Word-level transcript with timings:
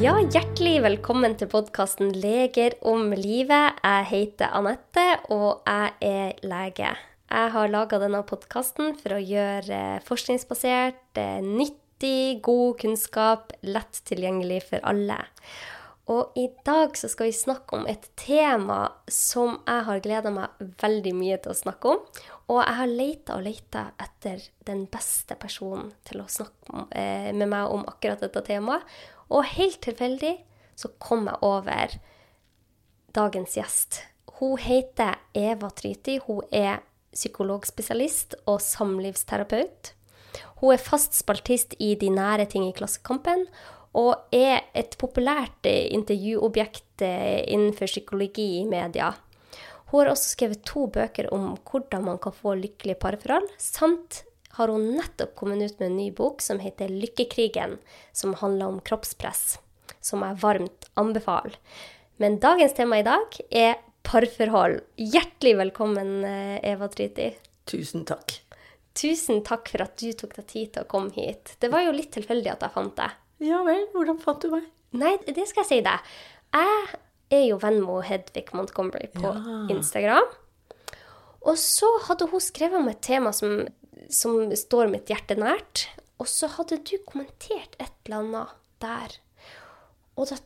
Ja, 0.00 0.14
hjertelig 0.16 0.78
velkommen 0.80 1.34
til 1.36 1.50
podkasten 1.52 2.14
'Leger 2.16 2.72
om 2.88 3.10
livet'. 3.12 3.74
Jeg 3.84 4.04
heter 4.08 4.48
Anette, 4.56 5.18
og 5.28 5.60
jeg 5.66 5.92
er 6.00 6.32
lege. 6.40 6.94
Jeg 7.28 7.50
har 7.52 7.68
laga 7.68 7.98
denne 8.00 8.22
podkasten 8.24 8.94
for 8.96 9.18
å 9.18 9.20
gjøre 9.20 10.00
forskningsbasert, 10.08 11.20
eh, 11.20 11.44
nyttig, 11.44 12.40
god 12.40 12.78
kunnskap 12.80 13.52
lett 13.60 14.00
tilgjengelig 14.08 14.62
for 14.70 14.80
alle. 14.82 15.18
Og 16.08 16.32
i 16.34 16.48
dag 16.64 16.96
så 16.96 17.06
skal 17.06 17.26
vi 17.26 17.36
snakke 17.36 17.76
om 17.76 17.86
et 17.86 18.08
tema 18.16 18.88
som 19.06 19.60
jeg 19.66 19.84
har 19.84 20.00
gleda 20.00 20.30
meg 20.30 20.48
veldig 20.80 21.14
mye 21.14 21.36
til 21.42 21.52
å 21.52 21.60
snakke 21.60 21.84
om. 21.84 21.98
Og 22.48 22.64
jeg 22.64 22.74
har 22.74 22.86
leita 22.86 23.36
og 23.36 23.44
leita 23.44 23.92
etter 24.00 24.40
den 24.64 24.86
beste 24.86 25.36
personen 25.36 25.92
til 26.08 26.22
å 26.22 26.26
snakke 26.26 26.88
eh, 26.90 27.32
med 27.32 27.48
meg 27.48 27.68
om 27.68 27.84
akkurat 27.84 28.18
dette 28.18 28.40
temaet. 28.40 28.80
Og 29.30 29.46
helt 29.56 29.80
tilfeldig 29.84 30.34
så 30.78 30.90
kom 31.02 31.26
jeg 31.28 31.42
over 31.46 31.96
dagens 33.14 33.56
gjest. 33.58 34.02
Hun 34.40 34.56
heter 34.58 35.18
Eva 35.36 35.70
Tryti. 35.76 36.18
Hun 36.24 36.42
er 36.50 36.80
psykologspesialist 37.12 38.38
og 38.48 38.60
samlivsterapeut. 38.64 39.92
Hun 40.60 40.74
er 40.74 40.82
fast 40.82 41.16
spaltist 41.18 41.74
i 41.82 41.94
De 42.00 42.10
nære 42.12 42.46
ting 42.50 42.68
i 42.68 42.74
Klassekampen 42.76 43.46
og 43.98 44.30
er 44.30 44.68
et 44.78 44.94
populært 45.00 45.66
eh, 45.66 45.88
intervjuobjekt 45.90 47.02
eh, 47.02 47.40
innenfor 47.50 47.90
psykologi 47.90 48.60
i 48.60 48.66
media. 48.68 49.10
Hun 49.90 50.04
har 50.04 50.12
også 50.12 50.36
skrevet 50.36 50.62
to 50.66 50.86
bøker 50.94 51.26
om 51.34 51.56
hvordan 51.66 52.04
man 52.06 52.20
kan 52.22 52.34
få 52.36 52.54
lykkelige 52.54 53.00
parforhold, 53.02 53.48
samt 53.58 54.22
har 54.60 54.68
hun 54.68 54.90
nettopp 54.98 55.34
kommet 55.38 55.62
ut 55.64 55.78
med 55.80 55.86
en 55.90 55.96
ny 55.96 56.10
bok 56.12 56.42
som 56.44 56.58
heter 56.60 56.88
'Lykkekrigen', 56.92 57.78
som 58.12 58.34
handler 58.34 58.66
om 58.68 58.80
kroppspress, 58.80 59.58
som 60.00 60.20
jeg 60.26 60.36
varmt 60.42 60.88
anbefaler. 61.00 61.56
Men 62.20 62.38
dagens 62.38 62.74
tema 62.76 62.98
i 63.00 63.06
dag 63.06 63.38
er 63.50 63.78
parforhold. 64.04 64.80
Hjertelig 64.98 65.56
velkommen, 65.56 66.24
eh, 66.24 66.60
Eva 66.72 66.88
Tryti. 66.88 67.30
Tusen 67.66 68.04
takk. 68.04 68.40
Tusen 68.94 69.42
takk 69.46 69.68
for 69.68 69.82
at 69.82 69.96
du 69.96 70.12
tok 70.12 70.34
deg 70.36 70.46
tid 70.46 70.72
til 70.74 70.82
å 70.84 70.88
komme 70.88 71.12
hit. 71.14 71.56
Det 71.60 71.70
var 71.70 71.84
jo 71.86 71.92
litt 71.92 72.10
tilfeldig 72.12 72.50
at 72.52 72.60
jeg 72.66 72.72
fant 72.74 72.96
deg. 72.96 73.10
Ja 73.40 73.62
vel, 73.64 73.86
hvordan 73.94 74.20
fant 74.20 74.40
du 74.42 74.50
meg? 74.50 74.64
Nei, 74.92 75.16
det 75.24 75.48
skal 75.48 75.62
jeg 75.64 75.68
si 75.68 75.80
deg. 75.80 76.00
Jeg 76.52 76.98
er 77.30 77.46
jo 77.48 77.56
venn 77.62 77.80
med 77.80 78.04
Hedvig 78.04 78.52
Montgomery 78.52 79.06
på 79.14 79.22
Ja. 79.32 79.74
Instagram. 79.74 80.26
Og 81.42 81.56
så 81.56 81.86
hadde 82.04 82.28
hun 82.28 82.40
skrevet 82.40 82.76
om 82.76 82.88
et 82.88 83.00
tema 83.00 83.32
som, 83.32 83.66
som 84.08 84.50
står 84.56 84.90
mitt 84.92 85.10
hjerte 85.10 85.36
nært. 85.38 85.88
Og 86.20 86.28
så 86.28 86.50
hadde 86.56 86.80
du 86.84 86.96
kommentert 87.08 87.76
et 87.80 87.92
eller 88.04 88.22
annet 88.22 88.56
der. 88.84 89.16
Og 90.20 90.28
da, 90.30 90.38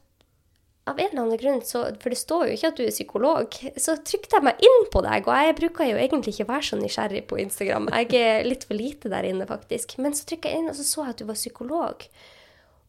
av 0.91 1.01
en 1.01 1.09
eller 1.09 1.23
annen 1.23 1.41
grunn, 1.41 1.63
så, 1.67 1.87
for 2.03 2.13
det 2.13 2.21
står 2.21 2.47
jo 2.47 2.59
ikke 2.59 2.71
at 2.71 2.79
du 2.79 2.85
er 2.85 2.95
psykolog, 2.95 3.57
så 3.81 3.97
trykte 4.07 4.39
jeg 4.39 4.47
meg 4.47 4.63
inn 4.69 4.87
på 4.93 5.03
deg. 5.07 5.27
Og 5.27 5.49
jeg 5.49 5.57
bruker 5.63 5.91
jo 5.91 5.99
egentlig 5.99 6.37
ikke 6.37 6.51
være 6.53 6.69
så 6.69 6.79
nysgjerrig 6.81 7.25
på 7.31 7.41
Instagram. 7.43 7.91
Jeg 8.05 8.21
er 8.21 8.47
litt 8.47 8.69
for 8.69 8.79
lite 8.79 9.11
der 9.13 9.27
inne, 9.31 9.49
faktisk. 9.51 9.97
Men 10.03 10.17
så 10.17 10.29
trykka 10.29 10.53
jeg 10.53 10.63
inn, 10.63 10.71
og 10.71 10.79
så 10.79 10.87
så 10.87 11.07
jeg 11.07 11.17
at 11.17 11.25
du 11.25 11.29
var 11.31 11.41
psykolog. 11.41 12.07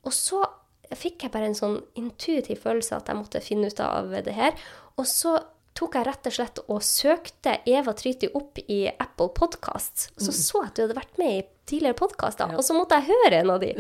Og 0.06 0.14
så 0.14 0.44
fikk 0.94 1.26
jeg 1.26 1.34
bare 1.34 1.50
en 1.50 1.58
sånn 1.58 1.80
intuitiv 1.98 2.62
følelse 2.62 3.00
at 3.00 3.10
jeg 3.10 3.18
måtte 3.18 3.42
finne 3.42 3.72
ut 3.72 3.82
av 3.82 4.14
det 4.28 4.36
her. 4.38 4.54
Og 5.00 5.08
så 5.10 5.40
tok 5.76 5.98
jeg 5.98 6.08
rett 6.08 6.30
og 6.30 6.36
slett 6.38 6.60
og 6.66 6.84
søkte 6.86 7.58
Eva 7.68 7.94
Tryti 7.98 8.30
opp 8.38 8.62
i 8.72 8.86
Apple 8.90 9.32
Podcasts. 9.36 10.10
Så 10.16 10.32
så 10.32 10.64
jeg 10.64 10.72
at 10.72 10.78
du 10.78 10.86
hadde 10.86 11.00
vært 11.00 11.20
med 11.22 11.40
i 11.40 11.48
tidligere 11.68 12.00
podkaster, 12.00 12.56
og 12.56 12.64
så 12.64 12.78
måtte 12.78 13.00
jeg 13.00 13.12
høre 13.12 13.42
en 13.42 13.52
av 13.56 13.60
de. 13.64 13.74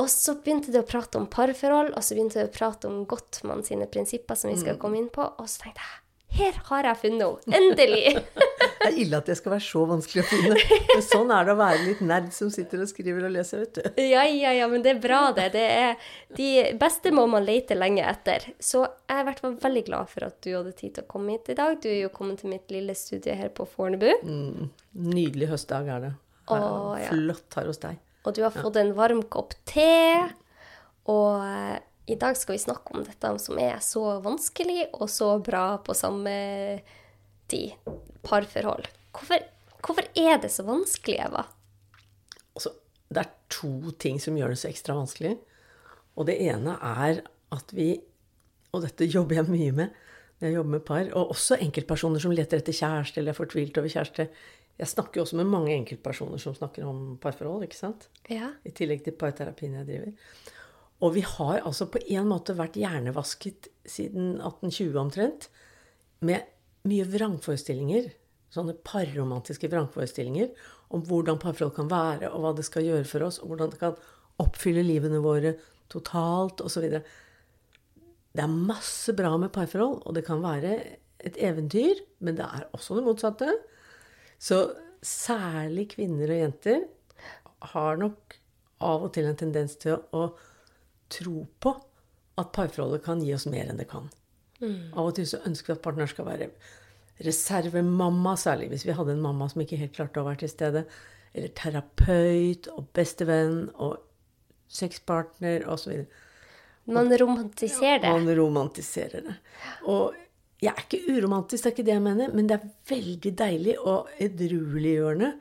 Og 0.00 0.08
så 0.08 0.34
begynte 0.40 0.72
det 0.72 0.80
å 0.82 0.88
prate 0.88 1.20
om 1.20 1.28
parforhold, 1.30 1.92
og 1.92 2.04
så 2.04 2.16
begynte 2.16 2.40
det 2.40 2.48
å 2.48 2.54
prate 2.54 2.88
om 2.88 3.02
Gottmann 3.08 3.62
sine 3.66 3.86
prinsipper, 3.92 4.38
som 4.38 4.50
vi 4.50 4.58
skal 4.58 4.80
komme 4.80 4.98
inn 4.98 5.10
på. 5.12 5.26
Og 5.36 5.50
så 5.50 5.66
tenkte 5.66 5.84
jeg 5.84 6.01
her 6.38 6.58
har 6.68 6.88
jeg 6.90 7.00
funnet 7.04 7.46
henne! 7.46 7.60
Endelig! 7.60 8.04
Det 8.82 8.88
er 8.90 8.98
ille 9.04 9.18
at 9.18 9.28
det 9.30 9.36
skal 9.38 9.54
være 9.54 9.64
så 9.64 9.82
vanskelig 9.86 10.22
å 10.24 10.26
finne. 10.26 10.78
Men 10.90 11.04
sånn 11.06 11.30
er 11.34 11.46
det 11.46 11.54
å 11.54 11.58
være 11.60 11.82
litt 11.84 12.00
nerd 12.06 12.32
som 12.34 12.50
sitter 12.52 12.82
og 12.82 12.90
skriver 12.90 13.28
og 13.28 13.34
leser, 13.34 13.62
vet 13.62 13.78
du. 13.78 14.00
Ja, 14.02 14.24
ja, 14.26 14.54
ja, 14.56 14.66
men 14.70 14.82
det 14.82 14.96
er 14.96 15.02
bra, 15.02 15.20
det. 15.36 15.48
det 15.54 15.64
er, 15.70 16.08
de 16.34 16.48
beste 16.80 17.12
må 17.14 17.28
man 17.30 17.46
lete 17.46 17.76
lenge 17.78 18.04
etter. 18.08 18.48
Så 18.58 18.82
jeg 18.82 19.14
er 19.14 19.22
i 19.22 19.28
hvert 19.30 19.42
fall 19.44 19.54
veldig 19.62 19.84
glad 19.86 20.10
for 20.10 20.26
at 20.26 20.40
du 20.42 20.50
hadde 20.56 20.74
tid 20.78 20.96
til 20.96 21.06
å 21.06 21.10
komme 21.14 21.36
hit 21.36 21.52
i 21.54 21.58
dag. 21.58 21.78
Du 21.82 21.88
er 21.92 22.00
jo 22.00 22.12
kommet 22.14 22.42
til 22.42 22.52
mitt 22.52 22.74
lille 22.74 22.96
studie 22.98 23.38
her 23.38 23.52
på 23.54 23.68
Fornebu. 23.70 24.10
Nydelig 24.98 25.52
høstdag 25.52 25.92
er 25.94 26.06
det. 26.08 26.12
Her, 26.50 26.66
Å, 26.66 26.98
ja. 26.98 27.12
Flott 27.12 27.58
her 27.60 27.70
hos 27.70 27.82
deg. 27.82 28.02
Og 28.26 28.34
du 28.34 28.42
har 28.44 28.54
fått 28.54 28.78
en 28.82 28.92
varm 28.98 29.22
kopp 29.30 29.54
te. 29.68 29.90
Og 31.10 31.42
eh, 31.46 31.78
i 32.06 32.16
dag 32.18 32.36
skal 32.36 32.56
vi 32.56 32.62
snakke 32.62 32.94
om 32.96 33.04
dette 33.06 33.30
som 33.38 33.58
er 33.62 33.78
så 33.84 34.02
vanskelig 34.24 34.88
og 34.92 35.10
så 35.10 35.36
bra 35.44 35.78
på 35.84 35.94
samme 35.94 36.32
tid. 37.50 37.76
Parforhold. 38.26 38.88
Hvorfor, 39.14 39.44
hvorfor 39.84 40.08
er 40.18 40.40
det 40.42 40.50
så 40.54 40.64
vanskelig, 40.66 41.20
Eva? 41.28 41.44
Altså, 42.56 42.72
det 43.12 43.22
er 43.22 43.34
to 43.52 43.92
ting 44.02 44.18
som 44.22 44.38
gjør 44.38 44.54
det 44.54 44.62
så 44.62 44.70
ekstra 44.70 44.96
vanskelig. 44.98 45.36
Og 46.18 46.26
det 46.28 46.40
ene 46.42 46.76
er 46.78 47.22
at 47.52 47.76
vi 47.76 47.94
Og 48.72 48.80
dette 48.80 49.04
jobber 49.16 49.36
jeg 49.36 49.52
mye 49.52 49.72
med 49.76 49.98
når 50.40 50.48
jeg 50.48 50.54
jobber 50.56 50.70
med 50.72 50.84
par. 50.86 51.08
Og 51.12 51.34
også 51.34 51.58
enkeltpersoner 51.60 52.22
som 52.22 52.32
leter 52.32 52.58
etter 52.58 52.74
kjæreste 52.74 53.20
eller 53.20 53.34
er 53.34 53.36
fortvilt 53.36 53.76
over 53.78 53.92
kjæreste. 53.92 54.26
Jeg 54.80 54.88
snakker 54.88 55.20
jo 55.20 55.26
også 55.26 55.36
med 55.38 55.50
mange 55.52 55.74
enkeltpersoner 55.76 56.40
som 56.40 56.56
snakker 56.56 56.86
om 56.88 57.18
parforhold, 57.22 57.66
ikke 57.68 57.78
sant? 57.78 58.08
Ja. 58.32 58.48
I 58.64 58.72
tillegg 58.74 59.04
til 59.04 59.14
parterapien 59.14 59.76
jeg 59.76 59.86
driver. 59.86 60.16
Og 61.02 61.16
vi 61.16 61.24
har 61.26 61.64
altså 61.66 61.88
på 61.90 62.00
en 62.14 62.28
måte 62.30 62.54
vært 62.58 62.78
hjernevasket 62.78 63.68
siden 63.88 64.36
1820 64.38 64.98
omtrent. 65.00 65.48
Med 66.22 66.46
mye 66.86 67.06
vrangforestillinger. 67.10 68.12
Sånne 68.52 68.76
parromantiske 68.86 69.70
vrangforestillinger 69.72 70.52
om 70.92 71.02
hvordan 71.08 71.40
parforhold 71.40 71.74
kan 71.76 71.90
være, 71.90 72.28
og 72.30 72.44
hva 72.44 72.52
det 72.56 72.66
skal 72.68 72.84
gjøre 72.84 73.08
for 73.08 73.24
oss, 73.26 73.40
og 73.40 73.52
hvordan 73.52 73.72
det 73.72 73.80
kan 73.80 73.96
oppfylle 74.42 74.84
livene 74.84 75.22
våre 75.24 75.54
totalt, 75.92 76.60
osv. 76.64 76.84
Det 78.32 78.44
er 78.44 78.52
masse 78.52 79.14
bra 79.16 79.32
med 79.40 79.52
parforhold, 79.54 80.02
og 80.04 80.16
det 80.16 80.24
kan 80.26 80.44
være 80.44 80.76
et 81.22 81.38
eventyr, 81.40 82.02
men 82.20 82.36
det 82.38 82.44
er 82.44 82.68
også 82.76 82.98
det 82.98 83.06
motsatte. 83.06 83.48
Så 84.42 84.60
særlig 85.02 85.88
kvinner 85.96 86.30
og 86.30 86.42
jenter 86.44 86.86
har 87.72 88.00
nok 88.00 88.36
av 88.82 89.06
og 89.06 89.12
til 89.14 89.28
en 89.30 89.38
tendens 89.38 89.78
til 89.80 90.00
å 90.12 90.26
tro 91.12 91.46
på 91.62 91.74
at 92.40 92.52
parforholdet 92.56 93.04
kan 93.04 93.22
gi 93.24 93.34
oss 93.36 93.48
mer 93.50 93.68
enn 93.68 93.80
det 93.80 93.90
kan. 93.90 94.08
Av 94.62 95.08
og 95.08 95.16
til 95.16 95.26
så 95.26 95.42
ønsker 95.48 95.72
vi 95.72 95.78
at 95.78 95.84
partner 95.84 96.10
skal 96.10 96.28
være 96.28 96.48
reservemamma, 97.22 98.36
særlig 98.40 98.70
hvis 98.72 98.86
vi 98.86 98.94
hadde 98.96 99.16
en 99.16 99.24
mamma 99.24 99.48
som 99.50 99.62
ikke 99.64 99.80
helt 99.80 99.94
klarte 99.96 100.22
å 100.22 100.26
være 100.26 100.44
til 100.44 100.52
stede. 100.52 100.84
Eller 101.32 101.52
terapeut 101.56 102.68
og 102.72 102.90
bestevenn 102.96 103.66
og 103.80 103.98
sexpartner 104.72 105.66
osv. 105.70 106.04
Man 106.92 107.12
romantiserer 107.20 108.02
det. 108.02 108.12
Man 108.12 108.36
romantiserer 108.36 109.26
det. 109.28 109.36
Og 109.90 110.16
jeg 110.62 110.70
er 110.70 110.84
ikke 110.84 111.16
uromantisk, 111.16 111.64
det 111.64 111.68
er 111.68 111.74
ikke 111.74 111.86
det 111.88 111.94
jeg 111.96 112.04
mener, 112.04 112.34
men 112.36 112.48
det 112.48 112.58
er 112.58 112.68
veldig 112.92 113.32
deilig 113.38 113.76
og 113.80 114.10
edrueliggjørende 114.22 115.32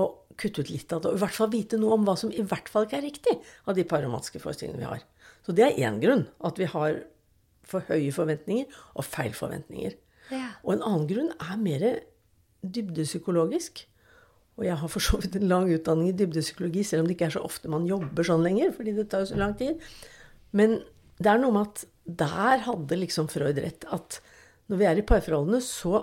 å 0.00 0.06
kutte 0.40 0.64
ut 0.64 0.70
litt 0.72 0.92
av 0.94 1.02
det. 1.02 1.12
Og 1.12 1.18
i 1.18 1.22
hvert 1.22 1.36
fall 1.36 1.50
vite 1.52 1.80
noe 1.80 1.98
om 1.98 2.06
hva 2.08 2.14
som 2.16 2.32
i 2.32 2.44
hvert 2.44 2.70
fall 2.72 2.86
ikke 2.88 3.00
er 3.02 3.04
riktig 3.04 3.34
av 3.68 3.76
de 3.76 3.84
parromantiske 3.88 4.40
forestillingene 4.40 4.80
vi 4.80 4.88
har. 4.88 5.04
Så 5.46 5.54
det 5.56 5.66
er 5.66 5.80
én 5.88 6.00
grunn. 6.02 6.26
At 6.44 6.60
vi 6.60 6.68
har 6.70 7.02
for 7.66 7.84
høye 7.88 8.12
forventninger 8.14 8.82
og 8.98 9.06
feil 9.06 9.34
forventninger. 9.36 9.96
Ja. 10.32 10.48
Og 10.62 10.76
en 10.76 10.84
annen 10.86 11.08
grunn 11.10 11.32
er 11.34 11.58
mer 11.60 11.86
dybdepsykologisk. 12.62 13.84
Og 14.60 14.66
jeg 14.66 14.76
har 14.78 14.90
for 14.92 15.02
så 15.02 15.18
vidt 15.22 15.38
en 15.38 15.48
lang 15.50 15.70
utdanning 15.72 16.10
i 16.10 16.16
dybdepsykologi, 16.16 16.84
selv 16.86 17.02
om 17.02 17.08
det 17.08 17.16
ikke 17.16 17.30
er 17.30 17.36
så 17.38 17.44
ofte 17.46 17.70
man 17.72 17.88
jobber 17.88 18.26
sånn 18.26 18.44
lenger, 18.44 18.74
fordi 18.76 18.94
det 18.98 19.08
tar 19.10 19.24
jo 19.24 19.32
så 19.32 19.38
lang 19.40 19.54
tid. 19.58 19.80
Men 20.52 20.82
det 21.22 21.30
er 21.30 21.40
noe 21.40 21.54
med 21.56 21.70
at 21.70 21.84
der 22.22 22.64
hadde 22.66 22.98
liksom 22.98 23.30
Freud 23.32 23.60
rett. 23.62 23.86
At 23.94 24.20
når 24.70 24.80
vi 24.80 24.88
er 24.88 25.00
i 25.00 25.06
parforholdene, 25.06 25.62
så 25.64 26.02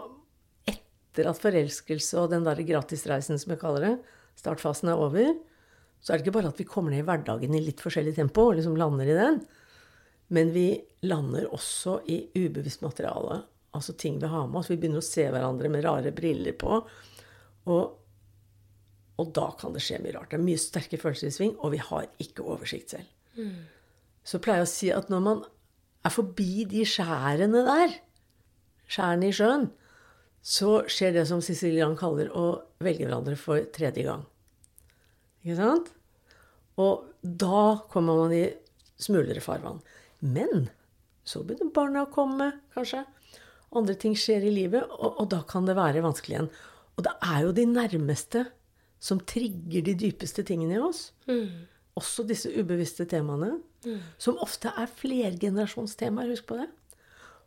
etter 0.69 1.29
at 1.29 1.41
forelskelse 1.41 2.23
og 2.23 2.33
den 2.33 2.47
derre 2.47 2.65
gratisreisen, 2.65 3.39
som 3.41 3.53
jeg 3.53 3.61
kaller 3.61 3.85
det, 3.85 3.93
startfasen 4.39 4.91
er 4.91 5.01
over, 5.01 5.33
så 5.99 6.13
er 6.13 6.17
det 6.17 6.25
ikke 6.25 6.37
bare 6.37 6.51
at 6.53 6.59
vi 6.59 6.67
kommer 6.67 6.93
ned 6.93 7.03
i 7.03 7.07
hverdagen 7.07 7.55
i 7.55 7.61
litt 7.63 7.81
forskjellig 7.83 8.15
tempo 8.15 8.47
og 8.49 8.57
liksom 8.59 8.77
lander 8.79 9.09
i 9.09 9.17
den. 9.17 9.39
Men 10.35 10.51
vi 10.55 10.67
lander 11.09 11.49
også 11.51 11.99
i 12.07 12.21
ubevisst 12.37 12.83
materiale. 12.85 13.41
Altså 13.75 13.95
ting 13.99 14.19
vi 14.21 14.29
har 14.31 14.47
med 14.47 14.61
oss. 14.61 14.69
Vi 14.71 14.77
begynner 14.79 15.03
å 15.03 15.05
se 15.05 15.25
hverandre 15.29 15.71
med 15.73 15.83
rare 15.85 16.13
briller 16.15 16.55
på. 16.57 16.79
Og, 17.69 17.83
og 19.19 19.33
da 19.35 19.49
kan 19.59 19.75
det 19.75 19.83
skje 19.83 19.99
mye 20.03 20.15
rart. 20.15 20.31
Det 20.31 20.39
er 20.39 20.45
mye 20.45 20.61
sterke 20.61 21.01
følelser 21.01 21.29
i 21.29 21.35
sving, 21.35 21.55
og 21.59 21.75
vi 21.75 21.81
har 21.83 22.07
ikke 22.23 22.45
oversikt 22.47 22.95
selv. 22.95 23.09
Så 24.23 24.39
pleier 24.43 24.63
jeg 24.63 24.69
å 24.69 24.71
si 24.71 24.91
at 24.93 25.11
når 25.11 25.25
man 25.25 25.43
er 26.05 26.13
forbi 26.13 26.65
de 26.69 26.85
skjærene 26.87 27.65
der, 27.67 27.99
skjærene 28.89 29.29
i 29.29 29.35
sjøen, 29.35 29.69
så 30.39 30.79
skjer 30.87 31.17
det 31.17 31.25
som 31.27 31.41
Cecilie 31.43 31.83
Lang 31.83 31.97
kaller 31.99 32.29
å 32.31 32.45
velge 32.83 33.05
hverandre 33.05 33.35
for 33.39 33.65
tredje 33.75 34.05
gang. 34.07 34.23
Ikke 35.43 35.59
sant? 35.59 35.93
Og 36.79 37.07
da 37.21 37.79
kommer 37.91 38.23
man 38.23 38.35
i 38.35 38.45
smulere 38.99 39.43
farvann. 39.43 39.81
Men 40.19 40.67
så 41.27 41.43
begynner 41.45 41.73
barna 41.75 42.05
å 42.05 42.11
komme, 42.13 42.51
kanskje. 42.75 43.03
Andre 43.75 43.95
ting 44.01 44.15
skjer 44.17 44.47
i 44.47 44.53
livet, 44.53 44.87
og, 44.97 45.19
og 45.21 45.27
da 45.31 45.43
kan 45.47 45.67
det 45.67 45.77
være 45.77 46.03
vanskelig 46.03 46.35
igjen. 46.35 46.49
Og 46.97 47.05
det 47.05 47.13
er 47.23 47.43
jo 47.45 47.51
de 47.55 47.65
nærmeste 47.69 48.45
som 48.99 49.21
trigger 49.23 49.85
de 49.85 49.95
dypeste 49.95 50.43
tingene 50.47 50.75
i 50.75 50.81
oss. 50.83 51.09
Også 51.99 52.25
disse 52.27 52.51
ubevisste 52.51 53.05
temaene. 53.11 53.57
Som 54.19 54.39
ofte 54.43 54.73
er 54.75 54.91
flergenerasjonstemaer. 54.99 56.33
Husk 56.33 56.49
på 56.49 56.57
det. 56.59 56.67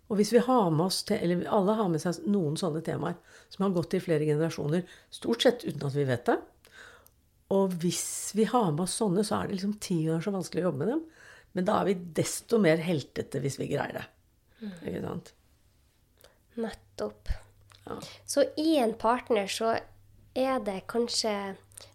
Og 0.08 0.18
hvis 0.20 0.32
vi 0.34 0.40
har 0.44 0.70
med 0.72 0.86
oss, 0.86 1.02
til, 1.08 1.20
eller 1.24 1.48
alle 1.52 1.74
har 1.78 1.88
med 1.88 2.00
seg 2.02 2.24
noen 2.28 2.56
sånne 2.60 2.82
temaer 2.84 3.16
som 3.52 3.64
har 3.66 3.74
gått 3.76 3.96
i 3.96 4.00
flere 4.02 4.26
generasjoner, 4.28 4.84
stort 5.12 5.44
sett 5.44 5.64
uten 5.64 5.86
at 5.88 5.96
vi 5.96 6.04
vet 6.08 6.26
det 6.28 6.38
Og 7.52 7.76
hvis 7.82 8.32
vi 8.38 8.46
har 8.48 8.70
med 8.72 8.86
oss 8.86 8.96
sånne, 9.00 9.24
så 9.26 9.38
er 9.38 9.48
det 9.48 9.58
liksom 9.58 9.76
ti 9.82 9.98
ganger 10.06 10.24
så 10.24 10.34
vanskelig 10.34 10.64
å 10.64 10.68
jobbe 10.70 10.82
med 10.84 10.92
dem. 10.94 11.04
Men 11.52 11.68
da 11.68 11.78
er 11.80 11.90
vi 11.90 11.98
desto 12.20 12.60
mer 12.62 12.80
heltete 12.80 13.42
hvis 13.42 13.58
vi 13.60 13.68
greier 13.74 14.00
det. 14.00 14.06
Ikke 14.86 15.02
sant? 15.04 15.32
Nettopp. 16.62 17.32
Ja. 17.84 17.98
Så 18.28 18.46
i 18.60 18.76
en 18.80 18.94
partner 18.98 19.50
så 19.50 19.74
er 20.38 20.64
det 20.64 20.84
kanskje 20.88 21.32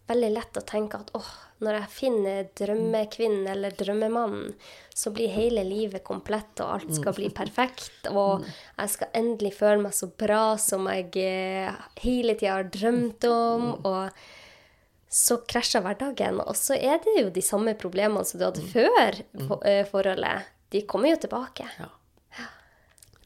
veldig 0.07 0.30
lett 0.31 0.57
å 0.59 0.63
tenke 0.68 1.00
at 1.00 1.12
åh, 1.18 1.30
når 1.63 1.80
jeg 1.80 1.94
finner 1.95 2.50
drømmekvinnen 2.60 3.48
eller 3.50 3.74
drømmemannen, 3.75 4.53
så 4.94 5.12
blir 5.15 5.31
hele 5.33 5.63
livet 5.65 6.03
komplett, 6.06 6.60
og 6.62 6.75
alt 6.75 6.94
skal 6.95 7.15
bli 7.18 7.31
perfekt, 7.33 8.10
og 8.12 8.45
jeg 8.45 8.94
skal 8.94 9.15
endelig 9.18 9.56
føle 9.57 9.88
meg 9.88 9.95
så 9.98 10.10
bra 10.12 10.44
som 10.62 10.88
jeg 10.92 11.10
eh, 11.24 11.88
hele 12.03 12.38
tida 12.38 12.60
har 12.60 12.69
drømt 12.74 13.27
om, 13.31 13.71
og 13.89 14.21
så 15.09 15.39
krasjer 15.48 15.83
hverdagen. 15.86 16.42
Og 16.44 16.56
så 16.59 16.75
er 16.75 17.00
det 17.04 17.15
jo 17.19 17.30
de 17.33 17.44
samme 17.45 17.74
problemene 17.80 18.25
som 18.27 18.39
du 18.39 18.45
hadde 18.48 18.63
før 18.74 19.21
for, 19.48 19.63
eh, 19.65 19.86
forholdet. 19.88 20.50
De 20.74 20.83
kommer 20.83 21.13
jo 21.13 21.21
tilbake. 21.24 21.68
Ja. 21.80 21.92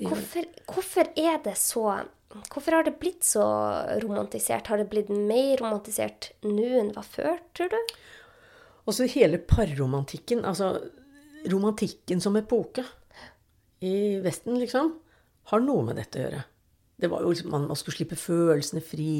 Hvorfor, 0.02 0.48
hvorfor 0.66 1.12
er 1.16 1.38
det 1.44 1.58
så 1.58 2.08
Hvorfor 2.32 2.72
har 2.72 2.86
det 2.88 2.94
blitt 2.96 3.26
så 3.28 3.44
romantisert? 4.00 4.68
Har 4.72 4.78
det 4.80 4.88
blitt 4.88 5.10
mer 5.12 5.58
romantisert 5.60 6.30
nå 6.48 6.64
enn 6.80 6.88
det 6.88 6.96
var 6.96 7.04
før, 7.04 7.42
tror 7.52 7.74
du? 7.74 7.96
Også 8.88 9.04
hele 9.12 9.36
parromantikken, 9.38 10.46
altså 10.48 10.78
romantikken 11.52 12.22
som 12.24 12.38
epoke 12.40 12.86
i 13.84 14.22
Vesten, 14.24 14.56
liksom, 14.62 14.94
har 15.52 15.60
noe 15.66 15.84
med 15.90 16.00
dette 16.00 16.22
å 16.22 16.24
gjøre. 16.24 16.42
Det 17.02 17.10
var 17.12 17.26
jo 17.26 17.34
liksom, 17.34 17.52
Man, 17.52 17.68
man 17.68 17.80
skulle 17.80 17.98
slippe 17.98 18.16
følelsene 18.16 18.82
fri. 18.86 19.12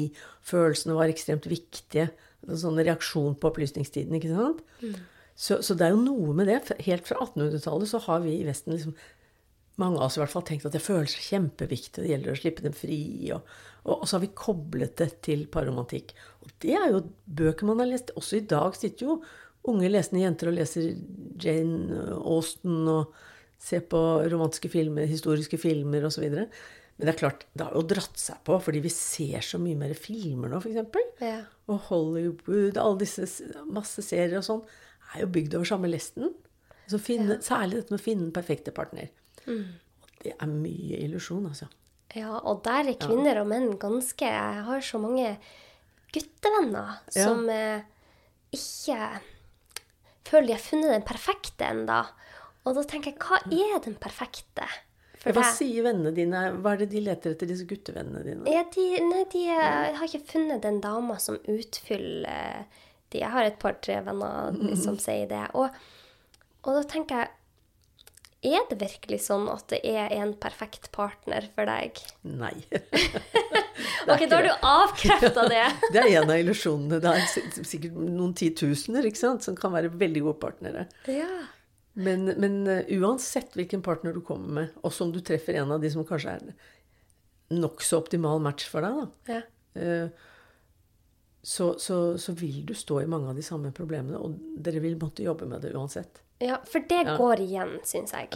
Følelsene 0.46 0.96
var 0.96 1.12
ekstremt 1.12 1.48
viktige. 1.50 2.08
En 2.48 2.58
sånn 2.58 2.80
reaksjon 2.80 3.36
på 3.38 3.50
opplysningstiden, 3.52 4.16
ikke 4.18 4.34
sant? 4.34 4.62
Så, 5.34 5.60
så 5.64 5.74
det 5.78 5.86
er 5.86 5.94
jo 5.94 6.04
noe 6.04 6.34
med 6.36 6.50
det. 6.50 6.60
Helt 6.86 7.06
fra 7.08 7.20
1800-tallet 7.22 7.90
så 7.90 8.00
har 8.06 8.24
vi 8.24 8.36
i 8.38 8.46
Vesten 8.46 8.74
liksom 8.74 8.96
mange 9.80 9.96
av 9.96 10.10
oss 10.10 10.18
i 10.18 10.20
hvert 10.20 10.32
fall 10.34 10.44
tenkt 10.46 10.66
at 10.68 10.74
det 10.76 10.82
føles 10.84 11.14
kjempeviktig, 11.30 12.02
det 12.02 12.10
gjelder 12.10 12.34
å 12.34 12.38
slippe 12.38 12.64
dem 12.66 12.74
fri. 12.76 13.00
Og, 13.32 13.54
og, 13.86 13.94
og 13.94 14.04
så 14.04 14.18
har 14.18 14.24
vi 14.26 14.34
koblet 14.36 14.98
det 15.00 15.08
til 15.24 15.46
paromantikk. 15.52 16.12
Og 16.44 16.52
det 16.64 16.76
er 16.76 16.92
jo 16.92 17.06
bøker 17.24 17.68
man 17.70 17.80
har 17.82 17.88
lest. 17.88 18.12
Også 18.20 18.38
i 18.38 18.46
dag 18.48 18.76
sitter 18.78 19.08
jo 19.08 19.18
unge 19.70 19.90
lesende 19.90 20.24
jenter 20.24 20.50
og 20.50 20.58
leser 20.58 20.92
Jane 21.40 22.06
Austen 22.18 22.82
og 22.90 23.14
ser 23.62 23.84
på 23.86 23.98
romantiske 24.26 24.70
filmer, 24.72 25.06
historiske 25.06 25.58
filmer 25.60 26.08
osv. 26.08 26.26
Men 27.02 27.08
det 27.08 27.14
er 27.16 27.18
klart, 27.18 27.40
det 27.58 27.64
har 27.66 27.74
jo 27.74 27.82
dratt 27.90 28.20
seg 28.22 28.38
på, 28.46 28.56
fordi 28.62 28.78
vi 28.84 28.90
ser 28.94 29.42
så 29.42 29.58
mye 29.58 29.74
mer 29.74 29.90
filmer 29.98 30.52
nå, 30.52 30.60
f.eks. 30.62 31.18
Ja. 31.18 31.40
Og 31.66 31.80
Hollywood, 31.88 32.78
alle 32.78 33.00
disse 33.00 33.26
masse 33.74 34.04
serier 34.06 34.38
og 34.38 34.46
sånn, 34.46 34.60
er 35.16 35.24
jo 35.24 35.30
bygd 35.34 35.56
over 35.58 35.66
samme 35.66 35.90
lesten. 35.90 36.30
Så 36.86 37.00
finne, 37.02 37.40
Særlig 37.42 37.80
dette 37.80 37.90
med 37.96 37.98
å 37.98 38.04
finne 38.04 38.28
den 38.28 38.36
perfekte 38.36 38.70
partner. 38.76 39.10
Og 39.50 40.14
det 40.22 40.36
er 40.36 40.46
mye 40.54 41.02
illusjon, 41.02 41.48
altså. 41.50 41.66
Ja, 42.14 42.36
og 42.38 42.62
der 42.62 42.92
er 42.92 42.98
kvinner 43.02 43.40
og 43.40 43.48
menn 43.50 43.70
ganske 43.80 44.28
Jeg 44.30 44.62
har 44.68 44.82
så 44.84 44.98
mange 45.02 45.34
guttevenner 46.12 46.98
Ja. 47.16 47.24
som 47.26 47.48
eh, 47.50 47.82
ikke 48.52 48.98
føler 50.28 50.46
de 50.52 50.56
har 50.56 50.62
funnet 50.62 50.92
den 50.92 51.06
perfekte 51.08 51.66
ennå. 51.72 52.02
Og 52.62 52.76
da 52.78 52.84
tenker 52.86 53.10
jeg, 53.10 53.18
hva 53.24 53.40
er 53.50 53.80
den 53.82 53.96
perfekte 53.98 54.68
for 55.22 55.36
Hva 55.36 55.44
det... 55.44 55.50
sier 55.54 55.84
vennene 55.86 56.10
dine? 56.16 56.38
Hva 56.58 56.74
er 56.74 56.82
det 56.82 56.88
de 56.92 57.02
leter 57.06 57.36
etter, 57.36 57.50
disse 57.50 57.66
guttevennene 57.70 58.24
dine? 58.26 58.46
Ja, 58.50 58.64
de, 58.74 58.86
nei, 59.06 59.20
de 59.30 59.44
eh, 59.54 59.92
har 59.98 60.08
ikke 60.08 60.32
funnet 60.32 60.64
den 60.64 60.80
dama 60.82 61.18
som 61.22 61.38
utfyller 61.38 62.64
de. 63.12 63.20
Jeg 63.20 63.30
har 63.30 63.46
et 63.46 63.60
par-tre 63.62 64.00
venner 64.02 64.58
som 64.80 64.98
sier 65.00 65.28
det. 65.30 65.44
Og, 65.54 65.70
og 66.64 66.74
da 66.80 66.82
tenker 66.90 67.22
jeg 67.22 67.38
Er 68.52 68.64
det 68.70 68.80
virkelig 68.80 69.20
sånn 69.28 69.46
at 69.52 69.68
det 69.70 69.78
er 69.86 70.10
en 70.16 70.34
perfekt 70.42 70.90
partner 70.96 71.46
for 71.54 71.70
deg? 71.70 72.02
Nei. 72.26 72.56
Ok, 74.02 74.24
da 74.26 74.38
har 74.40 74.46
du 74.46 74.66
avkrefta 74.66 75.44
det. 75.48 75.62
Det 75.94 76.00
er 76.00 76.08
en 76.20 76.30
av 76.30 76.40
illusjonene. 76.40 76.98
Det 77.02 77.10
er 77.12 77.66
sikkert 77.66 77.98
noen 78.02 78.32
titusener 78.34 79.06
ikke 79.06 79.20
sant, 79.20 79.46
som 79.46 79.54
kan 79.58 79.70
være 79.74 79.92
veldig 79.94 80.24
gode 80.26 80.40
partnere. 80.42 80.86
Ja. 81.06 81.28
Men, 81.92 82.24
men 82.40 82.62
uh, 82.68 82.84
uansett 83.02 83.56
hvilken 83.58 83.82
partner 83.84 84.14
du 84.16 84.22
kommer 84.24 84.60
med, 84.60 84.76
også 84.86 85.06
om 85.06 85.12
du 85.12 85.20
treffer 85.24 85.58
en 85.60 85.74
av 85.74 85.82
de 85.82 85.90
som 85.92 86.06
kanskje 86.08 86.36
er 86.38 86.52
nokså 87.52 88.00
optimal 88.00 88.40
match 88.40 88.64
for 88.72 88.84
deg, 88.84 89.00
da, 89.02 89.34
ja. 89.36 89.40
eh, 89.76 90.28
så, 91.42 91.74
så, 91.78 91.96
så 92.18 92.32
vil 92.38 92.62
du 92.64 92.72
stå 92.74 93.02
i 93.02 93.08
mange 93.10 93.28
av 93.28 93.36
de 93.36 93.44
samme 93.44 93.72
problemene, 93.76 94.16
og 94.16 94.38
dere 94.62 94.80
vil 94.80 94.96
måtte 95.00 95.26
jobbe 95.26 95.48
med 95.50 95.64
det 95.64 95.74
uansett. 95.76 96.22
Ja, 96.42 96.56
for 96.66 96.82
det 96.90 97.02
går 97.18 97.42
igjen, 97.44 97.76
syns 97.86 98.14
jeg. 98.16 98.30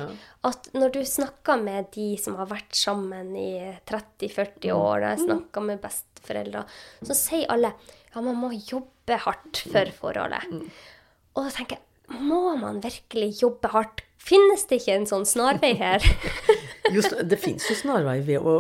At 0.47 0.69
når 0.77 0.93
du 0.95 1.01
snakker 1.09 1.59
med 1.59 1.89
de 1.97 2.13
som 2.23 2.37
har 2.39 2.51
vært 2.51 2.77
sammen 2.79 3.33
i 3.39 3.73
30-40 3.89 4.69
år, 4.75 5.01
og 5.01 5.07
jeg 5.09 5.23
snakker 5.25 5.65
med 5.67 5.81
besteforeldre, 5.83 6.63
så 7.03 7.17
sier 7.19 7.51
alle 7.55 7.73
ja, 7.73 8.23
man 8.23 8.39
må 8.39 8.53
jobbe 8.55 9.19
hardt 9.25 9.65
for 9.73 9.91
forholdet. 9.99 10.47
Og 11.35 11.49
da 11.49 11.51
tenker 11.57 11.81
jeg, 11.81 11.85
må 12.09 12.57
man 12.61 12.81
virkelig 12.85 13.41
jobbe 13.43 13.71
hardt? 13.73 14.03
Finnes 14.27 14.65
det 14.67 14.81
ikke 14.81 14.97
en 14.99 15.07
sånn 15.07 15.27
snarvei 15.29 15.73
her? 15.79 16.03
Just, 16.95 17.15
det 17.27 17.39
fins 17.43 17.67
jo 17.71 17.77
snarvei 17.79 18.19
ved 18.27 18.43
å 18.43 18.55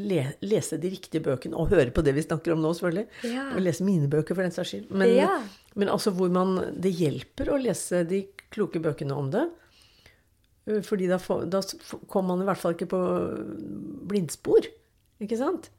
le, 0.00 0.22
lese 0.40 0.78
de 0.80 0.88
riktige 0.92 1.20
bøkene, 1.24 1.56
og 1.58 1.72
høre 1.72 1.92
på 1.92 2.04
det 2.04 2.14
vi 2.16 2.24
snakker 2.24 2.54
om 2.54 2.62
nå, 2.64 2.70
selvfølgelig. 2.76 3.08
Ja. 3.28 3.48
Og 3.52 3.60
lese 3.64 3.84
mine 3.84 4.08
bøker, 4.12 4.36
for 4.36 4.44
den 4.44 4.54
saks 4.54 4.72
skyld. 4.72 4.92
Men, 4.92 5.12
Ja. 5.18 5.34
men 5.74 5.88
altså 5.92 6.12
hvor 6.16 6.30
man 6.32 6.54
Det 6.80 6.92
hjelper 6.96 7.52
å 7.52 7.60
lese 7.60 8.04
de 8.08 8.22
kloke 8.52 8.80
bøkene 8.80 9.16
om 9.16 9.30
det. 9.32 9.44
Uh, 10.68 10.80
Fordi 10.86 11.08
da, 11.10 11.18
da 11.50 11.60
kommer 12.08 12.32
man 12.34 12.44
i 12.44 12.48
hvert 12.48 12.60
fall 12.60 12.76
ikke 12.76 12.90
på 12.92 13.02
blindspor. 14.08 14.68
Ikke 15.22 15.38
sant? 15.40 15.70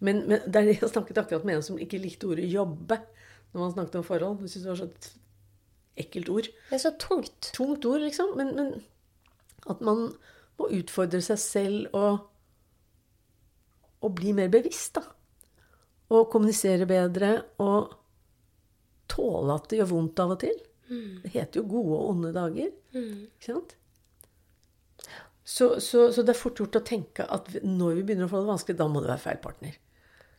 Men, 0.00 0.24
men 0.28 0.42
det 0.44 0.60
er 0.60 0.66
det 0.68 0.80
jeg 0.80 0.92
snakket 0.92 1.22
akkurat 1.22 1.46
med 1.48 1.56
en 1.58 1.64
som 1.64 1.78
ikke 1.80 2.00
likte 2.02 2.28
ordet 2.28 2.44
'jobbe' 2.50 2.98
når 3.54 3.60
man 3.62 3.72
snakket 3.72 3.94
om 3.96 4.04
forhold. 4.04 4.42
Jeg 4.44 4.50
synes 4.52 4.64
det 4.66 4.72
var 4.74 4.80
så 4.82 4.90
ekkelt 5.96 6.28
ord 6.32 6.48
Det 6.50 6.76
er 6.76 6.82
så 6.82 6.92
tungt. 7.00 7.50
tungt 7.56 7.84
ord, 7.88 8.00
liksom. 8.04 8.34
Men, 8.38 8.54
men 8.56 8.72
at 9.66 9.80
man 9.84 10.08
må 10.58 10.68
utfordre 10.72 11.20
seg 11.24 11.38
selv 11.42 11.96
og, 11.96 12.26
og 14.04 14.14
bli 14.18 14.32
mer 14.36 14.50
bevisst, 14.52 14.98
da. 15.00 15.04
Og 16.14 16.28
kommunisere 16.30 16.86
bedre 16.86 17.32
og 17.62 17.96
tåle 19.10 19.56
at 19.56 19.66
det 19.70 19.80
gjør 19.80 19.90
vondt 19.90 20.20
av 20.22 20.36
og 20.36 20.40
til. 20.44 20.60
Det 20.86 21.32
heter 21.34 21.58
jo 21.60 21.66
gode 21.66 21.96
og 21.98 22.10
onde 22.12 22.30
dager. 22.34 22.70
Ikke 22.94 23.48
sant? 23.48 23.74
Så, 25.46 25.80
så, 25.82 26.08
så 26.14 26.22
det 26.26 26.32
er 26.34 26.38
fort 26.38 26.58
gjort 26.58 26.78
å 26.78 26.84
tenke 26.86 27.26
at 27.30 27.50
når 27.62 27.98
vi 28.00 28.04
begynner 28.06 28.26
å 28.26 28.30
få 28.32 28.40
det 28.42 28.50
vanskelig, 28.52 28.78
da 28.78 28.86
må 28.90 29.02
det 29.02 29.10
være 29.12 29.22
feil 29.22 29.42
partner. 29.42 29.76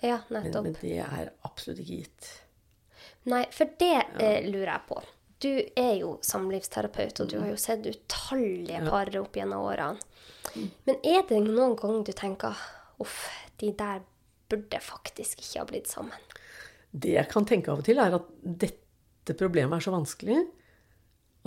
Ja, 0.03 0.17
nettopp. 0.31 0.65
men 0.67 0.75
det 0.81 0.97
er 1.03 1.29
absolutt 1.47 1.79
ikke 1.83 1.99
gitt. 2.03 2.31
Nei, 3.31 3.43
for 3.55 3.71
det 3.79 3.93
eh, 4.23 4.47
lurer 4.47 4.71
jeg 4.73 4.83
på. 4.89 4.99
Du 5.44 5.51
er 5.77 5.94
jo 6.00 6.15
samlivsterapeut, 6.25 7.20
og 7.22 7.29
du 7.29 7.38
har 7.38 7.51
jo 7.51 7.60
sett 7.62 7.86
utallige 7.86 8.82
par 8.88 9.12
opp 9.20 9.38
gjennom 9.38 9.67
årene. 9.70 10.00
Men 10.88 11.00
er 11.06 11.25
det 11.29 11.41
noen 11.46 11.75
gang 11.77 12.00
du 12.08 12.13
tenker 12.17 12.58
uff, 13.03 13.27
de 13.62 13.70
der 13.77 14.01
burde 14.50 14.79
faktisk 14.82 15.44
ikke 15.44 15.60
ha 15.62 15.67
blitt 15.70 15.91
sammen? 15.91 16.17
Det 16.89 17.13
jeg 17.13 17.29
kan 17.29 17.46
tenke 17.46 17.70
av 17.70 17.84
og 17.84 17.86
til, 17.86 18.00
er 18.01 18.15
at 18.17 18.29
dette 18.41 19.36
problemet 19.38 19.77
er 19.77 19.86
så 19.86 19.94
vanskelig 19.94 20.39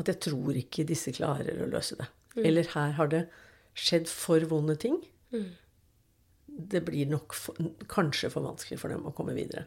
at 0.00 0.10
jeg 0.12 0.20
tror 0.28 0.56
ikke 0.56 0.86
disse 0.88 1.12
klarer 1.16 1.64
å 1.64 1.68
løse 1.72 1.98
det. 1.98 2.06
Eller 2.46 2.68
her 2.76 2.94
har 2.96 3.10
det 3.10 3.24
skjedd 3.74 4.06
for 4.10 4.44
vonde 4.50 4.76
ting. 4.80 5.00
Det 6.46 6.82
blir 6.86 7.10
nok 7.10 7.34
for, 7.34 7.58
kanskje 7.90 8.30
for 8.32 8.46
vanskelig 8.46 8.78
for 8.82 8.92
dem 8.92 9.06
å 9.08 9.14
komme 9.16 9.34
videre. 9.34 9.66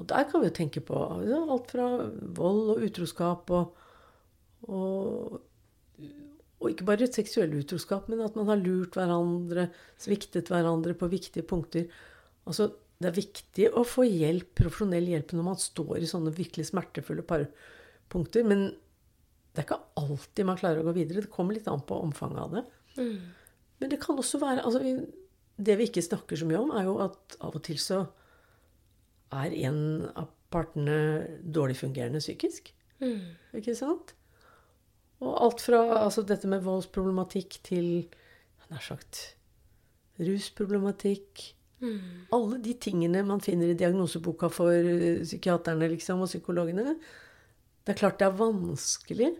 Og 0.00 0.08
der 0.08 0.24
kan 0.28 0.40
vi 0.42 0.48
jo 0.48 0.56
tenke 0.56 0.80
på 0.84 0.96
ja, 1.28 1.42
alt 1.44 1.70
fra 1.70 1.86
vold 2.40 2.74
og 2.74 2.84
utroskap 2.88 3.52
og, 3.52 3.76
og 4.70 5.40
og 6.60 6.68
ikke 6.68 6.84
bare 6.84 7.06
et 7.06 7.16
seksuell 7.16 7.54
utroskap, 7.56 8.08
men 8.12 8.20
at 8.20 8.34
man 8.36 8.50
har 8.50 8.60
lurt 8.60 8.96
hverandre, 8.98 9.70
sviktet 10.00 10.50
hverandre 10.52 10.92
på 10.98 11.08
viktige 11.08 11.46
punkter. 11.48 11.86
Altså, 12.44 12.68
det 13.00 13.08
er 13.08 13.16
viktig 13.16 13.68
å 13.72 13.84
få 13.88 14.04
hjelp, 14.04 14.50
profesjonell 14.60 15.08
hjelp 15.08 15.32
når 15.32 15.46
man 15.46 15.60
står 15.60 16.02
i 16.02 16.10
sånne 16.10 16.34
virkelig 16.36 16.68
smertefulle 16.68 17.24
parpunkter. 17.24 18.44
Men 18.44 18.74
Det 19.50 19.64
er 19.64 19.66
ikke 19.66 19.80
alltid 19.98 20.46
man 20.46 20.58
klarer 20.60 20.82
å 20.82 20.86
gå 20.86 20.92
videre. 21.00 21.24
Det 21.24 21.32
kommer 21.32 21.56
litt 21.56 21.66
an 21.66 21.80
på 21.82 21.96
omfanget 22.04 22.42
av 22.44 22.52
det. 22.54 22.60
Men 23.80 23.90
det 23.90 23.98
kan 24.04 24.20
også 24.20 24.38
være 24.38 24.62
altså 24.62 24.78
Det 25.56 25.74
vi 25.80 25.88
ikke 25.88 26.04
snakker 26.04 26.36
så 26.36 26.46
mye 26.46 26.60
om, 26.60 26.70
er 26.76 26.84
jo 26.86 26.98
at 27.02 27.40
av 27.40 27.56
og 27.56 27.64
til 27.64 27.80
så 27.80 28.04
er 29.30 29.56
en 29.68 29.82
av 30.18 30.30
partene 30.50 30.96
dårlig 31.42 31.76
fungerende 31.78 32.22
psykisk. 32.22 32.72
Ikke 33.56 33.76
sant? 33.78 34.14
Og 35.20 35.36
alt 35.36 35.62
fra 35.62 35.82
altså 36.00 36.24
dette 36.26 36.48
med 36.48 36.64
voldsproblematikk 36.64 37.60
til 37.66 37.90
nær 38.70 38.82
sagt 38.84 39.22
rusproblematikk. 40.20 41.42
Alle 42.36 42.58
de 42.60 42.74
tingene 42.76 43.22
man 43.24 43.40
finner 43.40 43.72
i 43.72 43.78
diagnoseboka 43.78 44.50
for 44.52 44.74
eh, 44.74 45.22
psykiaterne 45.24 45.88
liksom, 45.94 46.20
og 46.20 46.28
psykologene. 46.28 46.94
Det 47.80 47.94
er 47.94 48.00
klart 48.02 48.18
det 48.20 48.28
er 48.28 48.36
vanskelig 48.36 49.30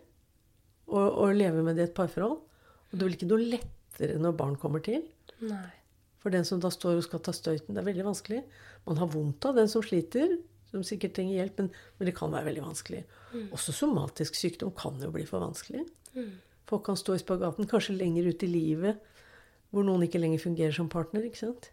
å, 0.89 1.03
å 1.27 1.29
leve 1.37 1.65
med 1.67 1.77
det 1.77 1.85
i 1.85 1.91
et 1.91 1.97
parforhold. 1.97 2.41
Og 2.91 2.97
det 2.97 3.05
blir 3.05 3.19
ikke 3.19 3.29
noe 3.31 3.45
lettere 3.45 4.17
når 4.19 4.39
barn 4.41 4.57
kommer 4.61 4.83
til. 4.85 5.05
Nei. 5.45 5.69
For 6.21 6.33
den 6.33 6.49
som 6.49 6.61
da 6.61 6.73
står 6.73 6.99
og 6.99 7.07
skal 7.07 7.23
ta 7.25 7.33
støyten. 7.37 7.77
Det 7.77 7.83
er 7.83 7.91
veldig 7.93 8.09
vanskelig. 8.09 8.41
Man 8.89 9.01
har 9.01 9.11
vondt 9.13 9.45
av 9.49 9.59
den 9.59 9.69
som 9.71 9.85
sliter, 9.85 10.39
som 10.71 10.85
sikkert 10.87 11.17
trenger 11.19 11.41
hjelp, 11.41 11.59
men, 11.61 11.73
men 11.99 12.09
det 12.09 12.15
kan 12.17 12.33
være 12.33 12.49
veldig 12.51 12.63
vanskelig. 12.69 13.03
Også 13.55 13.75
somatisk 13.75 14.39
sykdom 14.39 14.73
kan 14.77 15.01
jo 15.03 15.11
bli 15.15 15.27
for 15.29 15.43
vanskelig. 15.43 15.85
Folk 16.71 16.87
kan 16.87 16.99
stå 16.99 17.17
i 17.17 17.23
spagaten, 17.23 17.69
kanskje 17.71 17.97
lenger 17.99 18.31
ut 18.31 18.45
i 18.47 18.51
livet, 18.51 19.01
hvor 19.71 19.87
noen 19.87 20.07
ikke 20.07 20.21
lenger 20.23 20.43
fungerer 20.43 20.75
som 20.75 20.91
partner. 20.91 21.27
Ikke 21.27 21.43
sant? 21.43 21.71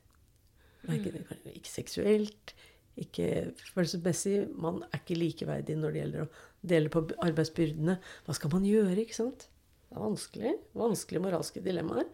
Ikke, 0.87 1.21
ikke 1.51 1.71
seksuelt, 1.71 2.53
ikke 2.97 3.29
følelsesmessig. 3.73 4.47
Man 4.57 4.81
er 4.87 5.01
ikke 5.01 5.19
likeverdig 5.19 5.77
når 5.77 5.93
det 5.93 6.01
gjelder 6.01 6.25
å 6.25 6.31
dele 6.73 6.93
på 6.93 7.03
arbeidsbyrdene. 7.25 7.97
Hva 8.25 8.37
skal 8.37 8.53
man 8.53 8.65
gjøre, 8.67 8.97
ikke 9.03 9.17
sant? 9.17 9.47
Det 9.87 9.97
er 9.97 10.03
vanskelig. 10.03 10.55
Vanskelige 10.77 11.25
moralske 11.25 11.63
dilemmaer. 11.65 12.09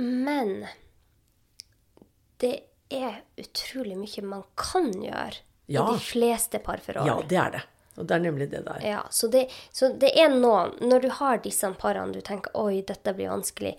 Men 0.00 0.64
det 2.40 2.54
er 2.90 3.20
utrolig 3.40 3.96
mye 3.98 4.22
man 4.26 4.42
kan 4.56 4.90
gjøre 4.92 5.36
Ja. 5.70 5.84
i 5.88 5.92
de 5.94 6.00
fleste 6.02 6.58
parforhold. 6.58 7.06
Ja, 7.06 7.20
det 7.28 7.38
er 7.38 7.50
det. 7.50 7.62
Og 7.98 8.06
det 8.06 8.14
er 8.16 8.20
nemlig 8.24 8.46
det 8.50 8.64
der. 8.64 8.80
Ja, 8.86 9.00
så 9.10 9.28
det, 9.30 9.48
så 9.72 9.90
det 9.98 10.12
er 10.16 10.28
noen 10.32 10.76
Når 10.80 11.02
du 11.02 11.08
har 11.18 11.38
disse 11.42 11.68
parene 11.78 12.12
du 12.14 12.20
tenker 12.20 12.50
'oi, 12.54 12.82
dette 12.86 13.12
blir 13.14 13.28
vanskelig', 13.28 13.76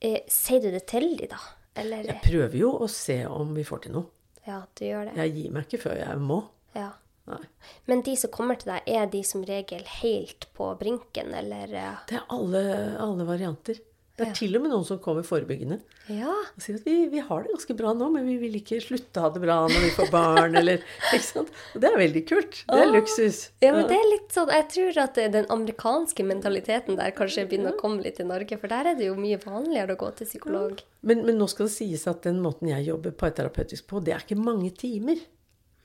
eh, 0.00 0.20
sier 0.28 0.60
du 0.60 0.70
det 0.70 0.86
til 0.86 1.16
dem 1.16 1.28
da? 1.28 1.38
Eller 1.76 2.04
Jeg 2.04 2.20
prøver 2.22 2.54
jo 2.58 2.72
å 2.78 2.88
se 2.90 3.24
om 3.26 3.54
vi 3.54 3.64
får 3.64 3.82
til 3.82 3.92
noe. 3.92 4.06
Ja, 4.46 4.62
du 4.74 4.84
gjør 4.84 5.06
det. 5.06 5.16
Jeg 5.16 5.34
gir 5.34 5.50
meg 5.50 5.66
ikke 5.66 5.80
før 5.88 5.96
jeg 5.98 6.18
må. 6.18 6.44
Ja. 6.74 6.90
Nei. 7.26 7.40
Men 7.86 8.02
de 8.02 8.14
som 8.16 8.30
kommer 8.30 8.58
til 8.60 8.68
deg, 8.74 8.82
er 8.86 9.06
de 9.06 9.22
som 9.24 9.42
regel 9.42 9.82
helt 10.02 10.46
på 10.54 10.78
brinken, 10.78 11.32
eller 11.34 11.72
eh, 11.72 11.96
Det 12.06 12.18
er 12.18 12.26
alle, 12.28 12.98
alle 13.00 13.24
varianter. 13.24 13.80
Det 14.14 14.28
er 14.28 14.34
til 14.38 14.52
og 14.54 14.62
med 14.62 14.70
noen 14.70 14.84
som 14.86 15.00
kommer 15.02 15.24
forebyggende 15.26 15.80
Ja. 16.06 16.30
og 16.30 16.62
sier 16.62 16.76
at 16.78 16.84
vi, 16.86 17.08
vi 17.10 17.18
har 17.18 17.42
det 17.42 17.50
ganske 17.50 17.74
bra 17.74 17.90
nå, 17.98 18.06
men 18.14 18.28
vi 18.28 18.36
vil 18.38 18.54
ikke 18.60 18.78
slutte 18.78 19.18
å 19.18 19.24
ha 19.24 19.30
det 19.34 19.40
bra 19.42 19.56
når 19.66 19.80
vi 19.82 19.88
får 19.96 20.10
barn, 20.12 20.54
eller 20.60 20.84
ikke 21.16 21.24
sant? 21.26 21.50
Og 21.74 21.82
det 21.82 21.90
er 21.90 21.98
veldig 21.98 22.22
kult. 22.28 22.60
Det 22.68 22.78
er 22.78 22.86
Åh. 22.86 22.92
luksus. 22.94 23.40
Ja, 23.64 23.72
men 23.74 23.88
det 23.90 23.96
er 23.98 24.06
litt 24.12 24.30
sånn 24.36 24.52
Jeg 24.54 24.68
tror 24.76 25.00
at 25.02 25.18
den 25.34 25.50
amerikanske 25.50 26.28
mentaliteten 26.30 27.00
der 27.00 27.10
kanskje 27.18 27.46
begynner 27.50 27.74
å 27.74 27.80
komme 27.80 28.06
litt 28.06 28.20
til 28.22 28.30
Norge, 28.30 28.60
for 28.62 28.70
der 28.70 28.92
er 28.92 29.00
det 29.00 29.10
jo 29.10 29.18
mye 29.18 29.40
vanligere 29.42 29.98
å 29.98 30.02
gå 30.04 30.12
til 30.20 30.30
psykolog. 30.30 30.84
Men, 31.02 31.26
men 31.26 31.34
nå 31.42 31.50
skal 31.50 31.66
det 31.66 31.74
sies 31.80 32.06
at 32.06 32.22
den 32.22 32.38
måten 32.44 32.70
jeg 32.70 32.86
jobber 32.92 33.18
parterapeutisk 33.18 33.88
på, 33.90 33.98
det 34.06 34.14
er 34.14 34.22
ikke 34.22 34.38
mange 34.38 34.70
timer. 34.78 35.18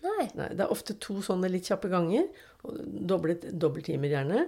Nei. 0.06 0.30
Nei, 0.38 0.54
Det 0.54 0.64
er 0.64 0.72
ofte 0.72 0.94
to 1.02 1.18
sånne 1.26 1.50
litt 1.52 1.66
kjappe 1.68 1.90
ganger. 1.92 2.30
Doble, 3.10 3.36
dobbelttimer 3.42 4.14
gjerne. 4.14 4.46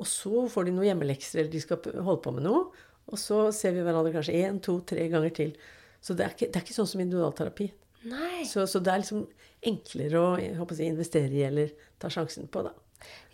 Og 0.00 0.06
så 0.08 0.44
får 0.50 0.68
de 0.68 0.72
noen 0.76 0.88
hjemmelekser, 0.92 1.40
eller 1.42 1.50
de 1.52 1.60
skal 1.62 1.80
holde 2.04 2.20
på 2.24 2.32
med 2.36 2.44
noe. 2.46 2.66
Og 3.12 3.20
så 3.20 3.44
ser 3.54 3.76
vi 3.76 3.84
hverandre 3.84 4.14
kanskje 4.14 4.38
én, 4.40 4.58
to, 4.64 4.78
tre 4.88 5.06
ganger 5.12 5.34
til. 5.36 5.54
Så 6.02 6.16
det 6.18 6.26
er 6.26 6.34
ikke, 6.34 6.48
det 6.48 6.58
er 6.58 6.66
ikke 6.66 6.76
sånn 6.78 6.90
som 6.90 7.02
individualterapi. 7.04 7.68
Nei. 8.10 8.44
Så, 8.48 8.64
så 8.66 8.80
det 8.82 8.92
er 8.92 9.02
liksom 9.04 9.26
enklere 9.62 10.22
å 10.22 10.66
si, 10.74 10.86
investere 10.88 11.36
i 11.38 11.44
eller 11.46 11.74
ta 12.02 12.10
sjansen 12.10 12.48
på, 12.50 12.64
da. 12.66 12.72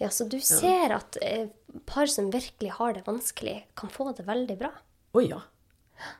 Ja, 0.00 0.10
så 0.12 0.24
du 0.28 0.38
ser 0.44 0.94
at 0.96 1.18
eh, 1.24 1.48
par 1.88 2.08
som 2.10 2.30
virkelig 2.32 2.74
har 2.78 2.96
det 2.96 3.04
vanskelig, 3.06 3.60
kan 3.76 3.92
få 3.92 4.10
det 4.16 4.26
veldig 4.28 4.58
bra. 4.60 4.72
Å 5.12 5.24
ja. 5.24 5.40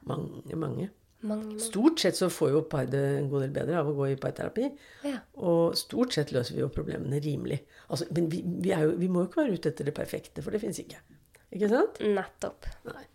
Mange, 0.08 0.42
mange. 0.54 0.88
Mange, 1.20 1.48
mange. 1.48 1.60
Stort 1.62 1.98
sett 2.02 2.16
så 2.18 2.28
får 2.30 2.52
jo 2.52 2.62
par 2.70 2.86
det 2.90 3.00
en 3.16 3.28
god 3.30 3.46
del 3.46 3.54
bedre 3.56 3.80
av 3.80 3.88
å 3.90 3.94
gå 3.96 4.12
i 4.12 4.18
parterapi. 4.20 4.68
Ja. 5.08 5.18
Og 5.42 5.74
stort 5.78 6.14
sett 6.14 6.30
løser 6.34 6.54
vi 6.54 6.62
jo 6.62 6.70
problemene 6.72 7.18
rimelig. 7.24 7.64
Altså, 7.88 8.06
men 8.14 8.28
vi, 8.30 8.42
vi, 8.46 8.70
jo, 8.70 8.92
vi 9.00 9.10
må 9.10 9.24
jo 9.24 9.30
ikke 9.30 9.42
være 9.42 9.58
ute 9.58 9.72
etter 9.72 9.88
det 9.88 9.96
perfekte, 9.96 10.44
for 10.44 10.54
det 10.54 10.62
fins 10.62 10.78
ikke. 10.82 11.00
Ikke 11.56 11.70
sant? 11.72 11.98
Nettopp. 12.04 12.68
Nei. 12.86 13.06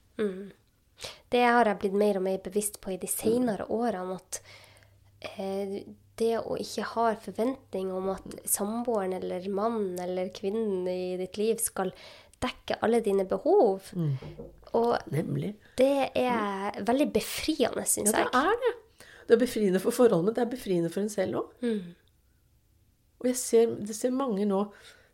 Det 1.34 1.42
har 1.44 1.66
jeg 1.66 1.80
blitt 1.82 1.96
mer 1.98 2.20
og 2.20 2.26
mer 2.28 2.38
bevisst 2.46 2.80
på 2.84 2.94
i 2.94 3.00
de 3.02 3.10
senere 3.10 3.66
årene, 3.74 4.18
at 4.20 4.42
eh, 5.34 5.80
det 6.22 6.36
å 6.40 6.56
ikke 6.62 6.86
ha 6.94 7.08
forventning 7.24 7.90
om 7.96 8.12
at 8.14 8.36
samboeren 8.46 9.16
eller 9.18 9.48
mannen 9.50 9.98
eller 10.04 10.30
kvinnen 10.36 10.86
i 10.88 11.16
ditt 11.18 11.40
liv 11.42 11.58
skal 11.64 11.90
dekke 12.44 12.78
alle 12.86 13.00
dine 13.02 13.26
behov. 13.26 13.90
Og 14.74 14.94
Nemlig. 15.14 15.54
det 15.80 16.12
er 16.20 16.80
veldig 16.86 17.10
befriende, 17.16 17.86
syns 17.90 18.12
Ja, 18.14 18.24
det 18.24 18.30
jeg. 18.30 18.34
er 18.44 18.62
det. 18.64 18.74
Det 19.28 19.36
er 19.38 19.40
befriende 19.46 19.80
for 19.80 19.96
forholdet, 19.96 20.26
men 20.26 20.36
det 20.36 20.42
er 20.44 20.52
befriende 20.52 20.90
for 20.92 21.02
en 21.02 21.10
selv 21.14 21.40
òg. 21.42 21.68
Og 23.24 23.30
jeg 23.30 23.38
ser, 23.40 23.74
det 23.80 23.96
ser 23.96 24.12
mange 24.12 24.46
nå 24.46 24.66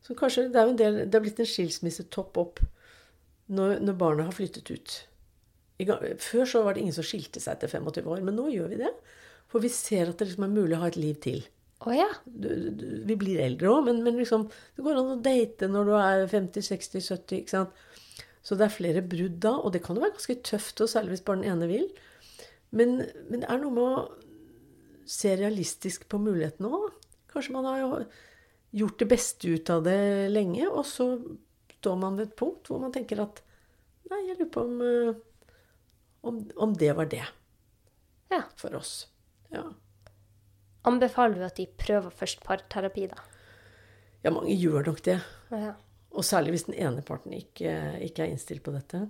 som 0.02 0.16
kanskje 0.18 0.48
Det 0.50 0.58
er 0.58 0.66
jo 0.66 0.72
en 0.74 0.78
del, 0.80 0.96
det 1.06 1.16
er 1.16 1.22
blitt 1.22 1.40
en 1.44 1.46
skilsmissetopp 1.50 2.38
opp 2.42 2.62
når, 3.50 3.80
når 3.84 4.00
barna 4.00 4.28
har 4.30 4.36
flyttet 4.36 4.70
ut. 4.72 4.98
I, 5.80 5.88
før 6.20 6.50
så 6.50 6.64
var 6.66 6.76
det 6.76 6.84
ingen 6.84 6.96
som 6.96 7.08
skilte 7.08 7.42
seg 7.42 7.56
etter 7.56 7.72
25 7.72 8.10
år, 8.12 8.24
men 8.26 8.36
nå 8.38 8.50
gjør 8.52 8.74
vi 8.74 8.82
det. 8.82 8.92
For 9.50 9.64
vi 9.64 9.72
ser 9.74 10.12
at 10.12 10.20
det 10.20 10.30
liksom 10.30 10.46
er 10.46 10.54
mulig 10.54 10.78
å 10.78 10.84
ha 10.84 10.90
et 10.92 11.00
liv 11.00 11.18
til. 11.24 11.42
Oh, 11.88 11.94
ja. 11.96 12.10
Du, 12.26 12.50
du, 12.76 12.86
vi 13.08 13.16
blir 13.18 13.40
eldre 13.42 13.72
òg, 13.72 13.86
men, 13.88 14.02
men 14.04 14.20
liksom, 14.20 14.50
det 14.76 14.84
går 14.86 15.00
an 15.00 15.14
å 15.16 15.22
date 15.24 15.70
når 15.72 15.88
du 15.88 15.94
er 15.96 16.26
50-60-70. 16.32 17.40
ikke 17.40 17.56
sant? 17.56 17.84
Så 18.44 18.58
det 18.60 18.68
er 18.68 18.76
flere 18.76 19.04
brudd 19.06 19.40
da, 19.44 19.56
og 19.58 19.74
det 19.76 19.82
kan 19.86 19.98
jo 19.98 20.04
være 20.04 20.18
ganske 20.18 20.40
tøft, 20.48 20.82
og 20.84 20.92
særlig 20.92 21.16
hvis 21.16 21.26
bare 21.28 21.42
den 21.42 21.54
ene 21.54 21.70
vil. 21.72 21.88
Men, 22.76 23.00
men 23.30 23.44
det 23.44 23.50
er 23.50 23.62
noe 23.62 23.76
med 23.76 23.86
å 23.86 25.10
se 25.10 25.34
realistisk 25.40 26.06
på 26.12 26.20
mulighetene 26.22 26.70
òg. 26.70 26.92
Kanskje 27.32 27.56
man 27.56 27.68
har 27.70 27.82
jo 27.82 27.92
gjort 28.80 29.02
det 29.02 29.10
beste 29.10 29.50
ut 29.56 29.72
av 29.74 29.86
det 29.88 30.00
lenge, 30.34 30.68
og 30.68 30.84
så 30.88 31.14
står 31.80 31.98
man 32.00 32.20
ved 32.20 32.30
et 32.30 32.38
punkt 32.40 32.70
hvor 32.70 32.82
man 32.84 32.94
tenker 32.96 33.24
at 33.26 33.44
Nei, 34.10 34.24
jeg 34.26 34.40
lurer 34.40 34.48
på 34.50 34.62
om, 34.66 34.80
eh, 34.82 35.18
om, 36.26 36.38
om 36.66 36.72
det 36.74 36.90
var 36.98 37.06
det 37.12 37.22
ja. 38.32 38.40
for 38.58 38.74
oss. 38.80 39.04
Ja. 39.54 39.68
Anbefaler 40.90 41.38
du 41.38 41.44
at 41.46 41.60
de 41.60 41.68
prøver 41.78 42.10
først 42.10 42.42
parterapi, 42.42 43.06
da? 43.12 43.20
ja, 44.24 44.32
mange 44.34 44.56
gjør 44.56 44.88
nok 44.88 45.04
det. 45.06 45.20
Ja. 45.54 45.76
Og 46.10 46.26
særlig 46.26 46.56
hvis 46.56 46.66
den 46.72 46.80
ene 46.80 47.04
parten 47.06 47.36
ikke, 47.38 47.74
ikke 48.02 48.26
er 48.26 48.34
innstilt 48.34 48.64
på 48.66 48.74
dette. 48.74 49.04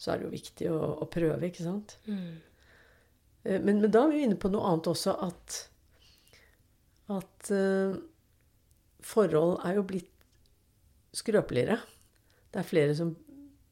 Så 0.00 0.14
er 0.14 0.22
det 0.22 0.30
jo 0.30 0.32
viktig 0.32 0.70
å, 0.72 0.78
å 1.04 1.10
prøve, 1.12 1.50
ikke 1.50 1.66
sant? 1.66 1.98
Mm. 2.08 2.40
Men, 3.44 3.82
men 3.82 3.90
da 3.92 4.06
er 4.06 4.14
vi 4.14 4.22
jo 4.22 4.30
inne 4.30 4.40
på 4.40 4.48
noe 4.52 4.72
annet 4.72 4.88
også, 4.88 5.18
at 5.28 5.66
at 7.10 7.50
eh, 7.50 7.96
forhold 9.02 9.58
er 9.66 9.78
jo 9.78 9.86
blitt 9.86 10.09
skrøpeligere. 11.16 11.78
Det 12.50 12.62
er 12.62 12.66
flere 12.66 12.94
som 12.98 13.14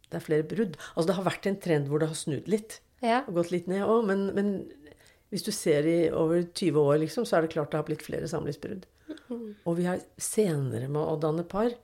det 0.08 0.16
er 0.16 0.24
flere 0.24 0.46
brudd. 0.48 0.76
Altså 0.94 1.06
Det 1.10 1.16
har 1.18 1.26
vært 1.26 1.46
en 1.50 1.58
trend 1.60 1.88
hvor 1.90 2.00
det 2.00 2.08
har 2.08 2.16
snudd 2.16 2.48
litt. 2.48 2.80
ja. 3.04 3.22
Og 3.28 3.42
gått 3.42 3.52
litt 3.52 3.66
ned 3.68 3.84
òg. 3.84 4.06
Men, 4.08 4.28
men 4.36 4.54
hvis 5.28 5.44
du 5.44 5.50
ser 5.52 5.84
i 5.84 5.98
over 6.08 6.46
20 6.46 6.80
år, 6.80 6.96
liksom, 7.04 7.26
så 7.28 7.36
er 7.36 7.44
det 7.44 7.52
klart 7.52 7.74
det 7.74 7.82
har 7.82 7.88
blitt 7.88 8.06
flere 8.06 8.30
samlivsbrudd. 8.30 8.86
Og 9.68 9.76
vi 9.76 9.84
er 9.88 10.00
senere 10.16 10.88
med 10.88 11.02
å 11.02 11.18
danne 11.20 11.44
par. 11.48 11.74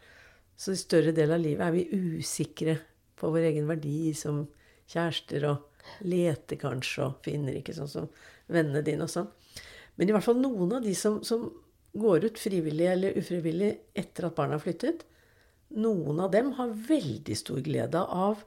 Så 0.57 0.73
i 0.73 0.81
større 0.81 1.13
del 1.13 1.35
av 1.35 1.43
livet 1.43 1.67
er 1.67 1.75
vi 1.75 2.17
usikre 2.17 2.79
på 3.21 3.29
vår 3.35 3.51
egen 3.51 3.69
verdi 3.69 4.15
som 4.17 4.47
kjærester. 4.89 5.45
Og 5.53 6.05
leter 6.09 6.57
kanskje 6.61 7.11
og 7.11 7.19
finner 7.27 7.59
ikke 7.59 7.75
sånn 7.77 7.91
som 7.91 8.09
vennene 8.49 8.85
dine 8.87 9.05
og 9.05 9.13
sånn. 9.13 9.29
Men 10.01 10.09
i 10.09 10.15
hvert 10.17 10.25
fall 10.27 10.41
noen 10.41 10.79
av 10.79 10.87
de 10.87 10.95
som, 10.97 11.21
som 11.27 11.51
går 11.95 12.31
ut 12.31 12.41
frivillig 12.41 12.87
eller 12.91 13.19
ufrivillig 13.21 13.71
etter 13.95 14.27
at 14.27 14.37
barna 14.39 14.57
har 14.57 14.65
flyttet, 14.65 15.05
noen 15.75 16.21
av 16.23 16.33
dem 16.35 16.53
har 16.59 16.75
veldig 16.89 17.37
stor 17.39 17.63
glede 17.65 18.01
av 18.01 18.45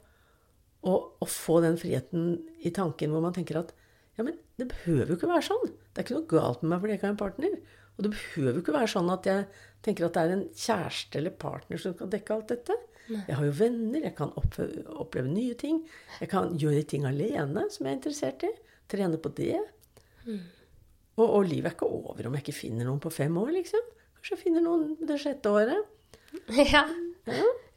å, 0.88 0.94
å 0.94 1.28
få 1.28 1.60
den 1.66 1.78
friheten 1.80 2.38
i 2.66 2.72
tanken 2.76 3.14
hvor 3.14 3.24
man 3.24 3.36
tenker 3.36 3.60
at 3.62 3.74
ja, 4.18 4.26
men 4.26 4.38
det 4.58 4.70
behøver 4.72 5.12
jo 5.12 5.18
ikke 5.20 5.30
være 5.30 5.46
sånn. 5.46 5.74
Det 5.92 6.02
er 6.02 6.08
ikke 6.08 6.18
noe 6.18 6.30
galt 6.32 6.64
med 6.64 6.72
meg 6.72 6.82
fordi 6.82 6.94
jeg 6.94 7.00
ikke 7.00 7.08
har 7.08 7.14
en 7.14 7.20
partner. 7.22 7.58
Og 7.98 8.06
det 8.06 8.12
behøver 8.14 8.56
jo 8.56 8.64
ikke 8.64 8.76
være 8.76 8.92
sånn 8.94 9.10
at 9.14 9.28
jeg 9.30 9.48
tenker 9.86 10.08
at 10.08 10.16
det 10.16 10.24
er 10.24 10.34
en 10.34 10.46
kjæreste 10.58 11.20
eller 11.20 11.36
partner 11.44 11.82
som 11.82 11.96
kan 11.98 12.14
dekke 12.14 12.34
alt 12.34 12.54
dette. 12.54 12.78
Jeg 13.08 13.38
har 13.40 13.46
jo 13.48 13.56
venner, 13.56 14.04
jeg 14.04 14.16
kan 14.18 14.34
oppleve, 14.36 15.28
nye 15.32 15.56
ting. 15.60 15.80
Jeg 16.20 16.32
kan 16.32 16.58
gjøre 16.60 16.84
ting 16.92 17.06
alene 17.08 17.68
som 17.72 17.86
jeg 17.86 17.94
er 17.94 18.00
interessert 18.00 18.44
i. 18.44 18.52
Trene 18.92 19.20
på 19.22 19.32
det. 19.38 19.56
Og, 21.18 21.26
og 21.26 21.48
livet 21.48 21.72
er 21.72 21.78
ikke 21.78 21.90
over 21.90 22.28
om 22.28 22.36
jeg 22.38 22.46
ikke 22.46 22.58
finner 22.58 22.90
noen 22.90 23.02
på 23.04 23.14
fem 23.14 23.38
år, 23.40 23.54
liksom. 23.56 23.86
Kanskje 24.18 24.36
jeg 24.36 24.44
finner 24.44 24.66
noen 24.66 24.98
det 25.08 25.20
sjette 25.24 25.54
året. 25.54 25.94
ja. 26.74 26.84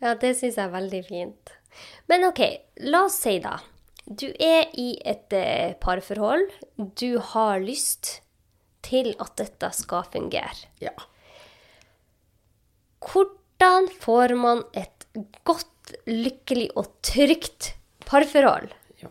Ja, 0.01 0.15
det 0.17 0.33
syns 0.39 0.57
jeg 0.57 0.65
er 0.65 0.73
veldig 0.73 1.03
fint. 1.07 1.53
Men 2.11 2.25
OK, 2.29 2.41
la 2.89 3.05
oss 3.07 3.19
si 3.23 3.37
da. 3.43 3.59
Du 4.07 4.27
er 4.43 4.71
i 4.81 4.95
et 5.07 5.35
eh, 5.37 5.77
parforhold. 5.79 6.49
Du 6.99 7.21
har 7.33 7.61
lyst 7.63 8.21
til 8.87 9.13
at 9.21 9.37
dette 9.39 9.71
skal 9.77 10.07
fungere. 10.11 10.71
Ja. 10.83 10.95
Hvordan 13.05 13.91
får 14.01 14.35
man 14.41 14.65
et 14.75 15.07
godt, 15.45 15.69
lykkelig 16.07 16.69
og 16.79 16.91
trygt 17.03 17.75
parforhold? 18.07 18.71
ja. 19.03 19.11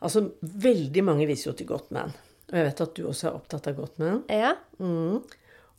Altså, 0.00 0.24
veldig 0.40 1.04
mange 1.04 1.26
viser 1.28 1.50
jo 1.50 1.56
til 1.58 1.68
Gottman. 1.68 2.14
Og 2.50 2.56
jeg 2.58 2.66
vet 2.66 2.80
at 2.82 2.94
du 2.96 3.02
også 3.06 3.28
er 3.28 3.36
opptatt 3.36 3.68
av 3.70 3.76
Gottman. 3.78 4.22
Ja? 4.32 4.54
Mm. 4.82 5.20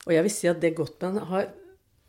Og 0.05 0.13
jeg 0.13 0.25
vil 0.25 0.33
si 0.33 0.49
at 0.49 0.61
det 0.63 0.75
Gottman 0.77 1.19
har, 1.31 1.49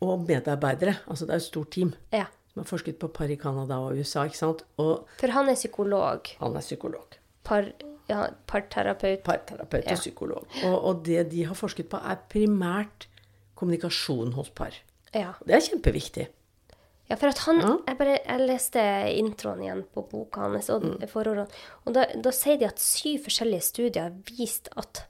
og 0.03 0.25
medarbeidere, 0.27 0.95
altså 1.07 1.25
det 1.25 1.33
er 1.35 1.41
et 1.41 1.47
stort 1.47 1.71
team, 1.71 1.93
ja. 2.13 2.25
som 2.53 2.61
har 2.63 2.69
forsket 2.69 2.99
på 2.99 3.07
par 3.13 3.31
i 3.31 3.35
Canada 3.39 3.77
og 3.81 3.97
USA, 3.97 4.23
ikke 4.29 4.37
sant? 4.37 4.63
Og 4.77 5.07
For 5.19 5.27
han 5.31 5.49
er 5.49 5.55
psykolog. 5.55 6.27
han 6.39 6.55
er 6.55 6.61
psykolog. 6.61 7.17
Par, 7.43 7.71
ja, 8.09 8.27
parterapeut. 8.47 9.23
Parterapeut 9.23 9.85
Ja. 9.85 9.91
og 9.91 9.97
psykolog. 9.99 10.45
Og, 10.65 10.77
og 10.83 11.03
det 11.05 11.29
de 11.31 11.45
har 11.45 11.55
forsket 11.55 11.89
på, 11.89 11.97
er 11.97 12.17
primært 12.29 13.07
kommunikasjon 13.55 14.33
hos 14.33 14.49
par. 14.49 14.73
Ja. 15.13 15.33
Det 15.45 15.55
er 15.55 15.61
kjempeviktig. 15.69 16.27
Ja, 17.09 17.15
for 17.19 17.27
at 17.27 17.37
han 17.45 17.59
Ja. 17.61 17.77
Jeg 17.87 17.97
bare 17.99 18.17
jeg 18.25 18.47
leste 18.47 18.79
introen 19.17 19.61
igjen 19.61 19.83
på 19.93 20.01
boka 20.09 20.41
hans, 20.47 20.69
og 20.69 20.81
forordene, 21.11 21.47
og 21.85 21.93
da, 21.93 22.05
da 22.15 22.31
sier 22.31 22.57
de 22.57 22.65
at 22.65 22.79
syv 22.79 23.25
forskjellige 23.25 23.61
studier 23.61 24.03
har 24.07 24.15
vist 24.37 24.69
at 24.77 25.03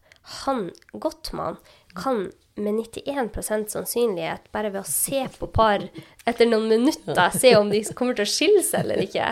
han, 0.45 0.71
Gottmann, 0.93 1.57
kan 1.97 2.27
med 2.55 2.73
91% 2.77 3.71
sannsynlighet, 3.73 4.51
bare 4.53 4.69
ved 4.73 4.83
å 4.83 4.89
se 4.89 5.23
på 5.39 5.49
par 5.53 5.87
etter 6.29 6.49
noen 6.49 6.67
minutter, 6.69 7.23
se 7.33 7.55
om 7.57 7.71
de 7.73 7.81
kommer 7.97 8.17
til 8.17 8.27
å 8.27 8.33
skille 8.33 8.61
seg 8.65 8.85
eller 8.85 9.01
ikke. 9.07 9.31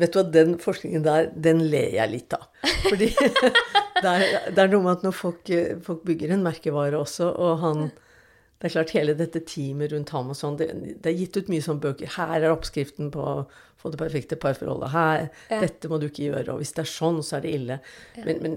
Vet 0.00 0.14
du 0.14 0.18
hva, 0.18 0.24
Den 0.26 0.56
forskningen 0.58 1.04
der, 1.04 1.28
den 1.34 1.60
ler 1.70 1.92
jeg 1.94 2.10
litt 2.10 2.34
av. 2.34 2.48
Fordi 2.88 3.10
det 4.02 4.14
er, 4.14 4.24
det 4.48 4.64
er 4.64 4.72
noe 4.72 4.86
med 4.86 4.96
at 4.96 5.04
når 5.06 5.14
folk, 5.14 5.52
folk 5.86 6.02
bygger 6.08 6.34
en 6.34 6.46
merkevare 6.46 6.98
også, 6.98 7.28
og 7.30 7.60
han 7.62 7.86
Det 8.58 8.70
er 8.70 8.72
klart 8.78 8.94
hele 8.96 9.14
dette 9.18 9.42
teamet 9.44 9.92
rundt 9.92 10.10
ham 10.14 10.30
og 10.32 10.36
sånn, 10.38 10.54
det, 10.56 10.70
det 11.04 11.10
er 11.10 11.18
gitt 11.18 11.36
ut 11.36 11.50
mye 11.52 11.62
sånne 11.62 11.84
bøker. 11.84 12.14
Her 12.16 12.38
er 12.38 12.54
oppskriften 12.54 13.10
på 13.12 13.20
å 13.20 13.34
få 13.76 13.90
det 13.92 13.98
perfekte 14.00 14.38
parforholdet. 14.40 14.94
Her, 14.94 15.26
Dette 15.50 15.90
må 15.90 15.98
du 16.00 16.06
ikke 16.08 16.30
gjøre. 16.30 16.54
Og 16.54 16.62
hvis 16.62 16.72
det 16.72 16.86
er 16.86 16.88
sånn, 16.88 17.18
så 17.20 17.36
er 17.36 17.44
det 17.44 17.52
ille. 17.58 17.76
Men, 18.24 18.38
men 18.40 18.54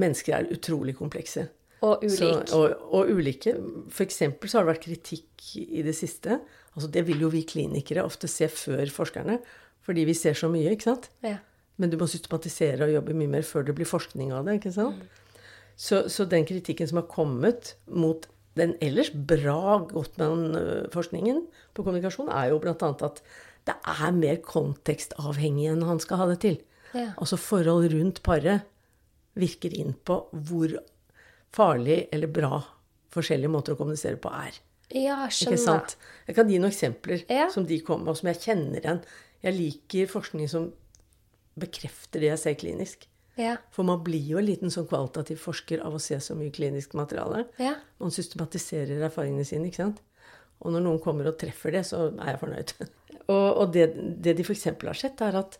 mennesker 0.00 0.38
er 0.38 0.48
utrolig 0.54 0.94
komplekse. 0.96 1.50
Og 1.82 2.04
Så, 2.14 2.28
og, 2.54 2.76
og 2.94 3.10
ulike. 3.10 3.56
For 3.90 4.06
eksempel 4.06 4.50
så 4.50 4.58
har 4.58 4.66
det 4.66 4.74
vært 4.76 4.84
kritikk 4.84 5.46
i 5.58 5.82
det 5.82 5.94
siste. 5.98 6.38
Altså 6.76 6.90
det 6.94 7.02
vil 7.08 7.24
jo 7.24 7.30
vi 7.32 7.42
klinikere 7.48 8.04
ofte 8.06 8.30
se 8.30 8.46
før 8.48 8.86
forskerne, 8.94 9.40
fordi 9.82 10.04
vi 10.06 10.14
ser 10.14 10.38
så 10.38 10.50
mye, 10.52 10.70
ikke 10.76 10.92
sant? 10.92 11.10
Ja. 11.26 11.40
Men 11.82 11.90
du 11.90 11.98
må 11.98 12.06
systematisere 12.06 12.86
og 12.86 12.94
jobbe 12.94 13.16
mye 13.18 13.32
mer 13.32 13.46
før 13.46 13.66
det 13.66 13.74
blir 13.74 13.88
forskning 13.88 14.30
av 14.36 14.46
det. 14.46 14.60
ikke 14.60 14.74
sant? 14.76 15.02
Så, 15.74 16.04
så 16.12 16.28
den 16.28 16.46
kritikken 16.46 16.86
som 16.86 17.00
har 17.00 17.08
kommet 17.10 17.74
mot 17.90 18.28
den 18.58 18.76
ellers 18.84 19.10
bra 19.10 19.80
Gottmann-forskningen 19.88 21.40
på 21.74 21.84
kommunikasjon, 21.84 22.28
er 22.28 22.52
jo 22.52 22.60
bl.a. 22.62 22.76
at 22.76 23.22
det 23.66 23.74
er 23.88 24.12
mer 24.14 24.40
kontekstavhengig 24.44 25.70
enn 25.72 25.86
han 25.88 26.02
skal 26.02 26.20
ha 26.20 26.28
det 26.32 26.42
til. 26.44 26.58
Ja. 26.92 27.12
Altså 27.16 27.38
forhold 27.40 27.88
rundt 27.94 28.20
paret 28.26 28.68
virker 29.38 29.72
inn 29.72 29.94
på 30.04 30.18
hvor 30.30 30.74
farlig 31.52 32.06
eller 32.12 32.30
bra 32.32 32.62
forskjellige 33.12 33.52
måter 33.52 33.74
å 33.74 33.80
kommunisere 33.80 34.16
på 34.20 34.30
er. 34.32 34.56
Ja, 34.92 35.22
Ikke 35.28 35.56
sant? 35.60 35.96
Jeg 36.26 36.36
kan 36.36 36.48
gi 36.50 36.58
noen 36.60 36.72
eksempler 36.72 37.24
Ja. 37.28 37.48
som 37.52 37.64
de 37.68 37.78
kommer 37.80 38.04
med, 38.06 38.12
og 38.12 38.16
som 38.20 38.28
jeg 38.28 38.40
kjenner 38.44 38.80
igjen. 38.80 39.02
Jeg 39.42 39.56
liker 39.56 40.06
forskning 40.12 40.48
som 40.48 40.72
bekrefter 41.58 42.20
det 42.20 42.30
jeg 42.32 42.38
ser 42.42 42.54
klinisk. 42.60 43.06
Ja. 43.40 43.56
For 43.72 43.84
man 43.88 44.02
blir 44.04 44.20
jo 44.34 44.38
en 44.40 44.46
liten 44.48 44.72
sånn 44.72 44.88
kvalitativ 44.88 45.40
forsker 45.40 45.80
av 45.84 45.94
å 45.96 46.00
se 46.00 46.18
så 46.20 46.36
mye 46.36 46.52
klinisk 46.52 46.92
materiale. 46.98 47.46
Ja. 47.60 47.74
Man 48.00 48.12
systematiserer 48.12 49.00
erfaringene 49.08 49.46
sine, 49.48 49.68
ikke 49.70 49.80
sant? 49.84 50.02
Og 50.62 50.72
når 50.74 50.84
noen 50.84 51.00
kommer 51.02 51.26
og 51.30 51.38
treffer 51.40 51.72
det, 51.72 51.84
så 51.88 52.10
er 52.12 52.34
jeg 52.34 52.42
fornøyd. 52.42 52.74
og 53.32 53.48
og 53.62 53.72
det, 53.72 53.86
det 54.22 54.36
de 54.38 54.44
f.eks. 54.44 54.68
har 54.84 54.98
sett, 54.98 55.20
er 55.24 55.40
at 55.40 55.56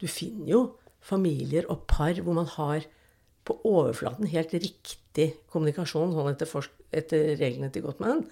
du 0.00 0.08
finner 0.08 0.48
jo 0.48 0.62
familier 1.04 1.68
og 1.72 1.86
par 1.88 2.16
hvor 2.24 2.36
man 2.36 2.48
har 2.56 2.88
på 3.44 3.56
overflaten 3.64 4.26
helt 4.30 4.52
riktig 4.52 5.30
kommunikasjon 5.50 6.12
sånn 6.14 6.30
etter, 6.32 6.68
etter 6.92 7.36
reglene 7.40 7.70
til 7.72 7.82
Gottman, 7.86 8.26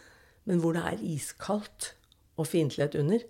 men 0.47 0.61
hvor 0.62 0.75
det 0.77 0.85
er 0.85 1.03
iskaldt 1.03 1.92
og 2.38 2.47
fiendtlighet 2.47 2.94
under. 3.01 3.25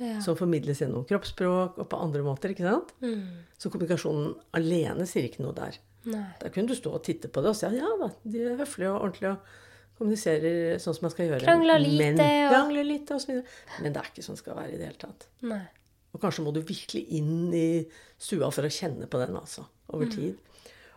Ja. 0.00 0.16
Som 0.24 0.34
formidles 0.38 0.78
gjennom 0.80 1.04
kroppsspråk 1.04 1.76
og 1.78 1.88
på 1.92 1.98
andre 2.00 2.22
måter. 2.24 2.54
ikke 2.54 2.64
sant? 2.64 2.94
Så 3.60 3.68
kommunikasjonen 3.68 4.30
alene 4.56 5.04
sier 5.06 5.26
ikke 5.28 5.42
noe 5.44 5.52
der. 5.52 5.76
Nei. 6.08 6.22
Da 6.40 6.48
kunne 6.48 6.68
du 6.72 6.74
stå 6.78 6.94
og 6.96 7.02
titte 7.04 7.28
på 7.28 7.42
det 7.44 7.50
og 7.52 7.56
si 7.58 7.68
ja 7.76 7.90
da, 8.00 8.08
de 8.24 8.40
er 8.48 8.56
høflige 8.56 8.88
og 8.94 9.02
ordentlige 9.04 9.34
og 9.34 9.98
kommuniserer 10.00 10.78
sånn 10.80 10.96
som 10.96 11.04
man 11.04 11.12
skal 11.12 11.28
gjøre. 11.28 11.44
Krangler 11.44 11.82
lite, 11.82 11.98
Men, 12.16 12.20
og- 12.24 12.54
krangler 12.54 12.86
lite 12.88 13.14
og 13.14 13.20
så 13.20 13.28
videre. 13.34 13.44
Men 13.82 13.92
det 13.92 14.00
er 14.00 14.08
ikke 14.08 14.24
sånn 14.24 14.38
det 14.38 14.42
skal 14.44 14.56
være 14.56 14.72
i 14.72 14.78
det 14.80 14.86
hele 14.88 15.02
tatt. 15.04 15.26
Nei. 15.42 15.60
Og 16.14 16.20
kanskje 16.24 16.44
må 16.46 16.52
du 16.56 16.62
virkelig 16.62 17.04
inn 17.20 17.52
i 17.54 17.66
stua 18.18 18.48
for 18.50 18.62
å 18.66 18.72
kjenne 18.72 19.06
på 19.06 19.20
den, 19.20 19.36
altså. 19.36 19.66
Over 19.92 20.06
Mm. 20.06 20.14
tid. 20.16 20.38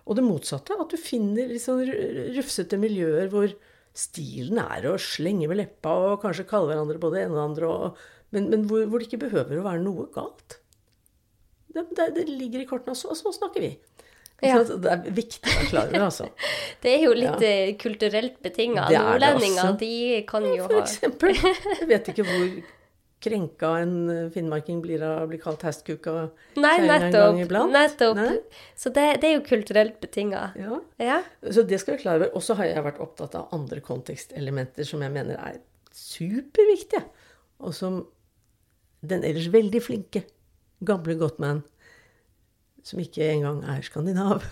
Og 0.03 0.17
det 0.17 0.25
motsatte, 0.25 0.75
at 0.75 0.91
du 0.91 0.99
finner 0.99 1.47
litt 1.51 1.63
sånn 1.63 1.85
rufsete 2.35 2.79
miljøer 2.79 3.29
hvor 3.31 3.53
stilen 3.95 4.59
er 4.59 4.89
å 4.89 4.97
slenge 4.99 5.47
med 5.47 5.61
leppa 5.61 5.93
og 6.09 6.23
kanskje 6.25 6.47
kalle 6.49 6.71
hverandre 6.71 6.99
både 6.99 7.19
det 7.19 7.25
ene 7.27 7.35
og 7.35 7.39
det 7.39 7.45
andre, 7.45 7.69
og, 7.69 8.03
men, 8.35 8.49
men 8.51 8.67
hvor, 8.67 8.83
hvor 8.89 8.99
det 8.99 9.07
ikke 9.07 9.23
behøver 9.27 9.61
å 9.61 9.65
være 9.67 9.83
noe 9.85 10.09
galt. 10.15 10.57
Det, 11.73 11.85
det, 11.97 12.09
det 12.17 12.27
ligger 12.29 12.63
i 12.63 12.69
kortene, 12.69 12.97
og 12.97 12.99
så, 12.99 13.15
så 13.17 13.33
snakker 13.37 13.63
vi. 13.63 13.73
Ja. 14.43 14.59
Så 14.67 14.75
det 14.81 14.91
er 14.91 15.03
viktig 15.15 15.39
å 15.47 15.53
være 15.55 15.69
klar 15.69 15.87
over, 15.87 16.05
altså. 16.09 16.27
Det 16.83 16.91
er 16.91 17.05
jo 17.05 17.13
litt 17.15 17.43
ja. 17.45 17.51
kulturelt 17.79 18.41
betinga. 18.43 18.89
Er 18.91 19.05
Nordlendinger, 19.07 19.75
de 19.79 19.93
kan 20.27 20.43
jo 20.49 20.65
For 20.67 20.81
eksempel. 20.81 21.37
Jeg 21.37 21.87
vet 21.87 22.09
ikke 22.11 22.25
hvor 22.27 22.47
krenka 23.23 23.69
en 23.81 23.95
eh, 24.11 24.29
finnmarking 24.33 24.81
blir 24.83 25.03
av 25.07 25.23
å 25.23 25.29
bli 25.31 25.39
kalt 25.41 25.63
hestkuka 25.65 26.13
Nei, 26.59 26.75
nettopp. 26.85 27.39
nettopp. 27.71 28.19
Nei? 28.19 28.37
Så 28.79 28.91
det, 28.95 29.05
det 29.23 29.29
er 29.29 29.37
jo 29.37 29.45
kulturelt 29.47 29.99
betinga. 30.03 30.45
Ja. 30.59 30.79
Ja. 31.01 31.19
Så 31.47 31.65
det 31.67 31.79
skal 31.81 31.97
vi 31.97 32.03
klare 32.03 32.21
over. 32.21 32.33
Og 32.37 32.45
så 32.45 32.57
har 32.59 32.69
jeg 32.69 32.85
vært 32.85 33.01
opptatt 33.03 33.37
av 33.39 33.53
andre 33.55 33.83
kontekstelementer 33.83 34.87
som 34.87 35.03
jeg 35.05 35.15
mener 35.15 35.39
er 35.39 35.61
superviktige. 35.93 37.05
Og 37.63 37.75
som 37.77 38.01
den 39.03 39.23
ellers 39.27 39.49
veldig 39.53 39.81
flinke 39.83 40.23
gamle 40.83 41.15
Gottman, 41.19 41.63
som 42.83 42.99
ikke 42.99 43.23
engang 43.31 43.61
er 43.71 43.83
skandinav, 43.85 44.43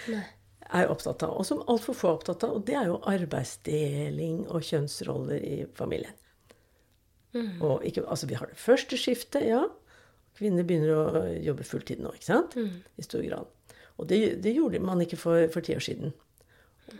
er 0.80 0.90
opptatt 0.92 1.22
av. 1.26 1.36
Og 1.38 1.46
som 1.48 1.62
altfor 1.68 1.96
få 1.96 2.10
er 2.10 2.18
opptatt 2.18 2.44
av. 2.46 2.56
Og 2.56 2.66
det 2.68 2.76
er 2.80 2.88
jo 2.88 3.00
arbeidsdeling 3.10 4.46
og 4.48 4.64
kjønnsroller 4.64 5.44
i 5.44 5.58
familien. 5.76 6.16
Og 7.64 7.82
ikke, 7.86 8.04
altså 8.06 8.26
vi 8.30 8.34
har 8.38 8.46
det 8.50 8.56
første 8.60 8.96
skiftet, 9.00 9.46
ja. 9.48 9.64
Kvinner 10.38 10.66
begynner 10.66 10.94
å 10.94 11.24
jobbe 11.42 11.64
fulltid 11.66 12.00
nå, 12.02 12.10
ikke 12.16 12.26
sant? 12.26 12.56
I 12.58 13.02
stor 13.06 13.22
grad. 13.22 13.46
Og 13.98 14.08
det, 14.10 14.40
det 14.42 14.54
gjorde 14.56 14.80
man 14.82 15.02
ikke 15.04 15.18
for, 15.20 15.60
ti 15.62 15.76
år 15.76 15.84
siden. 15.84 16.12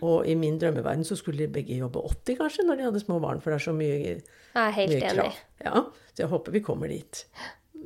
Og 0.00 0.26
i 0.30 0.34
min 0.38 0.56
drømmeverden 0.58 1.04
så 1.04 1.16
skulle 1.18 1.42
de 1.42 1.50
begge 1.52 1.76
jobbe 1.76 2.00
80 2.00 2.38
kanskje 2.38 2.64
når 2.64 2.78
de 2.78 2.86
hadde 2.86 3.02
små 3.02 3.18
barn, 3.20 3.42
for 3.42 3.50
det 3.52 3.58
er 3.58 3.64
så 3.66 3.74
mye, 3.76 3.98
Jeg 3.98 4.22
er 4.54 4.70
helt 4.78 4.94
mye 4.94 5.00
enig. 5.02 5.12
krav. 5.18 5.40
Ja, 5.66 5.82
så 6.14 6.24
jeg 6.24 6.30
håper 6.32 6.54
vi 6.54 6.62
kommer 6.64 6.88
dit. 6.88 7.24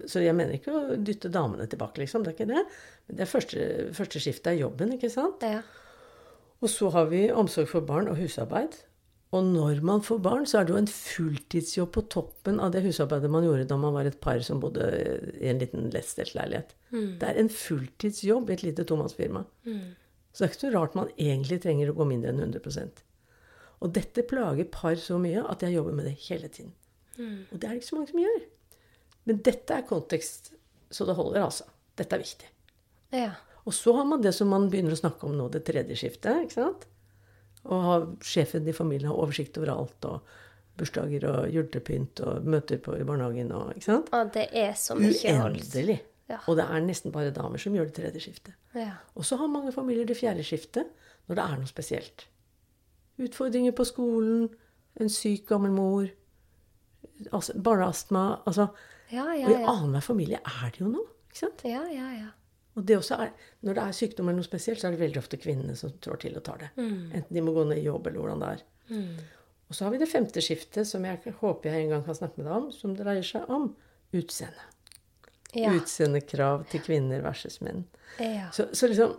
Så 0.07 0.23
jeg 0.23 0.37
mener 0.39 0.55
ikke 0.55 0.75
å 0.77 0.97
dytte 1.01 1.31
damene 1.33 1.67
tilbake, 1.67 1.99
liksom. 2.05 2.23
Det 2.23 2.31
er 2.33 2.37
ikke 2.37 2.53
det. 2.53 2.65
Men 3.09 3.19
det 3.19 3.25
er 3.25 3.31
første, 3.33 3.65
første 3.97 4.21
skiftet 4.23 4.53
er 4.53 4.61
jobben, 4.61 4.93
ikke 4.95 5.11
sant? 5.11 5.43
Ja. 5.43 5.65
Og 6.63 6.71
så 6.71 6.91
har 6.95 7.09
vi 7.11 7.25
omsorg 7.35 7.69
for 7.71 7.81
barn 7.87 8.09
og 8.13 8.19
husarbeid. 8.21 8.77
Og 9.37 9.45
når 9.45 9.83
man 9.85 10.01
får 10.01 10.21
barn, 10.25 10.47
så 10.49 10.61
er 10.61 10.65
det 10.65 10.73
jo 10.73 10.79
en 10.81 10.87
fulltidsjobb 10.89 11.91
på 11.93 12.03
toppen 12.09 12.61
av 12.65 12.71
det 12.73 12.81
husarbeidet 12.87 13.29
man 13.31 13.45
gjorde 13.45 13.67
da 13.69 13.77
man 13.77 13.93
var 13.93 14.09
et 14.09 14.17
par 14.25 14.41
som 14.47 14.61
bodde 14.63 14.87
i 15.37 15.51
en 15.51 15.59
liten 15.61 15.91
lettstelt 15.93 16.33
leilighet. 16.39 16.71
Det 17.21 17.29
er 17.29 17.37
en 17.43 17.51
fulltidsjobb 17.53 18.49
i 18.49 18.55
et 18.57 18.65
lite 18.65 18.87
tomannsfirma. 18.89 19.43
Så 20.33 20.39
det 20.41 20.47
er 20.47 20.53
ikke 20.55 20.63
så 20.63 20.73
rart 20.73 20.97
man 20.97 21.11
egentlig 21.21 21.61
trenger 21.61 21.91
å 21.93 21.97
gå 21.99 22.07
mindre 22.09 22.31
enn 22.33 22.41
100% 22.41 23.03
Og 23.85 23.93
dette 23.93 24.25
plager 24.31 24.65
par 24.73 24.97
så 24.97 25.19
mye 25.21 25.45
at 25.45 25.61
jeg 25.63 25.77
jobber 25.77 25.93
med 25.99 26.09
det 26.09 26.17
hele 26.25 26.49
tiden. 26.49 26.73
Og 27.53 27.59
det 27.59 27.65
er 27.67 27.75
det 27.75 27.83
ikke 27.83 27.91
så 27.91 27.99
mange 27.99 28.13
som 28.15 28.23
gjør. 28.25 28.41
Men 29.29 29.43
dette 29.45 29.75
er 29.77 29.85
kontekst 29.89 30.53
så 30.91 31.05
det 31.05 31.19
holder, 31.19 31.43
altså. 31.45 31.67
Dette 32.01 32.17
er 32.17 32.25
viktig. 32.25 32.49
ja. 33.13 33.35
Og 33.69 33.75
så 33.77 33.93
har 33.93 34.07
man 34.09 34.23
det 34.25 34.31
som 34.33 34.49
man 34.49 34.71
begynner 34.73 34.95
å 34.95 34.97
snakke 34.97 35.27
om 35.29 35.35
nå, 35.37 35.51
det 35.53 35.61
tredje 35.67 35.93
skiftet. 36.01 36.47
ikke 36.47 36.55
sant? 36.57 36.87
Og 37.69 37.83
ha 37.85 37.97
sjefen 38.25 38.69
i 38.69 38.75
familien 38.77 39.11
har 39.11 39.19
oversikt 39.21 39.59
over 39.61 39.73
alt. 39.75 40.09
Og 40.09 40.21
bursdager 40.79 41.25
og 41.27 41.49
julepynt 41.51 42.21
og 42.23 42.47
møter 42.47 42.79
på 42.83 42.95
i 42.97 43.05
barnehagen 43.07 43.51
og 43.53 43.73
ikke 43.75 43.89
sant? 43.89 44.13
Og 44.15 44.31
det 44.35 44.47
er 44.57 44.77
så 44.79 44.95
mye. 44.99 45.35
Uendelig. 45.35 45.99
Ja. 46.29 46.39
Og 46.47 46.59
det 46.59 46.67
er 46.69 46.85
nesten 46.85 47.13
bare 47.13 47.33
damer 47.35 47.59
som 47.61 47.75
gjør 47.75 47.89
det 47.89 47.97
tredje 47.97 48.21
skiftet. 48.21 48.55
Ja. 48.77 48.99
Og 49.17 49.25
så 49.27 49.39
har 49.41 49.49
mange 49.51 49.73
familier 49.75 50.07
det 50.07 50.17
fjerde 50.19 50.45
skiftet 50.47 50.91
når 51.27 51.39
det 51.41 51.45
er 51.45 51.61
noe 51.63 51.71
spesielt. 51.71 52.27
Utfordringer 53.19 53.75
på 53.75 53.87
skolen, 53.89 54.49
en 55.01 55.11
syk 55.11 55.49
gammel 55.49 55.73
mor, 55.75 56.07
barneastma 57.65 58.43
altså, 58.47 58.69
Ja, 59.11 59.25
Og 59.25 59.39
ja, 59.41 59.49
i 59.49 59.61
ja. 59.63 59.71
annenhver 59.73 60.05
familie 60.05 60.39
er 60.45 60.71
det 60.71 60.83
jo 60.83 60.91
noe. 60.93 61.07
ikke 61.31 61.41
sant? 61.41 61.63
Ja, 61.65 61.81
ja, 61.89 62.11
ja. 62.13 62.29
Og 62.79 62.85
det 62.87 62.97
også 63.01 63.19
er, 63.25 63.33
når 63.67 63.75
det 63.79 63.83
er 63.89 63.97
sykdom 63.99 64.29
eller 64.31 64.39
noe 64.41 64.47
spesielt, 64.47 64.79
så 64.81 64.87
er 64.89 64.95
det 64.95 65.01
veldig 65.03 65.19
ofte 65.21 65.41
kvinnene 65.43 65.75
som 65.79 65.91
trår 66.05 66.21
til 66.23 66.37
og 66.39 66.45
tar 66.47 66.63
det. 66.63 66.69
Enten 66.79 67.35
de 67.35 67.43
må 67.43 67.53
gå 67.57 67.65
ned 67.67 67.81
i 67.83 67.87
jobb, 67.89 68.07
eller 68.07 68.23
hvordan 68.23 68.45
det 68.45 68.51
er. 68.55 68.65
Og 69.69 69.77
så 69.77 69.85
har 69.85 69.93
vi 69.93 69.99
det 70.01 70.09
femte 70.09 70.41
skiftet, 70.45 70.87
som 70.89 71.05
jeg 71.05 71.21
håper 71.43 71.69
jeg 71.75 71.85
en 71.85 71.91
gang 71.97 72.05
kan 72.07 72.17
snakke 72.17 72.39
med 72.41 72.47
deg 72.49 72.55
om, 72.61 72.69
som 72.73 72.95
dreier 72.97 73.27
seg 73.27 73.51
om 73.53 73.73
utseende. 74.17 74.65
Ja. 75.57 75.73
Utseendekrav 75.77 76.67
til 76.73 76.81
kvinner 76.87 77.21
versus 77.25 77.59
menn. 77.65 77.83
ja. 78.21 78.51
Så, 78.53 78.69
så 78.77 78.89
liksom 78.93 79.17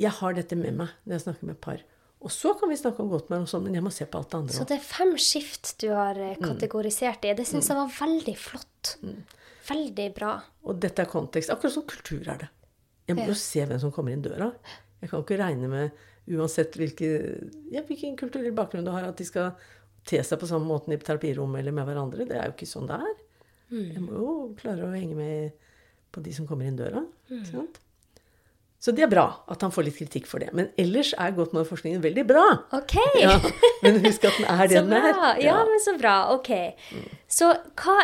Jeg 0.00 0.10
har 0.18 0.34
dette 0.34 0.56
med 0.58 0.74
meg 0.74 0.88
når 1.06 1.14
jeg 1.18 1.24
snakker 1.28 1.48
med 1.52 1.60
par. 1.62 1.82
Og 2.24 2.32
så 2.32 2.54
kan 2.58 2.70
vi 2.72 2.76
snakke 2.80 3.02
om 3.04 3.10
godt 3.12 3.28
med 3.30 3.44
og 3.44 3.50
sånn, 3.50 3.66
men 3.68 3.76
jeg 3.76 3.84
må 3.84 3.92
se 3.92 4.06
på 4.08 4.16
alt 4.18 4.30
det 4.32 4.38
andre 4.38 4.54
Så 4.56 4.64
det 4.70 4.78
er 4.78 4.84
fem 4.86 5.12
skift 5.20 5.74
du 5.82 5.90
har 5.92 6.16
Mm. 6.16 6.30
eh, 6.30 6.36
kategorisert 6.40 7.24
i. 7.28 7.34
Det 7.36 7.46
syns 7.46 7.68
jeg 7.68 7.76
var 7.76 7.90
veldig 8.00 8.36
flott. 8.40 8.96
Veldig 9.68 10.08
bra. 10.16 10.32
Og 10.68 10.80
dette 10.82 11.02
er 11.04 11.10
kontekst. 11.10 11.50
Akkurat 11.52 11.72
som 11.76 11.86
kultur 11.88 12.26
er 12.28 12.42
det. 12.44 12.48
Jeg 13.08 13.16
må 13.16 13.22
Ja. 13.24 13.28
jo 13.32 13.34
se 13.34 13.64
hvem 13.66 13.80
som 13.80 13.92
kommer 13.92 14.12
inn 14.12 14.22
døra. 14.24 14.52
Jeg 15.00 15.10
kan 15.10 15.22
ikke 15.22 15.38
regne 15.38 15.68
med, 15.68 15.90
uansett 16.28 16.72
hvilke, 16.76 17.08
ja, 17.70 17.82
hvilken 17.82 18.16
kulturell 18.16 18.52
bakgrunn 18.56 18.84
du 18.84 18.90
har, 18.90 19.04
at 19.04 19.16
de 19.16 19.24
skal 19.24 19.52
te 20.04 20.18
seg 20.22 20.38
på 20.40 20.46
samme 20.48 20.66
måten 20.68 20.92
i 20.92 20.96
terapirommet 20.96 21.60
eller 21.60 21.72
med 21.72 21.86
hverandre. 21.86 22.26
Det 22.28 22.36
er 22.36 22.46
jo 22.48 22.52
ikke 22.56 22.68
sånn 22.68 22.86
det 22.88 22.96
er. 23.00 23.14
Jeg 23.74 24.00
må 24.00 24.12
jo 24.12 24.54
klare 24.56 24.84
å 24.86 24.92
henge 24.94 25.16
med 25.16 25.52
på 26.12 26.22
de 26.22 26.32
som 26.32 26.46
kommer 26.46 26.66
inn 26.68 26.76
døra. 26.76 27.04
Mm. 27.30 27.66
Så 28.84 28.92
det 28.94 29.02
er 29.06 29.08
bra 29.08 29.40
at 29.48 29.60
han 29.64 29.72
får 29.72 29.84
litt 29.86 29.96
kritikk 29.96 30.26
for 30.28 30.38
det. 30.44 30.50
Men 30.52 30.68
ellers 30.78 31.14
er 31.18 31.32
Gottmann-forskningen 31.32 32.02
veldig 32.04 32.26
bra. 32.28 32.44
OK! 32.76 32.94
Ja, 33.24 33.38
men 33.82 34.00
husk 34.04 34.24
at 34.28 34.36
den 34.38 34.46
er 34.46 34.68
det 34.68 34.82
den 34.84 34.92
er. 34.92 35.40
Ja, 35.40 35.64
men 35.64 35.80
så 35.80 35.96
bra. 35.98 36.16
OK. 36.36 36.50
Så 37.28 37.48
hva, 37.80 37.96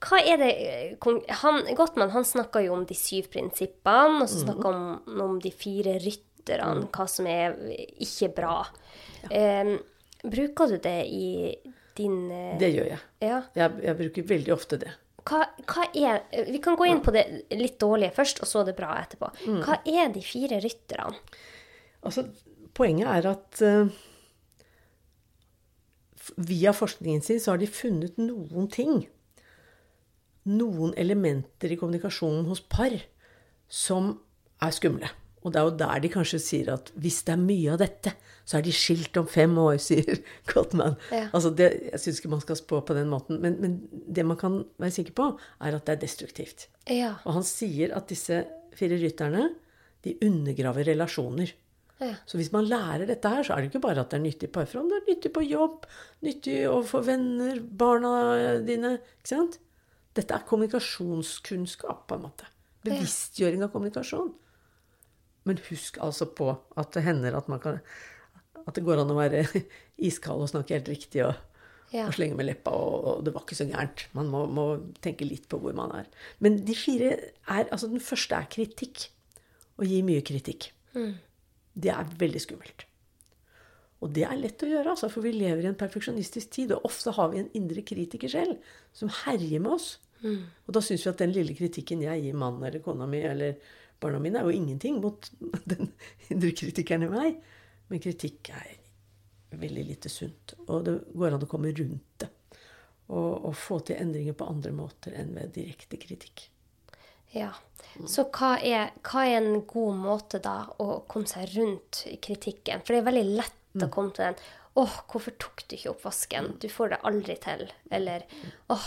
hva 0.00 0.18
er 0.24 0.38
det 0.40 0.52
kon- 1.04 1.24
han, 1.42 1.58
Gottmann 1.76 2.10
han 2.14 2.24
snakka 2.24 2.62
jo 2.64 2.72
om 2.78 2.86
de 2.88 2.96
syv 2.96 3.28
prinsippene, 3.34 4.22
og 4.24 4.28
så 4.32 4.40
snakka 4.46 4.70
han 4.72 4.80
om, 5.04 5.20
om 5.26 5.34
de 5.42 5.50
fire 5.52 5.98
rytterne, 6.00 6.86
hva 6.94 7.06
som 7.10 7.28
er 7.28 7.58
ikke 8.00 8.30
bra. 8.38 8.54
Eh, 9.28 9.74
bruker 10.24 10.72
du 10.72 10.78
det 10.80 10.96
i 11.12 11.26
din 12.00 12.30
eh, 12.32 12.56
Det 12.60 12.72
gjør 12.72 12.88
jeg. 12.94 13.00
Ja. 13.20 13.42
jeg. 13.58 13.76
Jeg 13.84 13.98
bruker 14.00 14.28
veldig 14.32 14.54
ofte 14.56 14.78
det. 14.80 14.94
Hva, 15.28 15.42
hva 15.68 15.84
er 15.92 16.22
Vi 16.48 16.58
kan 16.64 16.78
gå 16.80 16.86
inn 16.88 17.02
på 17.04 17.12
det 17.12 17.26
litt 17.60 17.76
dårlige 17.82 18.14
først, 18.16 18.40
og 18.40 18.48
så 18.48 18.62
det 18.64 18.72
bra 18.78 18.94
etterpå. 19.02 19.28
Mm. 19.44 19.58
Hva 19.66 19.76
er 19.84 20.08
de 20.14 20.22
fire 20.24 20.62
rytterne? 20.64 21.20
Altså, 22.00 22.24
poenget 22.72 23.10
er 23.12 23.28
at 23.34 23.60
eh, 23.68 23.92
via 26.36 26.72
forskningen 26.72 27.22
sin 27.22 27.40
så 27.40 27.52
har 27.54 27.60
de 27.60 27.68
funnet 27.68 28.16
noen 28.20 28.68
ting, 28.72 29.02
noen 30.48 30.94
elementer 30.98 31.72
i 31.72 31.78
kommunikasjonen 31.80 32.46
hos 32.48 32.62
par, 32.72 32.94
som 33.68 34.14
er 34.60 34.74
skumle. 34.74 35.10
Og 35.40 35.52
det 35.52 35.60
er 35.60 35.66
jo 35.66 35.76
der 35.80 36.00
de 36.04 36.10
kanskje 36.12 36.40
sier 36.42 36.68
at 36.74 36.90
hvis 37.00 37.22
det 37.24 37.32
er 37.32 37.40
mye 37.40 37.72
av 37.72 37.80
dette, 37.80 38.12
så 38.44 38.58
er 38.58 38.64
de 38.66 38.74
skilt 38.76 39.16
om 39.16 39.28
fem 39.30 39.54
år, 39.62 39.78
sier 39.88 40.20
Gottman. 40.50 40.98
Ja. 41.14 41.28
Altså 41.30 41.52
det, 41.56 41.70
jeg 41.88 42.02
syns 42.02 42.20
ikke 42.20 42.34
man 42.34 42.44
skal 42.44 42.58
spå 42.60 42.82
på 42.84 42.96
den 42.96 43.08
måten. 43.12 43.40
Men, 43.42 43.56
men 43.62 43.78
det 43.88 44.26
man 44.26 44.38
kan 44.40 44.60
være 44.80 44.96
sikker 44.98 45.16
på, 45.16 45.30
er 45.64 45.78
at 45.78 45.86
det 45.88 45.96
er 45.96 46.04
destruktivt. 46.04 46.68
Ja. 46.90 47.14
Og 47.24 47.40
han 47.40 47.48
sier 47.48 47.96
at 47.96 48.10
disse 48.12 48.44
fire 48.76 49.00
rytterne, 49.00 49.48
de 50.04 50.16
undergraver 50.24 50.86
relasjoner. 50.88 51.54
Ja. 52.00 52.14
Så 52.28 52.38
hvis 52.40 52.52
man 52.52 52.68
lærer 52.68 53.04
dette 53.08 53.28
her, 53.28 53.44
så 53.44 53.54
er 53.54 53.60
det 53.60 53.70
ikke 53.70 53.82
bare 53.84 54.00
at 54.00 54.12
det 54.12 54.20
er 54.20 54.24
nyttig 54.24 54.48
i 54.48 54.52
parforhold, 54.52 54.88
det 54.88 55.00
er 55.00 55.08
nyttig 55.10 55.32
på 55.36 55.42
jobb, 55.44 55.88
nyttig 56.24 56.54
overfor 56.68 57.04
venner, 57.04 57.60
barna 57.60 58.12
dine. 58.64 58.94
Ikke 59.20 59.32
sant? 59.34 59.58
Dette 60.18 60.34
er 60.34 60.46
kommunikasjonskunnskap, 60.48 62.06
på 62.10 62.16
en 62.16 62.24
måte. 62.26 62.48
Bevisstgjøring 62.86 63.62
av 63.62 63.70
kommunikasjon. 63.74 64.32
Men 65.48 65.60
husk 65.70 65.98
altså 66.04 66.26
på 66.36 66.50
at 66.80 66.90
det 66.96 67.04
hender 67.06 67.36
at 67.38 67.46
man 67.48 67.60
kan 67.62 67.78
At 68.68 68.74
det 68.76 68.84
går 68.84 69.00
an 69.00 69.10
å 69.10 69.16
være 69.16 69.44
iskald 70.08 70.42
og 70.44 70.50
snakke 70.52 70.76
helt 70.76 70.90
riktig 70.92 71.22
og, 71.24 71.34
Ja. 71.90 72.04
og 72.06 72.12
slenge 72.14 72.36
med 72.38 72.46
leppa, 72.46 72.70
og, 72.70 73.06
og 73.08 73.24
det 73.26 73.32
var 73.34 73.42
ikke 73.42 73.56
så 73.58 73.64
gærent. 73.66 74.04
Man 74.14 74.28
må, 74.30 74.44
må 74.46 74.66
tenke 75.02 75.26
litt 75.26 75.48
på 75.50 75.58
hvor 75.58 75.72
man 75.74 75.90
er. 75.96 76.10
Men 76.38 76.60
de 76.68 76.76
fire 76.78 77.08
er 77.48 77.64
Altså, 77.72 77.88
den 77.90 78.00
første 78.04 78.36
er 78.36 78.46
kritikk. 78.52 79.08
Å 79.80 79.88
gi 79.88 80.02
mye 80.06 80.20
kritikk. 80.22 80.68
Det 81.74 81.90
er 81.90 82.12
veldig 82.20 82.42
skummelt. 82.44 82.84
Og 84.00 84.12
det 84.16 84.24
er 84.24 84.38
lett 84.40 84.62
å 84.64 84.68
gjøre, 84.68 84.94
altså, 84.94 85.10
for 85.12 85.24
vi 85.24 85.34
lever 85.34 85.66
i 85.66 85.68
en 85.70 85.78
perfeksjonistisk 85.78 86.52
tid. 86.54 86.72
Og 86.76 86.86
ofte 86.88 87.12
har 87.16 87.32
vi 87.32 87.42
en 87.42 87.50
indre 87.58 87.84
kritiker 87.84 88.32
selv 88.32 88.72
som 88.96 89.12
herjer 89.24 89.60
med 89.60 89.74
oss. 89.76 89.90
Og 90.66 90.74
da 90.76 90.82
syns 90.84 91.04
vi 91.06 91.12
at 91.12 91.20
den 91.22 91.32
lille 91.34 91.56
kritikken 91.56 92.02
jeg 92.04 92.24
gir 92.24 92.36
mannen 92.36 92.64
eller 92.68 92.82
kona 92.84 93.08
mi 93.08 93.22
eller 93.24 93.56
barna 94.00 94.20
mine, 94.22 94.40
er 94.40 94.48
jo 94.48 94.56
ingenting 94.56 95.00
mot 95.00 95.30
den 95.72 95.92
indre 96.32 96.52
kritikeren 96.56 97.08
i 97.08 97.10
meg. 97.12 97.40
Men 97.90 98.02
kritikk 98.02 98.52
er 98.54 98.76
veldig 99.60 99.84
lite 99.88 100.12
sunt. 100.12 100.54
Og 100.68 100.84
det 100.86 100.96
går 101.12 101.36
an 101.36 101.44
å 101.44 101.50
komme 101.50 101.72
rundt 101.76 102.22
det. 102.22 102.30
Og, 103.10 103.50
og 103.50 103.54
få 103.58 103.80
til 103.82 103.98
endringer 103.98 104.36
på 104.38 104.46
andre 104.46 104.70
måter 104.72 105.16
enn 105.18 105.34
ved 105.34 105.52
direkte 105.56 105.98
kritikk. 106.00 106.46
Ja. 107.34 107.50
Så 108.10 108.24
hva 108.34 108.56
er, 108.62 108.92
hva 109.06 109.24
er 109.26 109.40
en 109.40 109.64
god 109.68 109.98
måte 109.98 110.40
da 110.42 110.62
å 110.82 111.02
komme 111.10 111.30
seg 111.30 111.50
rundt 111.56 112.04
kritikken? 112.22 112.84
For 112.84 112.94
det 112.94 113.00
er 113.02 113.08
veldig 113.10 113.26
lett 113.40 113.59
Mm. 113.74 113.90
kom 113.94 114.08
til 114.10 114.24
den 114.24 114.40
åh, 114.80 114.94
hvorfor 115.10 115.34
tok 115.38 115.64
du 115.68 115.76
ikke 115.76 115.90
oppvasken? 115.92 116.54
Du 116.62 116.68
får 116.70 116.92
det 116.94 117.00
aldri 117.06 117.36
til. 117.42 117.66
Eller 117.90 118.24
åh, 118.70 118.86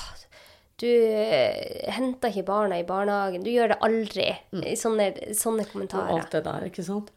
du 0.81 0.87
henter 1.93 2.31
ikke 2.31 2.45
barna 2.47 2.79
i 2.79 2.87
barnehagen. 2.87 3.43
Du 3.45 3.51
gjør 3.51 3.73
det 3.73 3.79
aldri. 3.85 4.29
Sånne, 4.79 5.11
sånne 5.37 5.67
kommentarer. 5.69 6.09
Og 6.11 6.23
alt 6.23 6.35
det 6.35 6.43
der, 6.47 6.67
ikke 6.71 6.85
sant? 6.87 7.11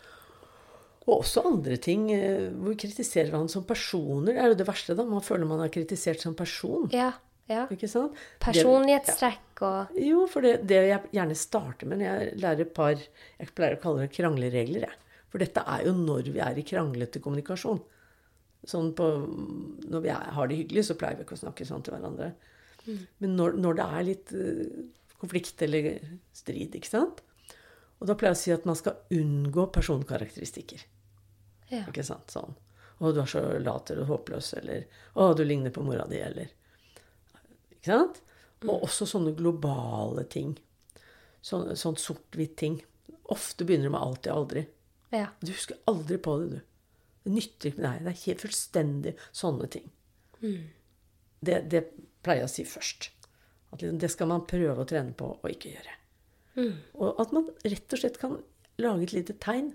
Og 1.06 1.20
også 1.20 1.44
andre 1.46 1.76
ting. 1.78 2.08
eh, 2.12 2.50
Hvor 2.50 2.74
kritiserer 2.74 3.30
hverandre 3.30 3.54
som 3.54 3.64
personer. 3.64 4.34
Det 4.34 4.42
er 4.42 4.50
jo 4.52 4.58
det 4.58 4.66
verste, 4.66 4.96
da. 4.98 5.06
Man 5.06 5.22
føler 5.22 5.46
man 5.46 5.62
er 5.62 5.72
kritisert 5.72 6.20
som 6.20 6.34
person. 6.34 6.90
Ja. 6.92 7.12
ja. 7.48 7.66
Ikke 7.70 7.88
sant? 7.88 8.18
Personlighetstrekk 8.42 9.62
og 9.62 9.94
jo, 10.02 10.26
for 10.28 10.44
det, 10.44 10.66
det 10.68 10.82
jeg 10.90 11.00
gjerne 11.14 11.38
starter 11.38 11.86
med 11.88 12.02
når 12.02 12.06
jeg 12.10 12.38
lærer 12.42 12.66
et 12.66 12.74
par 12.76 12.98
Jeg 12.98 13.54
pleier 13.54 13.78
å 13.78 13.80
kalle 13.80 14.04
det 14.04 14.12
krangleregler, 14.18 14.88
jeg. 14.90 15.02
For 15.36 15.44
dette 15.44 15.60
er 15.68 15.82
jo 15.84 15.90
når 15.92 16.30
vi 16.32 16.40
er 16.40 16.56
i 16.56 16.62
kranglete 16.64 17.20
kommunikasjon. 17.20 17.82
Sånn 18.64 18.94
på, 18.96 19.04
når 19.84 20.00
vi 20.00 20.08
er, 20.08 20.30
har 20.32 20.48
det 20.48 20.56
hyggelig, 20.62 20.86
så 20.88 20.94
pleier 20.96 21.18
vi 21.18 21.26
ikke 21.26 21.36
å 21.36 21.40
snakke 21.42 21.66
sånn 21.68 21.82
til 21.84 21.92
hverandre. 21.92 22.30
Men 23.20 23.34
når, 23.36 23.58
når 23.60 23.76
det 23.76 23.84
er 23.84 24.06
litt 24.06 24.30
eh, 24.32 24.78
konflikt 25.20 25.60
eller 25.66 25.90
strid, 26.32 26.78
ikke 26.78 26.88
sant? 26.88 27.20
Og 28.00 28.08
da 28.08 28.16
pleier 28.16 28.32
jeg 28.32 28.38
å 28.38 28.40
si 28.46 28.54
at 28.54 28.64
man 28.70 28.78
skal 28.80 28.96
unngå 29.12 29.66
personkarakteristikker. 29.74 30.86
Ja. 31.68 31.82
Ikke 31.84 32.06
sant? 32.06 32.32
Sånn. 32.32 32.56
'Å, 32.96 33.10
du 33.12 33.20
er 33.20 33.28
så 33.28 33.42
lat 33.60 33.92
eller 33.92 34.08
håpløs', 34.08 34.54
eller 34.56 34.86
'Å, 35.12 35.34
du 35.36 35.44
ligner 35.44 35.68
på 35.68 35.84
mora 35.84 36.06
di', 36.08 36.22
eller 36.24 36.48
Ikke 37.76 37.92
sant? 37.92 38.22
Og 38.64 38.88
også 38.88 39.04
sånne 39.04 39.36
globale 39.36 40.24
ting. 40.32 40.56
Sånn, 41.44 41.76
sånn 41.76 42.00
sort-hvitt 42.00 42.56
ting. 42.56 42.80
Ofte 43.28 43.68
begynner 43.68 43.90
det 43.90 43.96
med 43.98 44.00
'alltid 44.00 44.32
aldri'. 44.32 44.66
Ja. 45.16 45.28
Du 45.40 45.52
husker 45.52 45.78
aldri 45.90 46.18
på 46.22 46.38
det, 46.42 46.48
du. 46.56 46.72
Det 47.26 47.34
nytter 47.34 47.72
ikke 47.72 47.82
Nei, 47.82 47.94
det 48.04 48.12
er 48.12 48.22
helt 48.22 48.42
fullstendig 48.44 49.12
sånne 49.34 49.68
ting. 49.72 49.86
Det, 51.42 51.60
det 51.72 51.82
pleier 52.22 52.44
jeg 52.44 52.50
å 52.50 52.52
si 52.52 52.66
først. 52.68 53.08
At 53.72 53.82
liksom, 53.82 53.98
det 54.02 54.10
skal 54.12 54.30
man 54.30 54.46
prøve 54.48 54.84
å 54.84 54.88
trene 54.88 55.14
på 55.16 55.32
og 55.34 55.48
ikke 55.50 55.72
gjøre. 55.74 55.96
Og 56.96 57.18
at 57.20 57.34
man 57.36 57.50
rett 57.66 57.92
og 57.92 58.00
slett 58.00 58.20
kan 58.20 58.38
lage 58.80 59.08
et 59.08 59.16
lite 59.16 59.36
tegn 59.42 59.74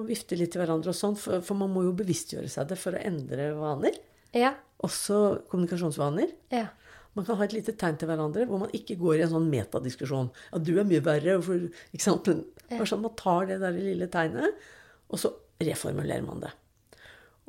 og 0.00 0.08
vifte 0.08 0.36
litt 0.36 0.54
til 0.54 0.62
hverandre 0.62 0.92
og 0.92 0.96
sånn, 0.96 1.16
for, 1.20 1.42
for 1.44 1.58
man 1.58 1.72
må 1.72 1.84
jo 1.86 1.94
bevisstgjøre 1.96 2.48
seg 2.50 2.70
det 2.70 2.78
for 2.80 2.96
å 2.96 3.00
endre 3.00 3.50
vaner. 3.58 3.98
Ja. 4.36 4.54
Også 4.84 5.44
kommunikasjonsvaner. 5.52 6.32
Ja. 6.52 6.70
Man 7.12 7.26
kan 7.28 7.36
ha 7.36 7.44
et 7.44 7.52
lite 7.52 7.74
tegn 7.76 7.98
til 8.00 8.08
hverandre 8.08 8.46
hvor 8.48 8.62
man 8.62 8.72
ikke 8.76 8.96
går 9.00 9.18
i 9.18 9.24
en 9.26 9.34
sånn 9.34 9.50
metadiskusjon. 9.52 10.30
At 10.56 10.64
du 10.64 10.72
er 10.80 10.88
mye 10.88 11.02
verre. 11.04 11.36
For, 11.44 11.66
ikke 11.92 12.06
sant? 12.06 12.30
Men 12.30 12.40
bare 12.78 12.90
sånn, 12.90 13.04
man 13.04 13.14
tar 13.18 13.48
det 13.50 13.60
der 13.62 13.76
lille 13.76 14.08
tegnet, 14.12 14.66
og 15.12 15.20
så 15.20 15.32
reformulerer 15.62 16.24
man 16.26 16.42
det. 16.44 16.52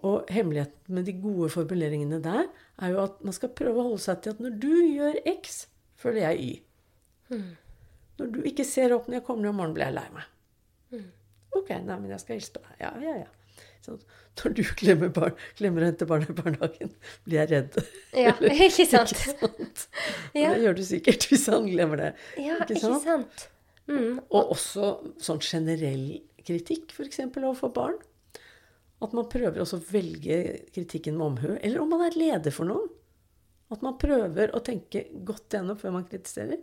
Og 0.03 0.27
hemmeligheten 0.33 0.95
med 0.97 1.07
de 1.07 1.13
gode 1.23 1.49
formuleringene 1.53 2.19
der 2.23 2.47
er 2.83 2.91
jo 2.91 3.03
at 3.05 3.21
man 3.23 3.35
skal 3.35 3.53
prøve 3.55 3.79
å 3.79 3.85
holde 3.91 4.03
seg 4.03 4.23
til 4.23 4.35
at 4.35 4.41
når 4.43 4.57
du 4.59 4.73
gjør 4.73 5.19
X, 5.37 5.61
føler 5.99 6.25
jeg 6.25 6.49
Y. 6.49 7.37
Når 8.19 8.33
du 8.33 8.41
ikke 8.49 8.65
ser 8.67 8.93
opp 8.95 9.07
når 9.07 9.21
jeg 9.21 9.27
kommer 9.29 9.49
om 9.49 9.61
morgenen, 9.61 9.77
blir 9.77 9.87
jeg 9.87 9.95
lei 9.95 10.09
meg. 10.17 11.07
Ok, 11.53 11.69
nei, 11.85 11.95
men 12.01 12.11
jeg 12.11 12.21
skal 12.23 12.37
hilse 12.39 12.53
på 12.55 12.63
deg. 12.65 12.75
Ja, 12.81 12.91
ja, 13.01 13.15
ja. 13.23 13.63
Så 13.83 13.97
når 14.39 14.53
du 14.57 14.61
glemmer, 14.79 15.09
barn, 15.13 15.35
klemmer 15.57 15.83
å 15.83 15.89
hente 15.89 16.07
barna 16.09 16.27
i 16.31 16.35
barnehagen, 16.37 16.93
blir 17.27 17.41
jeg 17.41 17.49
redd. 17.51 17.79
Ja, 18.15 18.33
ikke 18.67 18.85
sant? 18.89 19.11
Ikke 19.13 19.35
sant? 19.39 19.83
Ja. 20.33 20.53
Det 20.53 20.63
gjør 20.63 20.77
du 20.79 20.83
sikkert 20.87 21.27
hvis 21.29 21.43
han 21.51 21.67
glemmer 21.69 21.99
det. 21.99 22.11
Ja, 22.41 22.59
ikke 22.63 22.79
sant? 22.81 23.43
Mm. 23.89 24.19
Og 24.29 24.53
også 24.55 24.89
sånn 25.21 25.41
generell 25.43 26.21
kritikk, 26.43 26.93
f.eks. 26.95 27.21
overfor 27.29 27.71
barn. 27.75 27.99
At 29.03 29.15
man 29.15 29.27
prøver 29.31 29.59
også 29.63 29.81
å 29.81 29.87
velge 29.89 30.37
kritikken 30.75 31.17
med 31.19 31.33
omhu. 31.33 31.55
Eller 31.59 31.81
om 31.83 31.91
man 31.91 32.05
er 32.05 32.17
leder 32.17 32.55
for 32.55 32.69
noen. 32.69 32.87
At 33.73 33.83
man 33.83 33.97
prøver 33.99 34.53
å 34.53 34.61
tenke 34.63 35.07
godt 35.25 35.55
gjennom 35.55 35.79
før 35.79 35.97
man 35.97 36.07
kritiserer. 36.07 36.61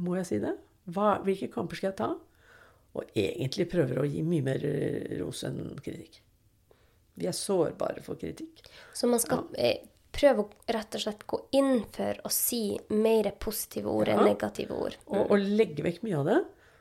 Må 0.00 0.16
jeg 0.18 0.30
si 0.30 0.40
det? 0.42 0.54
Hva, 0.88 1.18
hvilke 1.26 1.50
kamper 1.52 1.78
skal 1.78 1.92
jeg 1.92 2.00
ta? 2.00 2.12
Og 2.96 3.12
egentlig 3.18 3.68
prøver 3.70 4.00
å 4.00 4.08
gi 4.08 4.24
mye 4.26 4.46
mer 4.46 4.64
ros 5.20 5.44
enn 5.46 5.60
kritikk. 5.84 6.22
Vi 7.18 7.26
er 7.28 7.36
sårbare 7.36 8.02
for 8.06 8.18
kritikk. 8.18 8.62
Så 8.96 9.10
man 9.10 9.20
skal 9.22 9.44
eh, 9.58 9.82
prøve 10.18 10.44
å 10.44 10.72
rett 10.74 10.96
og 10.98 11.04
slett 11.04 11.26
gå 11.30 11.40
inn 11.58 11.82
for 11.94 12.22
å 12.26 12.30
si 12.32 12.62
mer 12.90 13.30
positive 13.40 13.90
ord 13.92 14.10
enn 14.12 14.24
negative 14.26 14.74
ord. 14.74 14.96
Og, 15.06 15.28
og 15.28 15.50
legge 15.60 15.84
vekk 15.86 16.02
mye 16.06 16.16
av 16.20 16.30
det. 16.30 16.38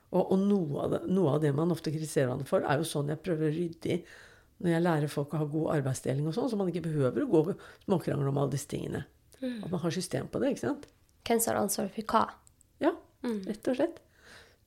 Og, 0.08 0.24
og 0.24 0.40
noe, 0.40 0.86
av 0.86 0.94
det, 0.96 1.02
noe 1.12 1.36
av 1.36 1.44
det 1.44 1.52
man 1.56 1.74
ofte 1.74 1.92
kritiserer 1.92 2.30
hverandre 2.30 2.48
for, 2.48 2.64
er 2.64 2.80
jo 2.80 2.88
sånn 2.88 3.12
jeg 3.12 3.22
prøver 3.24 3.50
å 3.50 3.54
rydde 3.54 3.94
i 3.94 4.00
når 4.58 4.72
jeg 4.74 4.84
lærer 4.86 5.12
folk 5.12 5.36
å 5.36 5.42
ha 5.44 5.46
god 5.52 5.68
arbeidsdeling 5.76 6.30
og 6.30 6.34
sånn, 6.34 6.48
så 6.50 6.58
man 6.58 6.72
ikke 6.72 6.88
behøver 6.88 7.26
å 7.26 7.30
gå 7.30 7.42
småkrangle 7.86 8.32
om 8.32 8.40
alle 8.42 8.56
disse 8.56 8.70
tingene. 8.72 9.04
At 9.38 9.70
man 9.70 9.84
har 9.84 9.94
system 9.94 10.30
på 10.34 10.42
det, 10.42 10.56
ikke 10.56 10.64
sant? 10.64 10.88
Hvem 11.28 11.42
som 11.44 11.52
har 11.52 11.60
ansvaret 11.62 11.94
for 11.94 12.10
hva? 12.10 12.24
Ja, 12.82 12.96
rett 13.22 13.70
og 13.70 13.78
slett. 13.78 14.00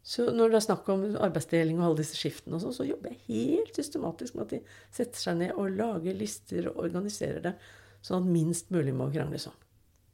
Så 0.06 0.30
når 0.32 0.52
det 0.52 0.60
er 0.60 0.64
snakk 0.64 0.86
om 0.94 1.02
arbeidsdeling 1.20 1.80
og 1.80 1.88
alle 1.88 2.00
disse 2.04 2.16
skiftene, 2.16 2.56
og 2.56 2.62
sånn, 2.62 2.76
så 2.76 2.86
jobber 2.86 3.12
jeg 3.12 3.26
helt 3.26 3.76
systematisk 3.76 4.38
med 4.38 4.46
at 4.46 4.54
de 4.54 4.60
setter 4.94 5.24
seg 5.24 5.40
ned 5.42 5.58
og 5.58 5.74
lager 5.76 6.16
lister 6.16 6.70
og 6.70 6.80
organiserer 6.86 7.42
det, 7.50 7.54
sånn 8.02 8.22
at 8.24 8.28
minst 8.32 8.70
mulig 8.74 8.94
må 8.96 9.10
krangles 9.12 9.46
om. 9.50 9.56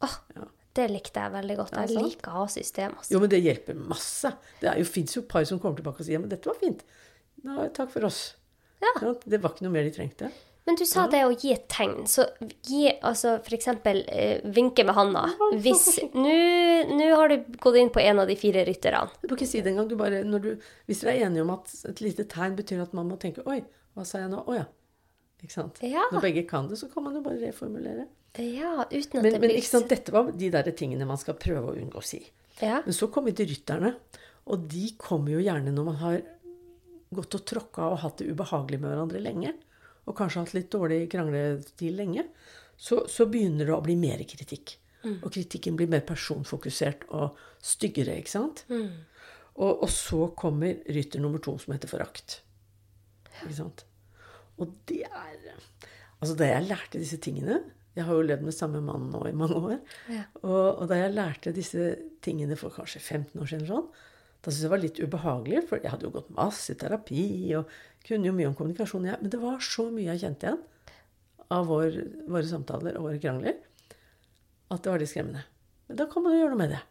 Åh, 0.07 0.17
Ja. 0.37 0.45
det 0.77 0.89
likte 0.91 1.23
jeg 1.23 1.33
veldig 1.33 1.57
godt. 1.57 1.73
Ja, 1.73 1.87
Jeg 1.87 2.03
liker 2.03 2.31
å 2.31 2.41
ha 2.43 2.47
system. 2.53 2.97
Altså. 2.99 3.13
Jo, 3.15 3.21
men 3.21 3.31
det 3.33 3.43
hjelper 3.43 3.75
masse. 3.79 4.33
Det 4.61 4.75
fins 4.87 5.17
jo 5.17 5.23
par 5.23 5.45
som 5.45 5.59
kommer 5.61 5.77
tilbake 5.81 6.01
og 6.01 6.07
sier 6.07 6.19
ja, 6.19 6.25
men 6.25 6.29
dette 6.29 6.51
var 6.51 6.59
fint. 6.61 6.83
Nå, 7.45 7.73
takk 7.73 7.91
for 7.95 8.05
oss. 8.05 8.35
Ja. 8.83 9.15
Det 9.25 9.41
var 9.41 9.55
ikke 9.55 9.65
noe 9.65 9.73
mer 9.73 9.85
de 9.89 9.95
trengte. 9.95 10.31
Men 10.67 10.75
du 10.75 10.83
sa 10.85 11.05
det 11.07 11.21
å 11.23 11.31
gi 11.31 11.53
et 11.55 11.69
tegn. 11.71 12.09
Så 12.11 12.25
gi 12.67 12.89
altså 13.07 13.37
eksempel 13.55 14.01
eh, 14.11 14.41
vinke 14.51 14.83
med 14.85 14.97
handa. 14.99 15.23
Hvis 15.63 16.01
Nå 16.17 17.07
har 17.15 17.31
du 17.31 17.37
gått 17.63 17.79
inn 17.79 17.93
på 17.95 18.03
en 18.03 18.19
av 18.19 18.27
de 18.27 18.35
fire 18.39 18.65
rytterne. 18.67 19.07
Du 19.23 19.29
må 19.31 19.39
ikke 19.39 19.47
si 19.47 19.61
det 19.63 19.71
engang. 19.71 19.87
Du 19.89 19.95
bare, 20.01 20.25
du, 20.27 20.57
hvis 20.91 21.05
dere 21.05 21.15
er 21.15 21.29
enige 21.29 21.45
om 21.47 21.53
at 21.55 21.71
et 21.87 22.03
lite 22.03 22.27
tegn 22.33 22.59
betyr 22.59 22.83
at 22.83 22.97
man 22.99 23.07
må 23.13 23.19
tenke 23.23 23.47
Oi, 23.47 23.61
hva 23.95 24.05
sa 24.09 24.25
jeg 24.25 24.33
nå? 24.33 24.43
Å 24.43 24.59
ja. 24.59 24.67
Ikke 25.43 25.53
sant? 25.53 25.81
Ja. 25.85 26.07
Når 26.13 26.25
begge 26.25 26.47
kan 26.49 26.69
det, 26.71 26.79
så 26.81 26.89
kan 26.93 27.05
man 27.05 27.19
jo 27.19 27.25
bare 27.25 27.41
reformulere. 27.43 28.07
Ja, 28.37 28.85
uten 28.91 29.21
at 29.21 29.23
Men, 29.23 29.33
det 29.33 29.41
men 29.41 29.53
ikke 29.57 29.73
sant, 29.73 29.89
dette 29.89 30.13
var 30.13 30.31
de 30.33 30.49
der 30.53 30.71
tingene 30.77 31.09
man 31.09 31.21
skal 31.21 31.39
prøve 31.41 31.73
å 31.73 31.77
unngå 31.77 32.01
å 32.01 32.05
si. 32.05 32.21
Ja. 32.61 32.81
Men 32.85 32.97
så 32.97 33.09
kommer 33.13 33.37
til 33.37 33.49
rytterne. 33.53 33.95
Og 34.53 34.67
de 34.71 34.91
kommer 35.01 35.35
jo 35.35 35.43
gjerne 35.43 35.73
når 35.75 35.87
man 35.89 36.01
har 36.01 36.19
gått 37.17 37.37
og 37.39 37.47
tråkka 37.49 37.89
og 37.93 38.01
hatt 38.03 38.21
det 38.21 38.29
ubehagelig 38.31 38.81
med 38.83 38.93
hverandre 38.93 39.23
lenge. 39.23 39.55
Og 40.07 40.17
kanskje 40.19 40.45
hatt 40.45 40.55
litt 40.55 40.71
dårlig 40.71 41.01
krangletil 41.11 41.97
lenge. 41.99 42.27
Så, 42.77 43.07
så 43.11 43.27
begynner 43.31 43.67
det 43.67 43.75
å 43.75 43.83
bli 43.85 43.97
mer 43.99 44.23
kritikk. 44.29 44.77
Og 45.23 45.31
kritikken 45.31 45.77
blir 45.79 45.91
mer 45.91 46.03
personfokusert 46.07 47.07
og 47.15 47.37
styggere, 47.63 48.17
ikke 48.21 48.33
sant? 48.33 48.65
Og, 49.57 49.83
og 49.87 49.91
så 49.93 50.27
kommer 50.37 50.83
rytter 50.93 51.23
nummer 51.23 51.43
to, 51.43 51.55
som 51.63 51.73
heter 51.77 51.91
forakt. 51.91 52.41
Ikke 53.45 53.55
sant? 53.57 53.86
Og 54.63 54.73
det 54.89 55.05
er 55.07 55.37
Altså, 56.17 56.33
da 56.39 56.47
jeg 56.49 56.65
lærte 56.65 57.01
disse 57.01 57.19
tingene 57.21 57.59
Jeg 57.97 58.07
har 58.07 58.17
jo 58.17 58.25
levd 58.25 58.45
med 58.47 58.55
samme 58.57 58.81
mann 58.85 59.11
nå 59.13 59.23
i 59.29 59.35
mange 59.37 59.57
år. 59.57 59.77
Ja. 60.13 60.23
Og, 60.43 60.83
og 60.83 60.89
da 60.91 60.99
jeg 61.01 61.15
lærte 61.15 61.53
disse 61.57 61.95
tingene 62.25 62.57
for 62.61 62.73
kanskje 62.73 63.01
15 63.01 63.41
år 63.41 63.49
siden, 63.49 63.69
sånn, 63.69 63.87
da 64.45 64.53
syntes 64.53 64.59
jeg 64.61 64.67
det 64.67 64.73
var 64.73 64.83
litt 64.83 65.01
ubehagelig. 65.01 65.63
For 65.69 65.81
jeg 65.81 65.93
hadde 65.95 66.05
jo 66.05 66.13
gått 66.13 66.29
masse 66.37 66.75
i 66.75 66.77
terapi 66.77 67.25
og 67.57 67.71
kunne 68.05 68.29
jo 68.29 68.35
mye 68.37 68.51
om 68.51 68.57
kommunikasjon. 68.59 69.09
Jeg, 69.09 69.21
men 69.23 69.33
det 69.33 69.41
var 69.41 69.65
så 69.65 69.87
mye 69.89 70.11
jeg 70.11 70.27
kjente 70.27 70.51
igjen 70.51 70.61
av 71.57 71.71
vår, 71.71 71.97
våre 72.27 72.51
samtaler 72.51 72.99
og 72.99 73.09
våre 73.09 73.23
krangler 73.23 73.57
at 74.73 74.83
det 74.83 74.93
var 74.93 75.01
litt 75.01 75.13
skremmende. 75.13 75.47
Men 75.87 75.99
da 76.01 76.07
kan 76.11 76.25
man 76.25 76.35
jo 76.35 76.43
gjøre 76.43 76.53
noe 76.53 76.63
med 76.65 76.73
det. 76.75 76.83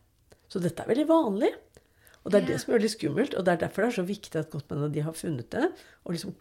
Så 0.52 0.62
dette 0.64 0.84
er 0.84 0.90
veldig 0.90 1.08
vanlig. 1.10 1.52
Og 2.24 2.34
det 2.34 2.40
er 2.40 2.48
det 2.50 2.60
som 2.62 2.72
er 2.72 2.80
veldig 2.80 2.92
skummelt, 2.96 3.36
og 3.38 3.46
det 3.46 3.54
er 3.54 3.64
derfor 3.68 3.84
det 3.84 3.92
er 3.92 3.98
så 4.00 4.06
viktig 4.08 4.40
at 4.42 4.50
Gottmann 4.50 4.88
og 4.88 4.94
de 4.96 5.04
har 5.06 5.14
funnet 5.14 5.50
det, 5.54 5.68
og 6.02 6.16
liksom 6.16 6.34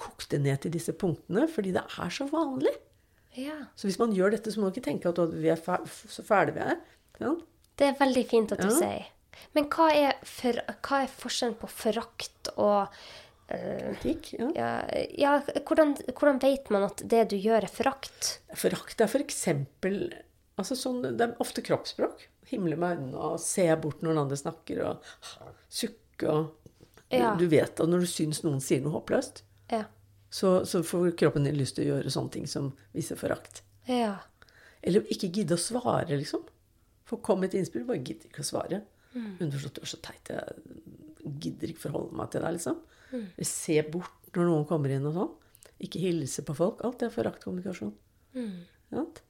kokt 0.00 0.30
det 0.32 0.40
ned 0.42 0.60
til 0.64 0.72
disse 0.74 0.92
punktene, 0.96 1.46
fordi 1.50 1.72
det 1.76 1.84
er 1.84 2.10
så 2.16 2.26
vanlig. 2.32 2.72
ja. 3.36 3.56
Så 3.76 3.86
hvis 3.88 3.98
man 4.00 4.12
gjør 4.16 4.32
dette, 4.34 4.50
så 4.52 4.60
må 4.60 4.68
man 4.68 4.74
ikke 4.74 4.88
tenke 4.90 5.08
at 5.12 5.20
vi 5.36 5.48
er 5.52 5.60
så 6.10 6.24
fæle 6.26 6.54
vi 6.56 6.60
er. 6.64 6.80
Ja. 7.20 7.34
Det 7.80 7.86
er 7.92 7.98
veldig 8.00 8.26
fint 8.28 8.52
at 8.52 8.60
du 8.64 8.68
Ja. 8.68 8.76
sier. 8.76 9.06
Men 9.54 9.68
hva 9.72 9.86
er, 9.94 10.16
for, 10.26 10.52
hva 10.84 11.02
er 11.04 11.12
forskjellen 11.12 11.54
på 11.60 11.68
forakt 11.70 12.50
og 12.56 12.88
eh, 13.48 13.94
Kritikk, 14.00 14.32
ja. 14.38 14.48
ja, 14.56 15.06
ja, 15.16 15.30
hvordan, 15.64 15.94
hvordan 16.12 16.40
vet 16.42 16.68
man 16.74 16.84
at 16.88 17.00
det 17.08 17.22
du 17.30 17.36
gjør, 17.40 17.64
er 17.64 17.72
forakt? 17.72 18.40
Forakt 18.58 19.00
er 19.00 19.08
for 19.08 19.22
eksempel 19.24 20.10
altså 20.60 20.76
sånn, 20.76 21.00
Det 21.16 21.24
er 21.24 21.36
ofte 21.40 21.62
kroppsspråk. 21.64 22.26
Himle 22.50 22.76
med 22.76 22.98
øynene 22.98 23.16
og 23.30 23.38
se 23.40 23.64
bort 23.80 24.02
når 24.02 24.12
den 24.12 24.22
andre 24.26 24.36
snakker, 24.36 24.82
og 24.90 25.54
sukke 25.70 26.28
og 26.28 26.56
Ja. 27.10 27.32
Du 27.34 27.46
vet 27.50 27.80
at 27.80 27.88
når 27.90 28.04
du 28.04 28.06
syns 28.06 28.42
noen 28.44 28.60
sier 28.62 28.82
noe 28.84 28.92
håpløst, 28.94 29.40
Ja. 29.70 29.84
så, 30.30 30.64
så 30.66 30.82
får 30.82 31.12
kroppen 31.18 31.44
din 31.46 31.58
lyst 31.58 31.76
til 31.76 31.86
å 31.86 31.94
gjøre 31.94 32.12
sånne 32.12 32.34
ting 32.36 32.46
som 32.50 32.72
viser 32.94 33.18
forakt. 33.20 33.62
Ja. 33.88 34.16
Eller 34.82 35.06
ikke 35.12 35.30
gidde 35.30 35.58
å 35.58 35.60
svare, 35.60 36.16
liksom. 36.16 36.46
For 37.08 37.22
kom 37.24 37.44
et 37.44 37.54
innspill, 37.58 37.86
bare 37.88 38.02
gidder 38.02 38.30
ikke 38.30 38.44
å 38.44 38.50
svare. 38.50 38.82
Underforstått 39.14 39.80
du 39.80 39.82
er 39.82 39.90
så 39.90 39.98
teit, 40.04 40.30
jeg 40.30 41.38
gidder 41.42 41.72
ikke 41.72 41.84
forholde 41.88 42.16
meg 42.16 42.30
til 42.32 42.44
deg, 42.44 42.56
liksom. 42.58 42.78
Mm. 43.10 43.24
se 43.42 43.74
bort 43.90 44.36
når 44.36 44.46
noen 44.46 44.66
kommer 44.68 44.92
inn 44.94 45.08
og 45.10 45.16
sånn. 45.16 45.32
Ikke 45.82 46.02
hilse 46.02 46.44
på 46.46 46.54
folk. 46.54 46.84
Alt 46.86 47.02
er 47.02 47.10
foraktkommunikasjon. 47.14 47.90
Sant? 48.92 49.22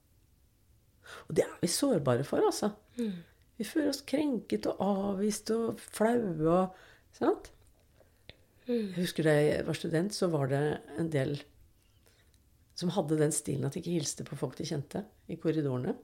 Og 1.27 1.35
det 1.39 1.47
er 1.47 1.57
vi 1.63 1.71
sårbare 1.73 2.27
for, 2.29 2.45
altså. 2.45 2.73
Vi 3.57 3.67
føler 3.69 3.91
oss 3.93 4.05
krenket 4.09 4.69
og 4.71 4.83
avvist 4.85 5.51
og 5.57 5.81
flaue 5.81 6.45
og 6.49 6.77
Sant? 7.17 7.51
Jeg 8.71 8.97
husker 9.01 9.27
da 9.27 9.35
jeg 9.37 9.65
var 9.67 9.79
student, 9.79 10.15
så 10.15 10.29
var 10.33 10.51
det 10.53 10.61
en 11.01 11.11
del 11.13 11.35
som 12.79 12.93
hadde 12.95 13.19
den 13.21 13.33
stilen 13.35 13.67
at 13.67 13.75
de 13.77 13.83
ikke 13.83 13.97
hilste 13.99 14.25
på 14.25 14.39
folk 14.41 14.55
de 14.57 14.65
kjente 14.69 15.03
i 15.29 15.37
korridorene. 15.41 15.97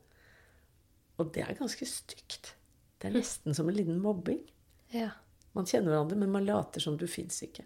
Og 1.16 1.30
det 1.32 1.44
er 1.46 1.56
ganske 1.56 1.86
stygt. 1.88 2.50
Det 3.00 3.08
er 3.08 3.14
nesten 3.16 3.54
som 3.56 3.68
en 3.70 3.76
liten 3.76 4.02
mobbing. 4.02 4.42
ja. 4.94 5.12
Man 5.56 5.64
kjenner 5.64 5.88
hverandre, 5.94 6.18
men 6.20 6.28
man 6.34 6.44
later 6.44 6.82
som 6.84 6.98
du 7.00 7.06
fins 7.08 7.38
ikke. 7.40 7.62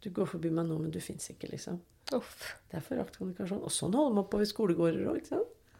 Du 0.00 0.06
går 0.16 0.30
forbi 0.30 0.48
meg 0.48 0.64
nå, 0.64 0.78
men 0.80 0.92
du 0.94 0.96
fins 1.04 1.26
ikke, 1.28 1.50
liksom. 1.50 1.76
Uff. 2.16 2.54
Det 2.70 2.78
er 2.78 2.84
foraktkommunikasjon. 2.86 3.60
Og 3.60 3.72
sånn 3.72 3.92
holder 3.92 4.14
man 4.16 4.26
på 4.32 4.40
ved 4.40 4.48
skolegårder 4.48 5.10
òg. 5.12 5.28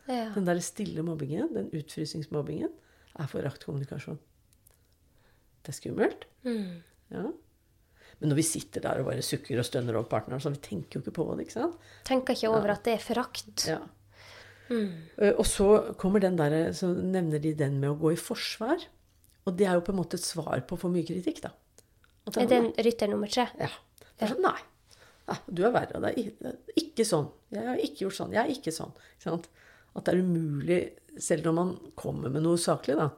Ja. 0.05 0.27
Den 0.35 0.45
der 0.45 0.61
stille 0.61 1.01
mobbingen, 1.07 1.49
den 1.57 1.71
utfrysingsmobbingen, 1.73 2.69
er 3.17 3.31
foraktkommunikasjon. 3.33 4.21
Det 5.65 5.73
er 5.73 5.79
skummelt. 5.79 6.27
Mm. 6.45 6.83
Ja. 7.17 7.25
Men 8.21 8.31
når 8.31 8.39
vi 8.41 8.47
sitter 8.47 8.85
der 8.85 9.03
og 9.03 9.11
bare 9.11 9.25
sukker 9.25 9.59
og 9.61 9.67
stønner 9.67 9.99
over 9.99 10.09
partneren, 10.11 10.43
så 10.43 10.53
vi 10.55 10.63
tenker 10.65 10.99
jo 10.99 11.05
ikke 11.05 11.17
på 11.19 11.27
det, 11.33 11.47
ikke 11.47 11.57
sant? 11.59 11.91
Tenker 12.07 12.37
ikke 12.37 12.53
over 12.55 12.75
at 12.77 12.85
det 12.87 12.97
er 12.97 13.05
forakt. 13.05 13.67
Ja. 13.69 13.81
Mm. 14.71 14.93
Og 15.35 15.45
så 15.49 15.69
kommer 16.01 16.23
den 16.25 16.39
der, 16.39 16.73
så 16.77 16.89
nevner 16.95 17.43
de 17.43 17.53
den 17.59 17.81
med 17.83 17.93
å 17.93 17.99
gå 18.01 18.15
i 18.15 18.21
forsvar. 18.21 18.87
Og 19.45 19.57
det 19.59 19.67
er 19.69 19.77
jo 19.77 19.85
på 19.85 19.93
en 19.93 20.01
måte 20.01 20.17
et 20.17 20.25
svar 20.25 20.63
på 20.69 20.79
for 20.81 20.93
mye 20.93 21.05
kritikk, 21.07 21.43
da. 21.45 21.53
At 22.25 22.39
Er 22.41 22.49
det 22.49 22.61
en 22.61 22.71
rytter 22.87 23.11
nummer 23.13 23.29
tre? 23.29 23.45
Ja. 23.61 23.69
Det 24.15 24.25
er 24.25 24.33
sånn, 24.33 24.47
nei. 24.47 25.01
nei. 25.29 25.37
Du 25.51 25.61
er 25.67 25.75
verre. 25.75 26.01
Det 26.01 26.13
er 26.15 26.31
det 26.41 26.53
er 26.53 26.81
ikke 26.81 27.05
sånn. 27.09 27.29
Jeg 27.53 27.67
har 27.69 27.83
ikke 27.83 28.07
gjort 28.07 28.19
sånn. 28.21 28.33
Jeg 28.33 28.41
er 28.45 28.55
ikke 28.55 28.73
sånn. 28.73 28.95
Ikke 29.17 29.27
sant? 29.27 29.51
At 29.95 30.07
det 30.07 30.15
er 30.15 30.23
umulig, 30.25 30.81
selv 31.23 31.47
når 31.47 31.57
man 31.59 31.75
kommer 31.99 32.33
med 32.33 32.47
noe 32.47 32.61
saklig, 32.61 32.97
da. 32.99 33.11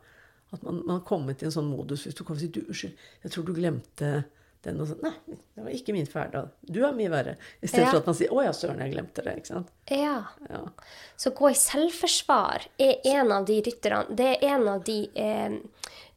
At 0.54 0.64
man, 0.66 0.82
man 0.82 0.98
har 0.98 1.06
kommet 1.06 1.42
i 1.42 1.48
en 1.48 1.54
sånn 1.54 1.70
modus 1.70 2.04
hvis 2.06 2.16
du 2.16 2.24
kommer 2.24 2.40
og 2.40 2.44
sier 2.44 2.54
du, 2.54 2.66
'Unnskyld, 2.66 3.06
jeg 3.22 3.32
tror 3.34 3.46
du 3.46 3.54
glemte 3.54 4.10
den.' 4.66 4.80
Og 4.82 4.88
sånn. 4.90 5.02
Nei, 5.02 5.36
det 5.56 5.64
var 5.64 5.70
ikke 5.78 5.94
min 5.96 6.06
feil. 6.10 6.34
Du 6.66 6.80
er 6.84 6.92
mye 6.96 7.10
verre. 7.12 7.36
I 7.62 7.66
stedet 7.70 7.86
Ja. 7.86 7.90
for 7.90 7.98
at 8.02 8.06
man 8.10 8.14
sier 8.18 8.28
'Å 8.34 8.44
ja, 8.44 8.52
søren, 8.52 8.78
jeg 8.84 8.92
glemte 8.94 9.24
det'. 9.24 9.36
Ikke 9.40 9.52
sant? 9.54 9.70
Ja. 9.90 10.16
Ja. 10.50 10.62
Så 11.16 11.30
gå 11.34 11.50
i 11.50 11.54
selvforsvar 11.54 12.66
er 12.78 12.96
en 13.04 13.32
av 13.32 13.46
de 13.46 13.60
rytterne 13.62 14.14
Det 14.16 14.26
er 14.42 14.48
en 14.54 14.68
av 14.68 14.84
de 14.84 14.98
eh, 15.14 15.58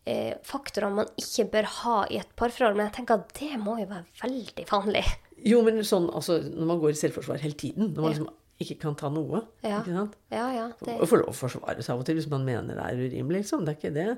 eh, 0.05 0.33
faktorene 0.43 0.95
man 0.95 1.09
ikke 1.17 1.49
bør 1.51 1.63
ha 1.83 2.05
i 2.09 2.17
et 2.19 2.35
parforhold. 2.35 2.75
Men 2.77 2.89
jeg 2.89 2.95
tenker 3.05 3.13
at 3.19 3.33
det 3.39 3.57
må 3.61 3.77
jo 3.79 3.85
være 3.85 4.05
veldig 4.23 4.65
vanlig. 4.69 5.05
Jo, 5.45 5.61
men 5.63 5.77
sånn, 5.87 6.09
altså, 6.13 6.41
når 6.43 6.65
man 6.67 6.79
går 6.81 6.89
i 6.89 6.99
selvforsvar 6.99 7.39
hele 7.39 7.53
tiden, 7.55 7.93
når 7.93 8.01
man 8.01 8.11
liksom 8.13 8.29
ikke 8.59 8.79
kan 8.81 8.95
ta 8.99 9.07
noe 9.07 9.45
Ja. 9.63 9.79
ikke 9.79 9.93
sant? 9.95 10.15
Ja, 10.31 10.49
ja. 10.51 10.65
Det, 10.83 10.99
Og 10.99 11.07
få 11.07 11.15
lov 11.21 11.29
å 11.29 11.37
forsvare 11.47 11.81
seg 11.81 11.93
av 11.93 11.99
og 12.01 12.05
til 12.05 12.15
hvis 12.19 12.27
man 12.29 12.43
mener 12.43 12.75
det 12.75 12.83
er 12.83 12.97
urimelig. 12.99 13.45
Liksom. 13.45 13.63
Det 13.65 13.71
er 13.71 13.79
ikke 13.79 13.93
det. 13.95 14.17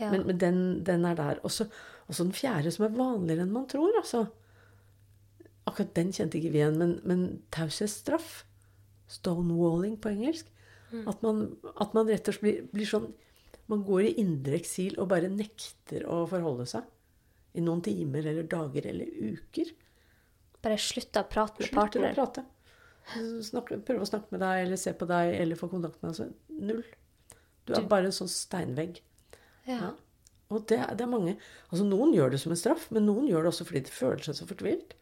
Ja. 0.00 0.10
Men, 0.10 0.26
men 0.26 0.38
den, 0.38 0.84
den 0.84 1.04
er 1.04 1.14
der. 1.14 1.40
Og 1.44 1.50
så 1.50 1.66
og 2.12 2.16
så 2.18 2.26
den 2.28 2.36
fjerde, 2.36 2.70
som 2.74 2.84
er 2.84 2.96
vanligere 2.96 3.46
enn 3.46 3.54
man 3.54 3.68
tror. 3.70 3.94
altså. 3.96 4.26
Akkurat 5.64 5.94
den 5.96 6.10
kjente 6.12 6.36
ikke 6.36 6.52
vi 6.52 6.60
igjen, 6.60 6.76
men, 6.76 6.96
men 7.08 7.22
taushetsstraff. 7.54 8.42
Stonewalling 9.12 9.96
på 10.02 10.12
engelsk. 10.12 10.48
Mm. 10.92 11.06
At, 11.08 11.22
man, 11.24 11.44
at 11.80 11.94
man 11.96 12.10
rett 12.12 12.28
og 12.28 12.36
slett 12.36 12.44
blir, 12.44 12.64
blir 12.68 12.88
sånn 12.88 13.06
Man 13.70 13.80
går 13.86 14.04
i 14.04 14.16
indre 14.20 14.58
eksil 14.58 14.98
og 15.00 15.06
bare 15.08 15.30
nekter 15.32 16.02
å 16.10 16.26
forholde 16.28 16.66
seg. 16.68 16.84
I 17.56 17.62
noen 17.64 17.80
timer 17.84 18.26
eller 18.28 18.48
dager 18.50 18.88
eller 18.90 19.08
uker. 19.32 19.70
bare 20.60 20.76
slutte 20.80 21.22
å 21.22 21.28
prate 21.30 21.62
med 21.62 21.70
Slutter 21.70 22.04
å 22.04 22.10
prate. 22.18 22.44
Snakke, 23.46 23.78
prøve 23.86 24.04
å 24.04 24.08
snakke 24.10 24.34
med 24.34 24.42
deg, 24.44 24.66
eller 24.66 24.80
se 24.80 24.92
på 24.98 25.08
deg, 25.08 25.32
eller 25.40 25.58
få 25.58 25.70
kontakt 25.72 26.02
med 26.02 26.12
deg. 26.12 26.18
Så 26.18 26.60
null. 26.68 26.84
Du 27.64 27.72
er 27.78 27.88
bare 27.88 28.10
en 28.10 28.18
sånn 28.18 28.30
steinvegg. 28.30 29.00
Ja. 29.64 29.78
Ja. 29.78 29.90
Og 30.52 30.66
det, 30.68 30.78
det 30.98 31.04
er 31.04 31.08
mange 31.10 31.32
Altså 31.70 31.84
Noen 31.88 32.12
gjør 32.12 32.34
det 32.34 32.40
som 32.42 32.52
en 32.52 32.58
straff, 32.60 32.90
men 32.92 33.06
noen 33.08 33.28
gjør 33.30 33.46
det 33.46 33.52
også 33.54 33.64
fordi 33.68 33.80
de 33.86 33.94
føler 33.94 34.26
seg 34.26 34.36
så 34.36 34.46
fortvilt. 34.50 34.92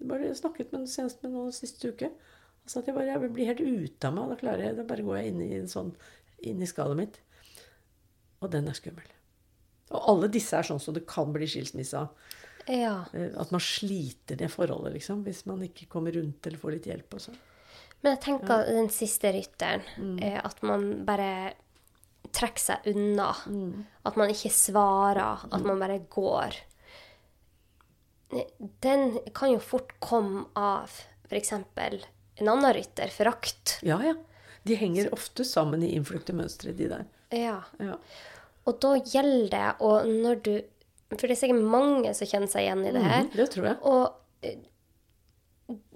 Jeg 0.00 0.08
bare 0.10 0.34
snakket 0.36 0.72
med 0.74 0.88
senest 0.92 1.22
med 1.24 1.32
noen 1.34 1.52
siste 1.56 1.90
uke. 1.94 2.10
Sa 2.68 2.80
at 2.82 2.86
jeg 2.90 2.94
bare 2.96 3.08
jeg 3.14 3.32
blir 3.32 3.48
helt 3.50 3.62
ute 3.64 4.08
av 4.08 4.14
meg. 4.16 4.28
Da 4.32 4.36
klarer 4.42 4.66
jeg, 4.68 4.76
da 4.78 4.84
bare 4.88 5.04
går 5.06 5.18
jeg 5.20 5.32
inn 5.32 5.40
i, 5.46 5.50
en 5.58 5.68
sånn, 5.70 5.94
inn 6.46 6.60
i 6.64 6.68
skallet 6.68 7.00
mitt. 7.00 7.18
Og 8.40 8.50
den 8.52 8.68
er 8.70 8.76
skummel. 8.76 9.08
Og 9.90 10.04
alle 10.12 10.28
disse 10.32 10.56
er 10.56 10.66
sånn 10.68 10.80
som 10.80 10.94
det 10.96 11.06
kan 11.10 11.32
bli 11.34 11.48
skilsmisse 11.50 11.98
av. 11.98 12.12
ja. 12.70 13.04
Eh, 13.12 13.32
At 13.40 13.50
man 13.52 13.60
sliter 13.64 14.36
det 14.38 14.50
forholdet, 14.52 14.92
liksom. 14.94 15.24
Hvis 15.26 15.44
man 15.50 15.64
ikke 15.66 15.88
kommer 15.90 16.12
rundt 16.14 16.46
eller 16.46 16.58
får 16.60 16.76
litt 16.76 16.86
hjelp. 16.92 17.14
og 17.14 17.20
sånn. 17.26 17.40
Men 18.02 18.14
jeg 18.16 18.22
tenker 18.24 18.64
den 18.70 18.88
siste 18.88 19.32
rytteren, 19.34 19.82
Mm. 19.98 20.22
eh, 20.22 20.40
at 20.44 20.62
man 20.62 21.04
bare 21.04 21.54
trekker 22.34 22.62
seg 22.62 22.88
unna. 22.94 23.30
Mm. 23.46 23.84
At 24.08 24.16
man 24.20 24.32
ikke 24.32 24.50
svarer, 24.54 25.44
at 25.50 25.66
man 25.66 25.80
bare 25.82 25.98
går. 26.12 26.58
Den 28.84 29.18
kan 29.34 29.52
jo 29.52 29.60
fort 29.62 29.92
komme 30.02 30.44
av 30.58 30.92
f.eks. 31.30 31.52
en 31.52 32.48
annen 32.48 32.74
rytter, 32.74 33.10
forakt. 33.14 33.78
Ja, 33.86 33.98
ja. 34.04 34.14
De 34.62 34.76
henger 34.76 35.08
ofte 35.14 35.44
sammen 35.44 35.82
i 35.82 35.94
innflukte 35.96 36.34
mønstre, 36.36 36.72
de 36.76 36.88
der. 36.90 37.06
Ja. 37.34 37.60
Ja. 37.80 37.96
Og 38.68 38.76
da 38.82 38.94
gjelder 38.98 39.50
det, 39.54 39.68
og 39.80 40.06
når 40.10 40.42
du 40.44 40.52
For 41.16 41.26
det 41.26 41.34
er 41.34 41.38
sikkert 41.40 41.64
mange 41.66 42.12
som 42.14 42.28
kjenner 42.30 42.46
seg 42.52 42.62
igjen 42.68 42.84
i 42.86 42.90
det 42.94 43.00
her. 43.02 43.24
Mm, 43.24 43.30
det 43.34 43.46
tror 43.50 43.64
jeg. 43.66 43.78
Og 43.82 44.46
eh, 44.46 44.60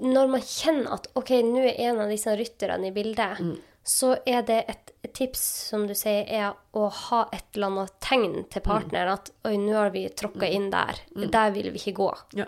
når 0.02 0.32
man 0.32 0.42
kjenner 0.42 0.96
at 0.96 1.06
OK, 1.14 1.30
nå 1.46 1.60
er 1.68 1.76
en 1.86 2.00
av 2.02 2.10
disse 2.10 2.34
rytterne 2.34 2.88
i 2.90 2.94
bildet, 2.96 3.38
Mm. 3.38 3.52
Så 3.84 4.14
er 4.26 4.42
det 4.48 4.64
et, 4.72 4.90
tips, 5.14 5.40
som 5.68 5.82
du 5.86 5.92
sier, 5.94 6.24
er 6.26 6.54
å 6.74 6.86
ha 6.88 7.18
et 7.36 7.44
eller 7.54 7.68
annet 7.68 7.92
tegn 8.00 8.32
til 8.50 8.62
Mm. 8.62 8.66
partneren 8.66 9.12
at 9.12 9.30
oi, 9.44 9.56
nå 9.60 9.74
har 9.76 9.90
vi 9.94 10.06
tråkka 10.08 10.48
inn 10.50 10.70
der. 10.72 10.98
Der 11.14 11.50
vil 11.52 11.70
vi 11.70 11.78
ikke 11.78 11.96
gå. 12.00 12.08
Ja. 12.40 12.46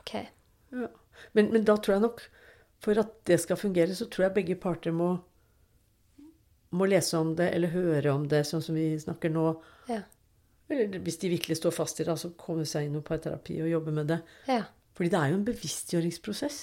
Ok. 0.00 0.14
Ja. 0.72 0.88
Men, 1.34 1.52
men 1.52 1.64
da 1.64 1.76
tror 1.76 1.94
jeg 1.96 2.02
nok 2.02 2.20
For 2.80 2.96
at 2.98 3.10
det 3.28 3.36
skal 3.42 3.56
fungere, 3.60 3.92
så 3.94 4.06
tror 4.08 4.24
jeg 4.26 4.34
begge 4.34 4.54
parter 4.56 4.90
må, 4.96 5.10
må 6.72 6.86
lese 6.88 7.18
om 7.18 7.34
det 7.36 7.50
eller 7.54 7.68
høre 7.74 8.12
om 8.14 8.22
det, 8.30 8.44
sånn 8.48 8.62
som 8.64 8.74
vi 8.74 8.94
snakker 8.98 9.28
nå. 9.34 9.42
Ja. 9.90 9.98
Eller 10.70 10.98
hvis 11.04 11.18
de 11.20 11.28
virkelig 11.28 11.58
står 11.58 11.74
fast 11.76 12.00
i 12.00 12.06
det, 12.08 12.14
så 12.18 12.30
komme 12.40 12.64
seg 12.64 12.86
inn 12.86 12.96
i 12.96 13.02
parterapi 13.04 13.58
og 13.60 13.68
jobbe 13.68 13.92
med 13.92 14.06
det. 14.08 14.20
Ja. 14.48 14.62
Fordi 14.96 15.10
det 15.12 15.18
er 15.20 15.28
jo 15.32 15.38
en 15.40 15.44
bevisstgjøringsprosess. 15.48 16.60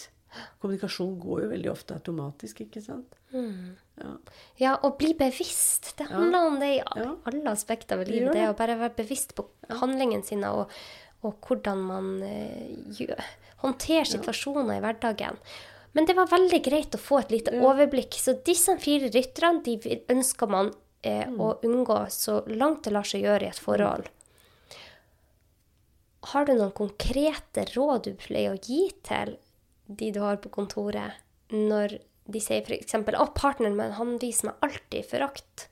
Kommunikasjon 0.62 1.15
går 1.19 1.41
jo 1.43 1.50
veldig 1.52 1.69
ofte 1.71 1.95
automatisk, 1.97 2.62
ikke 2.65 2.82
sant? 2.84 3.15
Ja. 3.34 4.12
ja, 4.62 4.71
å 4.84 4.91
bli 4.97 5.13
bevisst. 5.17 5.93
Det 6.00 6.08
handler 6.10 6.47
om 6.52 6.60
det 6.62 6.69
i 6.76 6.78
Ja. 6.80 7.15
alle 7.26 7.52
aspekter 7.52 7.97
ved 7.97 8.08
livet. 8.12 8.34
Det 8.34 8.41
det. 8.45 8.50
å 8.50 8.58
bare 8.58 8.78
være 8.80 8.95
bevisst 8.95 9.36
på 9.36 9.47
handlingene 9.69 10.23
sine 10.23 10.50
og, 10.54 10.71
og 11.23 11.36
hvordan 11.47 11.82
man 11.88 12.10
uh, 12.23 13.26
håndterer 13.63 14.06
situasjoner 14.06 14.78
i 14.78 14.84
hverdagen. 14.86 15.38
Men 15.93 16.06
det 16.06 16.13
var 16.15 16.28
veldig 16.30 16.60
greit 16.63 16.93
å 16.93 17.02
få 17.02 17.19
et 17.23 17.32
lite 17.32 17.56
overblikk. 17.58 18.13
Så 18.21 18.38
disse 18.45 18.76
fire 18.80 19.10
rytterne 19.10 19.63
de 19.65 19.80
ønsker 20.13 20.47
man 20.50 20.73
eh, 21.04 21.26
Mm. 21.28 21.39
å 21.41 21.56
unngå 21.63 21.97
så 22.12 22.43
langt 22.47 22.84
det 22.84 22.91
lar 22.93 23.04
seg 23.08 23.23
gjøre 23.23 23.43
i 23.47 23.50
et 23.50 23.60
forhold. 23.60 24.08
Har 26.34 26.45
du 26.45 26.54
noen 26.58 26.73
konkrete 26.76 27.63
råd 27.76 28.04
du 28.10 28.13
pleier 28.19 28.56
å 28.56 28.60
gi 28.62 28.89
til 29.06 29.38
de 29.88 30.12
du 30.13 30.19
har 30.23 30.39
på 30.43 30.52
kontoret, 30.54 31.17
når 31.54 31.97
de 32.28 32.41
sier 32.43 32.65
f.eks.: 32.65 32.93
'Å, 32.93 33.28
partneren 33.36 33.78
min, 33.78 33.95
han 33.95 34.17
viser 34.21 34.50
meg 34.50 34.67
alltid 34.67 35.08
forakt'. 35.08 35.67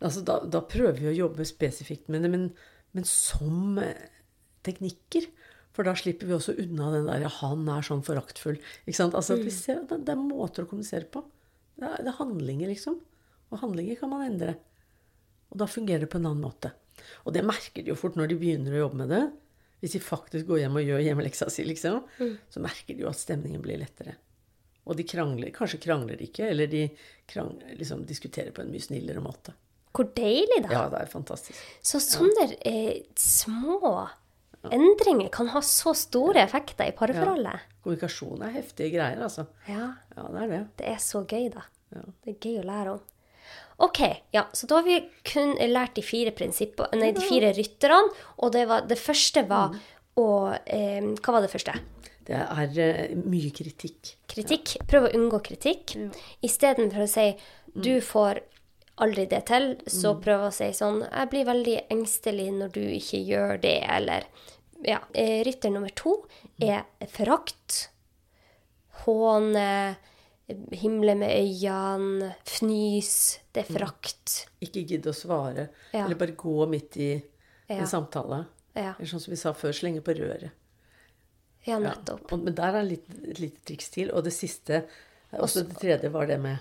Altså, 0.00 0.24
da, 0.24 0.40
da 0.44 0.62
prøver 0.64 1.00
vi 1.00 1.10
å 1.10 1.18
jobbe 1.26 1.44
spesifikt 1.48 2.08
med 2.12 2.24
det, 2.24 2.30
men, 2.32 2.48
men 2.96 3.06
som 3.08 3.78
eh, 3.80 4.08
teknikker. 4.66 5.28
For 5.76 5.86
da 5.86 5.94
slipper 5.96 6.26
vi 6.26 6.34
også 6.34 6.56
unna 6.60 6.90
den 6.92 7.06
der 7.08 7.28
'han 7.28 7.68
er 7.72 7.84
sånn 7.86 8.04
foraktfull'. 8.04 8.60
Ikke 8.84 8.96
sant? 8.96 9.14
Altså, 9.14 9.36
mm. 9.36 9.44
vi 9.46 9.54
ser 9.54 9.82
at 9.82 9.92
det, 9.92 10.02
det 10.08 10.16
er 10.16 10.20
måter 10.20 10.64
å 10.64 10.70
kommunisere 10.70 11.08
på. 11.08 11.24
Det 11.78 11.86
er, 11.86 12.02
det 12.04 12.12
er 12.12 12.18
handlinger, 12.20 12.68
liksom. 12.72 12.98
Og 13.50 13.62
handlinger 13.62 13.96
kan 14.00 14.12
man 14.12 14.26
endre. 14.26 14.56
Og 15.50 15.60
da 15.62 15.68
fungerer 15.70 16.04
det 16.04 16.10
på 16.12 16.20
en 16.20 16.28
annen 16.30 16.44
måte. 16.44 16.72
Og 17.24 17.34
det 17.34 17.46
merker 17.46 17.82
de 17.82 17.92
jo 17.92 17.98
fort 17.98 18.18
når 18.18 18.30
de 18.30 18.38
begynner 18.40 18.76
å 18.76 18.84
jobbe 18.84 19.00
med 19.02 19.14
det. 19.14 19.22
Hvis 19.80 19.94
de 19.96 20.00
faktisk 20.04 20.46
går 20.50 20.62
hjem 20.64 20.76
og 20.76 20.84
gjør 20.84 21.02
hjemmeleksa 21.06 21.48
si, 21.52 21.64
liksom, 21.64 22.02
så 22.52 22.60
merker 22.60 22.94
de 22.96 23.04
jo 23.06 23.08
at 23.08 23.16
stemningen 23.20 23.62
blir 23.64 23.80
lettere. 23.80 24.16
Og 24.84 24.96
de 24.98 25.04
krangler, 25.08 25.52
kanskje 25.54 25.80
krangler 25.80 26.20
ikke, 26.24 26.48
eller 26.52 26.68
de 26.70 26.86
krangler, 27.30 27.74
liksom, 27.78 28.04
diskuterer 28.08 28.52
på 28.56 28.64
en 28.64 28.72
mye 28.72 28.84
snillere 28.84 29.22
måte. 29.24 29.54
Hvor 29.96 30.06
deilig, 30.14 30.60
da. 30.66 30.70
Ja, 30.72 30.82
det 30.92 31.00
er 31.02 31.10
fantastisk. 31.10 31.58
Så 31.82 31.98
sånne 32.02 32.52
eh, 32.68 33.00
små 33.18 34.08
endringer 34.68 35.30
kan 35.32 35.48
ha 35.54 35.62
så 35.64 35.94
store 35.96 36.44
effekter 36.44 36.90
i 36.90 36.94
parforholdet. 36.96 37.64
Kommunikasjon 37.84 38.42
er 38.44 38.52
heftige 38.58 38.92
greier, 38.94 39.22
altså. 39.24 39.46
Ja. 39.68 39.94
Ja, 40.16 40.26
det 40.28 40.42
er 40.44 40.52
det. 40.52 40.60
Det 40.82 40.90
er 40.92 41.00
så 41.02 41.24
gøy, 41.24 41.48
da. 41.54 41.64
Ja. 41.96 42.04
Det 42.24 42.34
er 42.34 42.38
gøy 42.44 42.60
å 42.60 42.66
lære 42.68 42.94
om. 42.98 43.06
OK, 43.80 44.00
ja, 44.36 44.44
så 44.52 44.66
da 44.68 44.80
har 44.80 44.84
vi 44.84 44.98
kun 45.24 45.54
lært 45.72 45.96
de 45.96 46.02
fire 46.04 46.34
nei, 46.36 47.12
de 47.16 47.24
fire 47.24 47.52
rytterne. 47.56 48.12
Og 48.44 48.52
det, 48.52 48.66
var, 48.68 48.84
det 48.90 48.98
første 49.00 49.46
var 49.48 49.72
å 50.20 50.26
eh, 50.66 51.00
Hva 51.16 51.36
var 51.36 51.46
det 51.46 51.52
første? 51.52 51.78
Det 52.28 52.36
er 52.36 52.76
eh, 52.84 53.16
mye 53.16 53.50
kritikk. 53.56 54.14
Kritikk. 54.30 54.76
Prøv 54.90 55.08
å 55.08 55.12
unngå 55.16 55.40
kritikk. 55.48 55.96
Istedenfor 56.44 57.06
å 57.06 57.10
si 57.10 57.26
'du 57.72 58.00
får 58.04 58.42
aldri 59.00 59.24
det 59.30 59.44
til', 59.48 59.78
så 59.88 60.12
prøv 60.20 60.48
å 60.48 60.52
si 60.52 60.68
sånn 60.76 61.00
'jeg 61.06 61.30
blir 61.32 61.48
veldig 61.48 61.76
engstelig 61.90 62.50
når 62.52 62.72
du 62.76 62.82
ikke 62.84 63.24
gjør 63.24 63.60
det', 63.64 63.86
eller 63.88 64.28
Ja. 64.84 65.00
Eh, 65.14 65.44
Rytter 65.44 65.70
nummer 65.70 65.90
to 65.94 66.26
er 66.60 66.84
forakt. 67.08 67.88
Håne. 69.04 69.96
Himle 70.72 71.14
med 71.18 71.30
øynene. 71.36 72.34
Fnys. 72.46 73.38
Det 73.52 73.64
er 73.68 73.72
frakt. 73.78 74.34
Ikke 74.64 74.82
gidde 74.86 75.10
å 75.12 75.16
svare. 75.16 75.68
Ja. 75.92 76.04
Eller 76.04 76.18
bare 76.20 76.36
gå 76.38 76.66
midt 76.70 76.96
i 76.96 77.10
Ja. 77.70 77.84
samtale. 77.86 78.44
Ja, 78.74 78.94
Eller 78.98 79.06
sånn 79.10 79.20
som 79.20 79.30
vi 79.32 79.36
sa 79.36 79.52
før, 79.52 79.72
slenge 79.74 80.00
på 80.02 80.14
røret. 80.16 80.50
ja 81.66 81.74
Ja. 81.74 81.78
nettopp. 81.78 82.32
Og, 82.32 82.42
men 82.44 82.54
der 82.54 82.74
er 82.74 82.82
litt, 82.82 83.06
et 83.28 83.38
lite 83.38 83.62
triks 83.64 83.90
til. 83.90 84.10
Og 84.12 84.24
det 84.24 84.32
siste, 84.32 84.84
også 85.32 85.66
det 85.68 85.76
tredje, 85.78 86.10
var 86.10 86.26
det 86.26 86.40
med 86.40 86.58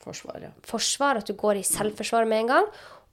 forsvar. 0.00 0.40
Ja. 0.42 0.50
forsvar, 0.62 1.16
at 1.18 1.26
du 1.26 1.34
går 1.34 1.56
i 1.58 1.62
selvforsvar 1.62 2.26
med 2.28 2.40
en 2.40 2.46
gang. 2.46 2.66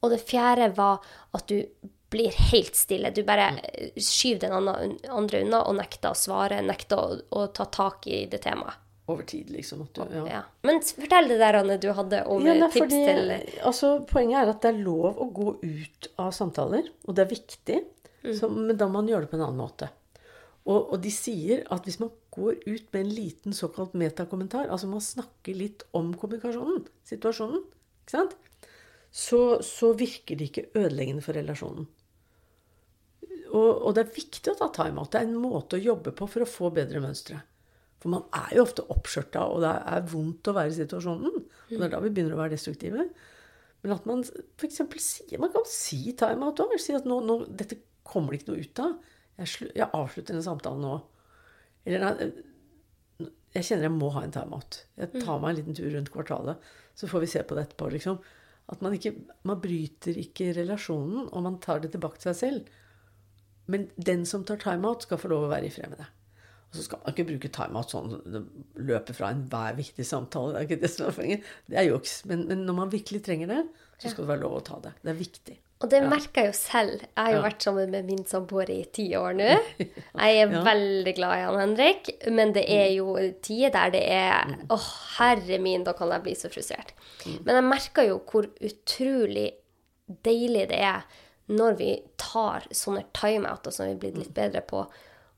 Og 0.04 0.12
det 0.12 0.22
fjerde 0.28 0.76
var 0.76 1.00
at 1.34 1.48
du 1.48 1.66
blir 2.10 2.32
helt 2.32 2.76
stille. 2.76 3.12
Du 3.14 3.24
bare 3.24 3.60
eh, 3.64 3.90
skyver 3.98 4.40
den 4.40 4.54
andre 5.10 5.42
unna 5.44 5.64
og 5.68 5.76
nekter 5.76 6.12
å 6.12 6.16
svare, 6.16 6.62
nekter 6.64 6.96
å, 6.98 7.22
å 7.32 7.48
ta 7.52 7.66
tak 7.66 8.08
i 8.08 8.26
det 8.32 8.42
temaet. 8.46 8.76
Over 9.08 9.24
tid, 9.24 9.50
liksom. 9.56 9.86
Du, 9.96 10.02
ja. 10.12 10.24
Ja. 10.28 10.40
Men 10.68 10.82
fortell 10.84 11.30
det 11.32 11.38
der, 11.40 11.56
Anne, 11.62 11.78
du 11.80 11.88
hadde 11.96 12.26
om 12.28 12.44
Ja, 12.44 12.54
eh, 12.54 12.60
nei, 12.60 12.72
tips 12.74 12.84
fordi, 12.84 13.04
til 13.08 13.62
altså, 13.70 13.92
Poenget 14.10 14.42
er 14.42 14.52
at 14.52 14.66
det 14.66 14.74
er 14.74 14.82
lov 14.84 15.22
å 15.24 15.30
gå 15.32 15.54
ut 15.64 16.10
av 16.20 16.34
samtaler, 16.36 16.90
og 17.08 17.16
det 17.16 17.24
er 17.24 17.32
viktig. 17.32 17.78
Så, 18.36 18.50
men 18.52 18.76
da 18.76 18.90
må 18.90 19.00
man 19.00 19.08
gjøre 19.08 19.24
det 19.24 19.32
på 19.32 19.38
en 19.40 19.46
annen 19.46 19.62
måte. 19.62 19.88
Og, 20.68 20.92
og 20.92 20.98
de 21.00 21.12
sier 21.14 21.64
at 21.72 21.86
hvis 21.88 22.02
man 22.02 22.12
går 22.36 22.60
ut 22.66 22.90
med 22.92 23.00
en 23.00 23.14
liten 23.16 23.56
såkalt 23.56 23.96
metakommentar, 23.96 24.68
altså 24.68 24.90
man 24.92 25.04
snakker 25.04 25.56
litt 25.56 25.86
om 25.96 26.12
kommunikasjonen, 26.20 26.84
situasjonen, 27.08 27.64
ikke 28.04 28.18
sant? 28.18 28.36
Så, 29.08 29.40
så 29.64 29.94
virker 29.98 30.36
det 30.36 30.50
ikke 30.50 30.68
ødeleggende 30.76 31.24
for 31.24 31.40
relasjonen. 31.40 31.88
Og, 33.48 33.70
og 33.72 33.94
det 33.96 34.04
er 34.04 34.18
viktig 34.18 34.52
å 34.52 34.58
ta 34.60 34.68
timeout. 34.76 35.14
Det 35.14 35.22
er 35.22 35.30
en 35.30 35.40
måte 35.40 35.80
å 35.80 35.86
jobbe 35.86 36.12
på 36.16 36.28
for 36.28 36.44
å 36.44 36.50
få 36.50 36.74
bedre 36.76 37.00
mønstre. 37.00 37.40
For 38.08 38.14
man 38.14 38.28
er 38.32 38.54
jo 38.56 38.64
ofte 38.64 38.86
oppskjørta, 38.88 39.42
og 39.52 39.66
det 39.66 39.70
er 39.92 40.06
vondt 40.08 40.48
å 40.48 40.54
være 40.56 40.72
i 40.72 40.76
situasjonen. 40.78 41.42
Og 41.44 41.74
det 41.74 41.82
er 41.84 41.92
da 41.92 42.00
vi 42.00 42.12
begynner 42.16 42.38
å 42.38 42.40
være 42.40 42.56
destruktive. 42.56 43.04
Men 43.84 43.94
at 43.98 44.08
man 44.08 44.24
f.eks. 44.24 44.80
sier 45.04 45.42
Man 45.44 45.52
kan 45.52 45.68
si 45.68 46.14
time-out 46.16 46.62
òg. 46.64 46.78
Si 46.80 46.96
at 46.96 47.04
nå, 47.04 47.18
nå, 47.28 47.36
dette 47.60 47.82
kommer 48.08 48.32
det 48.32 48.40
ikke 48.40 48.54
noe 48.54 48.64
ut 48.64 48.82
av. 48.86 48.96
Jeg, 49.42 49.68
jeg 49.76 49.90
avslutter 49.92 50.32
denne 50.32 50.46
samtalen 50.48 50.88
nå. 50.88 50.94
Eller 51.84 52.06
nei, 52.06 53.28
jeg 53.58 53.68
kjenner 53.68 53.90
jeg 53.90 53.98
må 53.98 54.14
ha 54.16 54.24
en 54.24 54.36
time-out. 54.40 54.82
Jeg 54.96 55.26
tar 55.26 55.44
meg 55.44 55.52
en 55.52 55.60
liten 55.60 55.76
tur 55.76 55.92
rundt 55.92 56.12
kvartalet, 56.14 56.72
så 56.96 57.12
får 57.12 57.26
vi 57.26 57.32
se 57.36 57.44
på 57.44 57.58
det 57.60 57.68
etterpå. 57.68 57.92
liksom. 57.92 58.22
At 58.72 58.84
man 58.84 58.96
ikke 58.96 59.18
Man 59.44 59.60
bryter 59.64 60.16
ikke 60.24 60.54
relasjonen, 60.56 61.28
og 61.28 61.44
man 61.44 61.60
tar 61.60 61.84
det 61.84 61.92
tilbake 61.92 62.24
til 62.24 62.32
seg 62.32 62.40
selv. 62.40 62.76
Men 63.68 63.90
den 64.00 64.24
som 64.24 64.48
tar 64.48 64.64
time-out, 64.64 65.04
skal 65.04 65.20
få 65.20 65.36
lov 65.36 65.50
å 65.50 65.52
være 65.52 65.68
i 65.68 65.76
fred 65.76 65.92
med 65.92 66.06
det. 66.06 66.14
Så 66.78 66.86
skal 66.86 67.02
man 67.04 67.14
ikke 67.14 67.28
bruke 67.32 67.52
timeout 67.54 67.94
sånn 67.94 68.18
det 68.24 68.44
løper 68.88 69.18
fra 69.18 69.34
enhver 69.34 69.78
viktig 69.78 70.06
samtale. 70.08 70.54
Det 70.54 70.60
er 70.60 70.68
ikke 70.70 70.82
det 70.86 70.92
som 70.94 71.08
er 71.10 71.16
poenget. 71.18 71.54
Det 71.68 71.80
er 71.82 71.90
juks. 71.90 72.20
Men, 72.30 72.48
men 72.50 72.66
når 72.68 72.82
man 72.84 72.92
virkelig 72.94 73.24
trenger 73.26 73.50
det, 73.52 73.64
så 73.98 74.12
skal 74.12 74.24
det 74.28 74.34
være 74.36 74.46
lov 74.46 74.60
å 74.60 74.66
ta 74.68 74.78
det. 74.84 74.94
Det 75.02 75.14
er 75.14 75.18
viktig. 75.18 75.58
Og 75.78 75.92
det 75.92 76.00
merker 76.10 76.42
jeg 76.42 76.50
jo 76.50 76.54
selv. 76.58 77.04
Jeg 77.06 77.22
har 77.22 77.36
jo 77.36 77.42
vært 77.44 77.66
sammen 77.68 77.92
med 77.94 78.08
min 78.08 78.24
samboer 78.26 78.70
i 78.74 78.80
ti 78.94 79.04
år 79.18 79.36
nå. 79.38 79.50
Jeg 80.18 80.40
er 80.42 80.56
veldig 80.66 81.14
glad 81.20 81.36
i 81.36 81.44
han 81.46 81.60
Henrik, 81.62 82.10
men 82.34 82.54
det 82.56 82.64
er 82.74 82.88
jo 82.96 83.14
tider 83.46 83.76
der 83.76 83.94
det 83.94 84.02
er 84.10 84.34
Mm. 84.48 84.64
Å, 84.74 84.78
herre 85.18 85.58
min, 85.62 85.84
da 85.86 85.94
kan 85.98 86.12
jeg 86.14 86.24
bli 86.24 86.34
så 86.38 86.50
frustrert. 86.52 86.94
Men 87.26 87.58
jeg 87.58 87.66
merker 87.68 88.06
jo 88.08 88.18
hvor 88.30 88.48
utrolig 88.64 89.48
deilig 90.26 90.68
det 90.72 90.80
er 90.88 91.06
når 91.52 91.78
vi 91.80 91.90
tar 92.20 92.66
sånne 92.76 93.06
timeouter 93.18 93.74
som 93.74 93.88
vi 93.88 93.96
er 93.96 94.02
blitt 94.02 94.20
litt 94.20 94.34
bedre 94.36 94.62
på, 94.68 94.84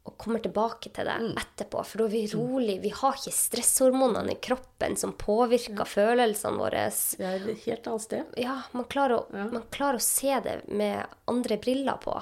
og 0.10 0.18
kommer 0.18 0.41
tilbake 0.43 0.89
til 0.93 1.07
det 1.07 1.16
etterpå. 1.38 1.84
For 1.86 2.01
da 2.01 2.07
er 2.07 2.14
vi 2.16 2.24
rolig. 2.34 2.80
Vi 2.84 2.91
har 2.95 3.18
ikke 3.18 3.36
stresshormonene 3.36 4.34
i 4.34 4.39
kroppen 4.41 4.97
som 4.97 5.14
påvirker 5.20 5.88
følelsene 5.88 6.57
våre. 6.60 6.88
Det 6.89 7.28
er 7.30 7.49
et 7.53 7.66
helt 7.68 7.89
annet 7.91 8.05
sted. 8.05 8.38
Ja, 8.41 8.60
man 8.74 8.88
klarer, 8.89 9.22
å, 9.22 9.49
man 9.53 9.68
klarer 9.74 10.01
å 10.01 10.03
se 10.03 10.34
det 10.45 10.62
med 10.68 11.05
andre 11.30 11.60
briller 11.62 12.01
på. 12.01 12.18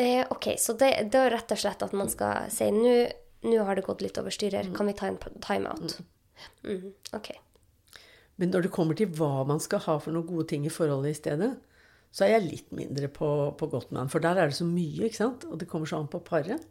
Eh, 0.00 0.24
ok, 0.32 0.54
så 0.58 0.74
det, 0.80 0.94
det 1.12 1.26
er 1.26 1.34
rett 1.36 1.52
og 1.52 1.60
slett 1.60 1.84
at 1.84 1.92
man 1.96 2.08
skal 2.10 2.48
si 2.52 2.70
nå 2.72 3.62
har 3.64 3.76
det 3.76 3.86
gått 3.86 4.02
litt 4.04 4.18
over 4.20 4.32
styr 4.32 4.56
her, 4.56 4.68
kan 4.76 4.88
vi 4.88 4.96
ta 4.96 5.08
en 5.08 5.18
timeout? 5.40 6.00
Mm. 6.64 6.92
ok. 7.16 7.30
Men 8.40 8.52
når 8.52 8.66
det 8.66 8.72
kommer 8.72 8.96
til 8.96 9.10
hva 9.16 9.44
man 9.48 9.60
skal 9.60 9.82
ha 9.84 9.98
for 10.00 10.16
noen 10.16 10.28
gode 10.28 10.46
ting 10.52 10.64
i 10.64 10.72
forholdet 10.72 11.12
i 11.12 11.18
stedet, 11.18 11.50
så 12.10 12.26
er 12.26 12.32
jeg 12.34 12.46
litt 12.46 12.70
mindre 12.74 13.08
på, 13.12 13.26
på 13.58 13.68
han. 13.72 14.10
For 14.10 14.22
der 14.22 14.38
er 14.40 14.50
det 14.50 14.58
så 14.58 14.66
mye, 14.66 15.06
ikke 15.06 15.20
sant? 15.20 15.46
Og 15.46 15.60
det 15.60 15.68
kommer 15.70 15.86
så 15.86 16.00
an 16.00 16.10
på 16.10 16.22
paret. 16.26 16.64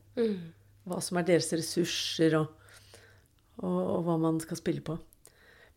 Hva 0.89 0.99
som 1.03 1.19
er 1.19 1.27
deres 1.27 1.47
ressurser, 1.55 2.35
og, 2.39 2.49
og, 3.61 3.79
og 3.79 4.03
hva 4.07 4.17
man 4.19 4.41
skal 4.43 4.59
spille 4.59 4.83
på. 4.83 4.97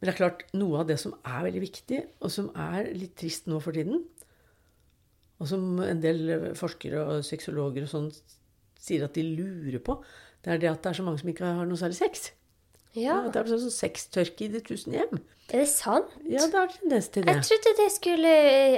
Men 0.01 0.09
det 0.09 0.15
er 0.15 0.19
klart, 0.19 0.43
noe 0.59 0.81
av 0.83 0.89
det 0.89 0.99
som 0.99 1.15
er 1.23 1.45
veldig 1.47 1.63
viktig, 1.63 2.01
og 2.25 2.35
som 2.35 2.51
er 2.59 2.91
litt 2.97 3.15
trist 3.21 3.47
nå 3.47 3.61
for 3.63 3.77
tiden, 3.77 4.03
og 5.39 5.47
som 5.51 5.79
en 5.83 6.03
del 6.03 6.55
forskere 6.59 7.03
og 7.03 7.27
sexologer 7.27 7.87
og 7.87 7.91
sånn 7.91 8.11
sier 8.83 9.07
at 9.07 9.15
de 9.15 9.25
lurer 9.27 9.83
på, 9.83 9.97
det 10.43 10.55
er 10.55 10.63
det 10.63 10.71
at 10.73 10.83
det 10.83 10.91
er 10.91 10.99
så 10.99 11.07
mange 11.07 11.23
som 11.23 11.31
ikke 11.31 11.55
har 11.59 11.69
noe 11.71 11.79
særlig 11.79 11.99
sex. 12.01 12.33
Ja, 12.95 13.23
Ja, 13.25 13.29
det 13.33 13.41
er 13.41 13.49
sånn 13.49 13.73
sextørke 13.73 14.45
i 14.45 14.51
de 14.53 14.61
tusen 14.61 14.93
hjem. 14.93 15.21
er 15.53 15.63
det 15.63 15.69
sant? 15.69 16.11
Ja, 16.29 16.45
det 16.45 16.59
har 16.59 16.69
tendens 16.69 17.09
til 17.09 17.25
det. 17.25 17.33
Jeg 17.35 17.47
trodde 17.49 17.73
det 17.79 17.87
skulle, 17.93 18.33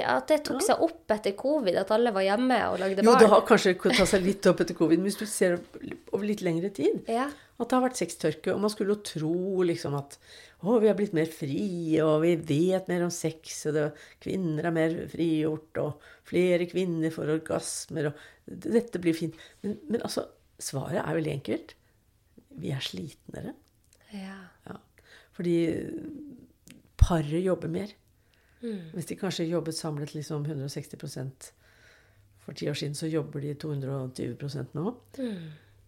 at 0.07 0.27
det 0.31 0.37
tok 0.47 0.61
seg 0.63 0.79
opp 0.87 1.11
etter 1.11 1.35
covid, 1.35 1.75
at 1.81 1.91
alle 1.91 2.13
var 2.15 2.23
hjemme 2.23 2.57
og 2.71 2.79
lagde 2.79 3.03
barn. 3.03 3.09
Jo, 3.11 3.19
det 3.19 3.29
har 3.33 3.43
kanskje 3.47 3.75
tatt 3.75 4.07
seg 4.13 4.23
litt 4.23 4.47
opp 4.47 4.63
etter 4.63 4.77
covid, 4.77 4.99
men 4.99 5.09
hvis 5.09 5.19
du 5.19 5.25
ser 5.27 5.59
over 6.13 6.25
litt 6.25 6.41
lengre 6.41 6.71
tid, 6.73 7.03
Ja. 7.11 7.27
at 7.59 7.67
det 7.69 7.75
har 7.75 7.83
vært 7.89 7.99
sextørke, 7.99 8.53
og 8.53 8.61
man 8.61 8.69
skulle 8.69 8.95
jo 8.95 9.03
tro 9.03 9.63
liksom 9.67 9.95
at 9.99 10.17
å, 10.63 10.79
vi 10.81 10.87
har 10.87 10.95
blitt 10.95 11.13
mer 11.13 11.27
frie, 11.29 11.99
og 12.01 12.21
vi 12.23 12.35
vet 12.35 12.87
mer 12.87 13.03
om 13.03 13.11
sex, 13.11 13.65
og 13.67 13.73
det, 13.75 13.93
kvinner 14.23 14.65
er 14.65 14.71
mer 14.71 14.95
frigjort, 15.11 15.77
og 15.77 15.99
flere 16.23 16.65
kvinner 16.71 17.11
får 17.11 17.35
orgasmer, 17.35 18.07
og 18.07 18.13
dette 18.47 18.97
blir 19.03 19.13
fint. 19.13 19.35
Men, 19.61 19.77
men 19.89 20.01
altså, 20.01 20.25
svaret 20.57 21.03
er 21.03 21.13
veldig 21.19 21.33
enkelt. 21.35 21.75
Vi 22.55 22.71
er 22.71 22.79
slitnere. 22.79 23.53
Ja. 24.19 24.37
Ja. 24.69 24.77
Fordi 25.35 25.55
paret 26.97 27.43
jobber 27.43 27.67
mer. 27.71 27.93
Hvis 28.95 29.05
de 29.11 29.15
kanskje 29.19 29.45
jobbet 29.49 29.75
samlet 29.77 30.15
liksom 30.15 30.45
160% 30.47 31.51
for 32.45 32.53
ti 32.57 32.69
år 32.69 32.73
siden, 32.77 32.95
så 32.97 33.09
jobber 33.09 33.41
de 33.41 33.53
220 33.53 34.73
nå. 34.73 34.93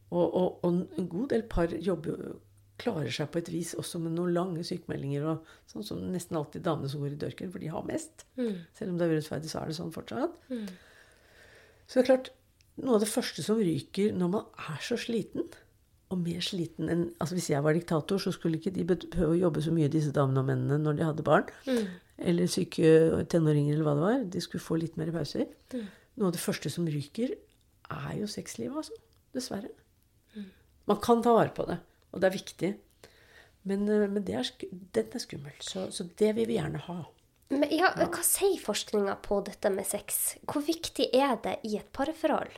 Og, 0.10 0.36
og, 0.36 0.60
og 0.64 0.74
en 0.98 1.08
god 1.10 1.30
del 1.34 1.44
par 1.50 1.74
jobber, 1.74 2.36
klarer 2.78 3.10
seg 3.10 3.32
på 3.34 3.40
et 3.42 3.50
vis 3.50 3.72
også 3.74 3.98
med 4.00 4.14
noen 4.14 4.34
lange 4.36 4.64
sykemeldinger. 4.64 5.24
og 5.26 5.46
Sånn 5.72 5.84
som 5.86 6.04
nesten 6.14 6.38
alltid 6.38 6.62
damene 6.66 6.90
som 6.92 7.02
går 7.02 7.16
i 7.16 7.22
dørken, 7.24 7.50
for 7.52 7.60
de 7.64 7.72
har 7.74 7.86
mest. 7.88 8.28
Selv 8.78 8.92
om 8.94 9.00
det 9.00 9.08
er 9.08 9.16
urettferdig, 9.16 9.50
så 9.50 9.64
er 9.64 9.72
det 9.72 9.78
sånn 9.80 9.94
fortsatt. 9.96 10.38
Så 11.88 11.98
det 11.98 12.04
er 12.04 12.10
klart, 12.12 12.30
noe 12.78 13.00
av 13.00 13.02
det 13.02 13.10
første 13.10 13.42
som 13.42 13.58
ryker 13.58 14.14
når 14.14 14.30
man 14.36 14.46
er 14.70 14.82
så 14.86 14.98
sliten, 15.02 15.48
og 16.08 16.20
mer 16.24 16.44
sliten 16.44 16.88
enn 16.92 17.02
altså 17.20 17.36
Hvis 17.36 17.50
jeg 17.52 17.64
var 17.66 17.76
diktator, 17.76 18.22
så 18.22 18.32
skulle 18.32 18.60
ikke 18.62 18.72
de 18.76 18.86
behøve 18.88 19.34
å 19.34 19.40
jobbe 19.42 19.64
så 19.66 19.74
mye, 19.76 19.90
disse 19.92 20.14
damene 20.16 20.44
og 20.44 20.48
mennene, 20.48 20.78
når 20.80 21.00
de 21.00 21.08
hadde 21.08 21.26
barn. 21.28 21.50
Eller 22.18 22.50
syke 22.50 23.26
tenåringer, 23.30 23.76
eller 23.76 23.86
hva 23.86 23.96
det 23.98 24.06
var. 24.06 24.24
De 24.38 24.44
skulle 24.44 24.64
få 24.64 24.80
litt 24.80 24.96
mer 24.98 25.12
pauser. 25.14 25.50
Noe 25.74 26.30
av 26.30 26.38
det 26.38 26.42
første 26.42 26.72
som 26.74 26.88
ryker, 26.90 27.36
er 27.94 28.16
jo 28.22 28.30
sexlivet, 28.32 28.80
altså. 28.80 28.96
Dessverre. 29.36 29.70
Man 30.88 31.00
kan 31.04 31.22
ta 31.24 31.34
vare 31.36 31.52
på 31.52 31.68
det, 31.68 31.78
og 32.16 32.24
det 32.24 32.30
er 32.30 32.38
viktig. 32.38 32.72
Men, 33.68 33.84
eh, 33.92 34.08
men 34.08 34.24
det 34.24 34.38
er, 34.40 34.50
den 34.96 35.14
er 35.14 35.24
skummel. 35.24 35.56
Så, 35.60 35.90
så 35.92 36.08
det 36.20 36.34
vil 36.38 36.48
vi 36.48 36.56
gjerne 36.58 36.80
ha. 36.88 37.02
Men 37.52 37.72
ja, 37.72 37.92
hva 37.96 38.24
sier 38.28 38.60
forskninga 38.60 39.18
på 39.24 39.40
dette 39.48 39.72
med 39.72 39.88
sex? 39.88 40.38
Hvor 40.48 40.64
viktig 40.68 41.10
er 41.16 41.38
det 41.44 41.58
i 41.68 41.78
et 41.80 41.92
parforhold? 41.96 42.56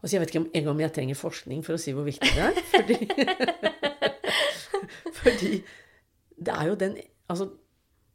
Altså, 0.00 0.14
jeg 0.14 0.22
vet 0.22 0.32
ikke 0.32 0.42
om 0.42 0.50
engang 0.56 0.74
om 0.74 0.82
jeg 0.82 0.94
trenger 0.96 1.18
forskning 1.18 1.64
for 1.66 1.76
å 1.76 1.80
si 1.80 1.92
hvor 1.96 2.06
viktig 2.08 2.30
det 2.32 2.46
er. 2.46 2.60
Fordi, 2.74 2.98
fordi 5.20 5.50
det 6.40 6.54
er 6.54 6.70
jo 6.70 6.76
den 6.80 6.94
Altså, 7.30 7.46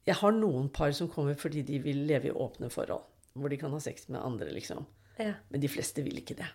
jeg 0.06 0.18
har 0.20 0.34
noen 0.36 0.68
par 0.74 0.92
som 0.98 1.08
kommer 1.08 1.38
fordi 1.40 1.62
de 1.64 1.78
vil 1.80 2.02
leve 2.10 2.28
i 2.28 2.34
åpne 2.34 2.68
forhold. 2.74 3.06
Hvor 3.36 3.52
de 3.52 3.60
kan 3.62 3.72
ha 3.72 3.80
sex 3.80 4.10
med 4.12 4.20
andre, 4.20 4.50
liksom. 4.52 4.84
Ja. 5.22 5.38
Men 5.50 5.64
de 5.64 5.70
fleste 5.72 6.04
vil 6.04 6.20
ikke 6.20 6.36
det. 6.36 6.50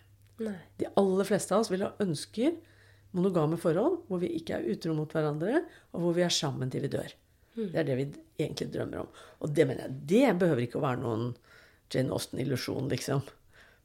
Nei. 0.45 0.53
De 0.77 0.91
aller 0.99 1.25
fleste 1.25 1.55
av 1.55 1.63
oss 1.63 1.71
vil 1.73 1.83
ha 1.85 1.89
ønsker 2.03 2.53
monogame 3.17 3.57
forhold 3.59 4.03
hvor 4.07 4.21
vi 4.21 4.29
ikke 4.37 4.59
er 4.59 4.69
utro 4.71 4.93
mot 4.97 5.11
hverandre, 5.11 5.63
og 5.91 6.05
hvor 6.05 6.15
vi 6.17 6.25
er 6.25 6.33
sammen 6.33 6.71
til 6.71 6.85
vi 6.85 6.93
dør. 6.93 7.15
Det 7.57 7.75
er 7.81 7.87
det 7.87 7.97
vi 7.99 8.05
egentlig 8.39 8.69
drømmer 8.71 9.03
om. 9.03 9.09
Og 9.43 9.51
det 9.55 9.65
mener 9.67 9.87
jeg, 9.87 9.97
det 10.13 10.39
behøver 10.39 10.65
ikke 10.65 10.79
å 10.79 10.85
være 10.85 11.01
noen 11.01 11.31
Jane 11.91 12.13
Austen-illusjon, 12.15 12.87
liksom. 12.93 13.25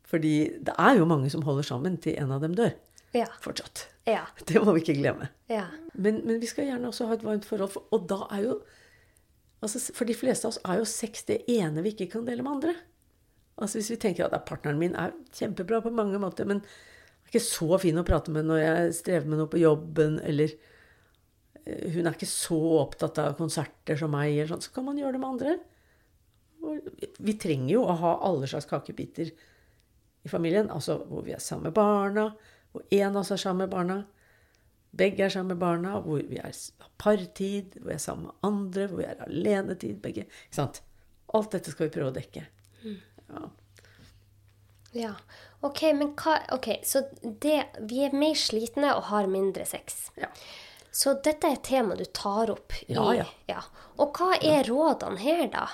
Fordi 0.07 0.33
det 0.63 0.75
er 0.79 0.99
jo 1.01 1.07
mange 1.11 1.31
som 1.33 1.43
holder 1.43 1.67
sammen 1.67 1.97
til 2.03 2.15
en 2.21 2.31
av 2.35 2.41
dem 2.45 2.55
dør. 2.55 2.75
Ja. 3.17 3.27
Fortsatt. 3.43 3.87
Ja. 4.07 4.25
Det 4.47 4.61
må 4.63 4.75
vi 4.77 4.83
ikke 4.85 4.99
glemme. 5.01 5.29
Ja. 5.51 5.65
Men, 5.95 6.21
men 6.27 6.39
vi 6.43 6.47
skal 6.51 6.69
gjerne 6.69 6.91
også 6.93 7.09
ha 7.09 7.17
et 7.17 7.25
varmt 7.27 7.47
forhold. 7.49 7.73
For, 7.75 7.87
og 7.97 8.05
da 8.11 8.21
er 8.37 8.45
jo 8.45 8.59
altså, 9.65 9.81
For 9.97 10.07
de 10.07 10.15
fleste 10.15 10.47
av 10.47 10.53
oss 10.55 10.61
er 10.63 10.79
jo 10.83 10.87
sex 10.91 11.25
det 11.27 11.41
ene 11.51 11.83
vi 11.83 11.95
ikke 11.95 12.11
kan 12.13 12.27
dele 12.29 12.45
med 12.47 12.59
andre. 12.59 12.75
Altså 13.57 13.81
Hvis 13.81 13.91
vi 13.95 13.99
tenker 14.03 14.29
at 14.29 14.45
partneren 14.47 14.79
min 14.79 14.95
er 15.01 15.15
kjempebra 15.35 15.81
på 15.83 15.91
mange 15.97 16.21
måter, 16.23 16.47
men 16.47 16.61
er 16.63 17.31
ikke 17.33 17.43
så 17.43 17.79
fin 17.83 17.99
å 17.99 18.05
prate 18.07 18.31
med 18.31 18.47
når 18.47 18.61
jeg 18.63 18.97
strever 19.01 19.27
med 19.33 19.41
noe 19.41 19.51
på 19.51 19.59
jobben, 19.59 20.21
eller 20.23 20.53
eh, 21.65 21.89
hun 21.97 22.07
er 22.07 22.13
ikke 22.15 22.29
så 22.31 22.59
opptatt 22.83 23.19
av 23.23 23.33
konserter 23.41 23.99
som 23.99 24.13
meg, 24.15 24.35
eller 24.37 24.53
sånn, 24.53 24.63
så 24.63 24.75
kan 24.77 24.87
man 24.87 25.01
gjøre 25.01 25.17
det 25.17 25.23
med 25.25 25.33
andre. 25.33 25.57
Og 26.63 26.87
vi- 27.01 27.11
vi 27.31 27.35
trenger 27.41 27.73
jo 27.75 27.83
å 27.89 27.97
ha 28.05 28.13
alle 28.29 28.47
slags 28.47 28.69
kakebiter 28.71 29.33
i 30.27 30.31
familien. 30.31 30.71
Altså 30.71 30.99
hvor 31.09 31.25
vi 31.27 31.35
er 31.37 31.43
sammen 31.43 31.71
med 31.71 31.77
barna, 31.79 32.31
hvor 32.75 32.85
en 32.91 33.13
av 33.13 33.23
oss 33.23 33.33
er 33.35 33.41
sammen 33.41 33.65
med 33.65 33.75
barna. 33.75 34.03
Begge 34.97 35.27
er 35.27 35.33
sammen 35.33 35.55
med 35.55 35.61
barna, 35.61 35.99
hvor 36.01 36.23
vi 36.25 36.41
har 36.41 36.57
partid, 36.99 37.77
hvor 37.77 37.91
vi 37.91 37.97
er 37.97 38.03
sammen 38.03 38.31
med 38.31 38.49
andre, 38.49 38.87
hvor 38.89 39.03
vi 39.03 39.09
er 39.09 39.23
alenetid, 39.27 40.01
begge. 40.03 40.27
Ikke 40.49 40.61
sant? 40.61 40.83
Alt 41.37 41.53
dette 41.53 41.75
skal 41.75 41.89
vi 41.89 41.97
prøve 41.99 42.13
å 42.13 42.17
dekke. 42.17 42.47
Ja. 42.87 43.43
ja. 44.95 45.15
Ok, 45.67 45.83
men 45.99 46.13
hva 46.15 46.37
Ok, 46.55 46.69
så 46.87 47.01
det 47.43 47.57
Vi 47.91 48.05
er 48.07 48.15
mer 48.15 48.37
slitne 48.39 48.93
og 48.95 49.09
har 49.11 49.27
mindre 49.31 49.67
sex. 49.67 50.13
Ja. 50.21 50.31
Så 50.95 51.17
dette 51.25 51.51
er 51.51 51.59
et 51.59 51.67
tema 51.67 51.97
du 51.99 52.07
tar 52.07 52.53
opp 52.55 52.73
i 52.87 52.95
Ja, 52.95 53.27
ja. 53.51 53.63
Og 54.01 54.17
hva 54.17 54.37
er 54.41 54.65
rådene 54.71 55.21
her, 55.21 55.43
da? 55.53 55.67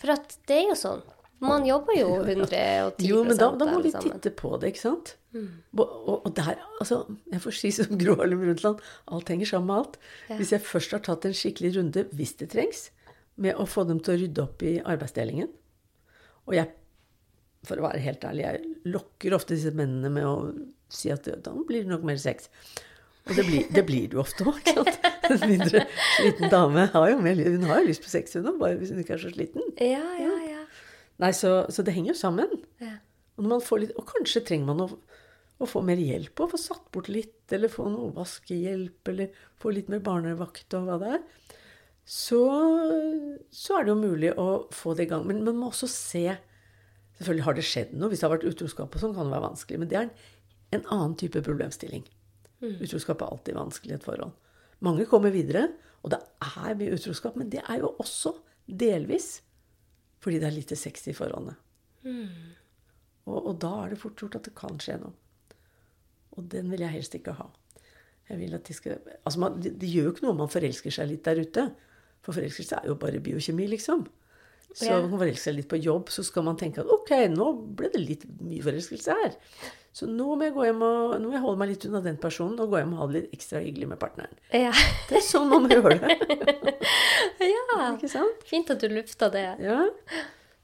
For 0.00 0.16
at 0.16 0.38
det 0.48 0.56
er 0.56 0.72
jo 0.72 0.78
sånn. 0.78 1.04
Man 1.44 1.66
jobber 1.68 1.96
jo 1.98 2.08
110 2.22 3.04
Jo, 3.06 3.22
men 3.26 3.38
da, 3.38 3.50
da 3.58 3.68
må 3.68 3.80
vi 3.84 3.92
titte 3.92 4.32
på 4.34 4.54
det, 4.60 4.72
ikke 4.74 4.82
sant? 4.82 5.14
Og, 5.34 5.82
og, 5.82 6.14
og 6.20 6.30
der, 6.36 6.60
altså, 6.78 7.00
jeg 7.32 7.42
får 7.42 7.56
si 7.58 7.72
som 7.74 7.96
Gro 8.00 8.16
Harlem 8.20 8.44
Brundtland, 8.44 8.82
alt 9.16 9.32
henger 9.32 9.50
sammen 9.50 9.70
med 9.72 9.80
alt. 9.82 9.98
Hvis 10.38 10.54
jeg 10.54 10.64
først 10.64 10.94
har 10.96 11.02
tatt 11.06 11.26
en 11.28 11.36
skikkelig 11.36 11.74
runde, 11.78 12.06
hvis 12.14 12.36
det 12.40 12.52
trengs, 12.54 12.88
med 13.34 13.58
å 13.58 13.66
få 13.66 13.82
dem 13.88 13.98
til 14.04 14.14
å 14.14 14.20
rydde 14.20 14.42
opp 14.44 14.60
i 14.62 14.76
arbeidsdelingen 14.78 15.48
Og 16.46 16.54
jeg, 16.54 16.68
for 17.66 17.80
å 17.80 17.88
være 17.88 18.02
helt 18.04 18.26
ærlig, 18.28 18.44
jeg 18.44 18.92
lokker 18.94 19.34
ofte 19.34 19.56
disse 19.56 19.72
mennene 19.74 20.12
med 20.12 20.28
å 20.28 20.36
si 20.92 21.10
at 21.10 21.26
da 21.26 21.54
blir 21.66 21.82
det 21.82 21.90
nok 21.90 22.04
mer 22.06 22.20
sex. 22.22 22.46
Og 23.24 23.34
det 23.34 23.44
blir 23.48 23.68
det, 23.72 23.82
blir 23.88 24.08
du 24.12 24.18
ofte 24.22 24.46
òg. 24.46 24.60
En 25.24 25.40
mindre 25.48 25.86
sliten 26.18 26.50
dame 26.52 26.82
har 26.92 27.06
jo, 27.08 27.20
mer, 27.24 27.38
hun 27.40 27.62
har 27.70 27.78
jo 27.80 27.88
lyst 27.88 28.02
på 28.04 28.10
sex, 28.12 28.34
hun 28.36 28.50
òg, 28.50 28.58
bare 28.60 28.76
hvis 28.76 28.90
hun 28.92 29.00
ikke 29.00 29.14
er 29.16 29.22
så 29.22 29.30
sliten. 29.32 29.64
Ja, 29.80 30.04
ja, 30.20 30.34
ja. 30.43 30.43
Nei, 31.24 31.32
så, 31.32 31.64
så 31.72 31.84
det 31.86 31.94
henger 31.96 32.12
jo 32.12 32.20
sammen. 32.20 32.62
ja. 32.84 32.98
Og, 33.34 33.42
når 33.42 33.50
man 33.56 33.64
får 33.66 33.80
litt, 33.82 33.94
og 33.98 34.06
kanskje 34.06 34.44
trenger 34.46 34.68
man 34.68 34.84
å, 34.84 34.86
å 35.58 35.66
få 35.66 35.80
mer 35.82 35.98
hjelp 35.98 36.38
og 36.44 36.52
få 36.52 36.60
satt 36.60 36.84
bort 36.94 37.08
litt, 37.10 37.40
eller 37.54 37.72
få 37.72 37.88
noe 37.90 38.12
vaskehjelp, 38.14 39.10
eller 39.10 39.40
få 39.62 39.72
litt 39.74 39.90
mer 39.90 40.04
barnevakt 40.04 40.76
og 40.78 40.86
hva 40.86 40.98
det 41.02 41.08
er. 41.16 41.24
Så, 42.04 42.38
så 43.50 43.78
er 43.78 43.86
det 43.86 43.94
jo 43.94 43.96
mulig 43.98 44.30
å 44.38 44.48
få 44.76 44.92
det 44.94 45.06
i 45.06 45.10
gang. 45.10 45.24
Men 45.26 45.42
man 45.46 45.58
må 45.58 45.72
også 45.72 45.90
se 45.90 46.26
Selvfølgelig 47.14 47.44
har 47.46 47.54
det 47.54 47.62
skjedd 47.62 47.90
noe. 47.94 48.10
Hvis 48.10 48.22
det 48.22 48.26
har 48.26 48.32
vært 48.32 48.46
utroskap 48.48 48.94
og 48.96 48.98
sånn, 48.98 49.12
kan 49.14 49.28
det 49.28 49.36
være 49.36 49.44
vanskelig. 49.44 49.76
Men 49.78 49.90
det 49.90 49.98
er 49.98 50.06
en, 50.08 50.14
en 50.74 50.88
annen 50.96 51.12
type 51.20 51.42
problemstilling. 51.46 52.02
Utroskap 52.58 53.22
er 53.22 53.30
alltid 53.30 53.54
vanskelig 53.54 53.94
i 53.94 53.98
et 54.00 54.06
forhold. 54.06 54.32
Mange 54.82 55.06
kommer 55.06 55.30
videre, 55.30 55.68
og 56.02 56.10
det 56.10 56.18
er 56.42 56.74
mye 56.80 56.96
utroskap. 56.96 57.36
Men 57.38 57.52
det 57.52 57.62
er 57.62 57.84
jo 57.84 57.92
også 58.02 58.34
delvis 58.66 59.36
Fordi 60.24 60.40
det 60.40 60.48
er 60.48 60.56
lite 60.56 60.76
sex 60.80 61.04
i 61.10 61.16
forholdene. 61.16 61.54
Og, 63.28 63.38
og 63.38 63.54
da 63.60 63.74
er 63.82 63.92
det 63.92 64.00
fort 64.00 64.16
gjort 64.20 64.38
at 64.38 64.48
det 64.48 64.54
kan 64.56 64.80
skje 64.80 64.96
noe. 65.02 65.12
Og 66.34 66.48
den 66.50 66.70
vil 66.72 66.82
jeg 66.82 66.96
helst 66.96 67.14
ikke 67.16 67.36
ha. 67.38 67.50
Jeg 68.30 68.40
vil 68.40 68.56
at 68.56 68.64
de 68.66 68.74
skal 68.76 68.98
Altså, 69.20 69.40
man, 69.40 69.58
det, 69.62 69.74
det 69.80 69.90
gjør 69.90 70.08
jo 70.08 70.14
ikke 70.14 70.24
noe 70.24 70.34
om 70.34 70.42
man 70.46 70.52
forelsker 70.52 70.94
seg 70.94 71.10
litt 71.10 71.24
der 71.28 71.42
ute. 71.44 71.66
For 72.24 72.36
forelskelse 72.36 72.80
er 72.80 72.88
jo 72.88 72.96
bare 73.00 73.20
biokjemi, 73.20 73.66
liksom. 73.68 74.06
Så 74.74 74.90
når 74.90 75.06
man 75.06 75.20
forelsker 75.22 75.50
seg 75.50 75.56
litt 75.60 75.70
på 75.70 75.78
jobb, 75.78 76.10
så 76.10 76.24
skal 76.26 76.44
man 76.48 76.58
tenke 76.58 76.82
at 76.82 76.90
ok, 76.90 77.12
nå 77.30 77.46
ble 77.78 77.90
det 77.94 78.00
litt 78.02 78.24
mye 78.42 78.62
forelskelse 78.64 79.16
her. 79.20 79.36
Så 79.94 80.08
nå 80.10 80.32
må 80.34 80.48
jeg 80.48 80.54
og, 80.74 81.12
nå 81.22 81.28
må 81.28 81.36
jeg 81.36 81.42
holde 81.44 81.60
meg 81.60 81.70
litt 81.70 81.84
unna 81.86 82.00
den 82.02 82.16
personen 82.18 82.58
og 82.58 82.72
gå 82.72 82.80
hjem 82.80 82.96
og 82.96 82.98
ha 82.98 83.06
det 83.06 83.20
litt 83.20 83.36
ekstra 83.36 83.60
hyggelig 83.62 83.92
med 83.92 84.00
partneren. 84.02 84.40
Ja. 84.50 84.72
Det 85.06 85.20
er 85.20 85.22
sånn 85.22 85.46
man 85.52 85.68
gjør 85.70 85.94
det. 85.94 86.16
ja. 87.54 87.76
Ikke 87.92 88.10
sant? 88.10 88.42
Fint 88.48 88.72
at 88.74 88.82
du 88.82 88.88
lufta 88.90 89.28
det. 89.30 89.46
Ja. 89.62 89.84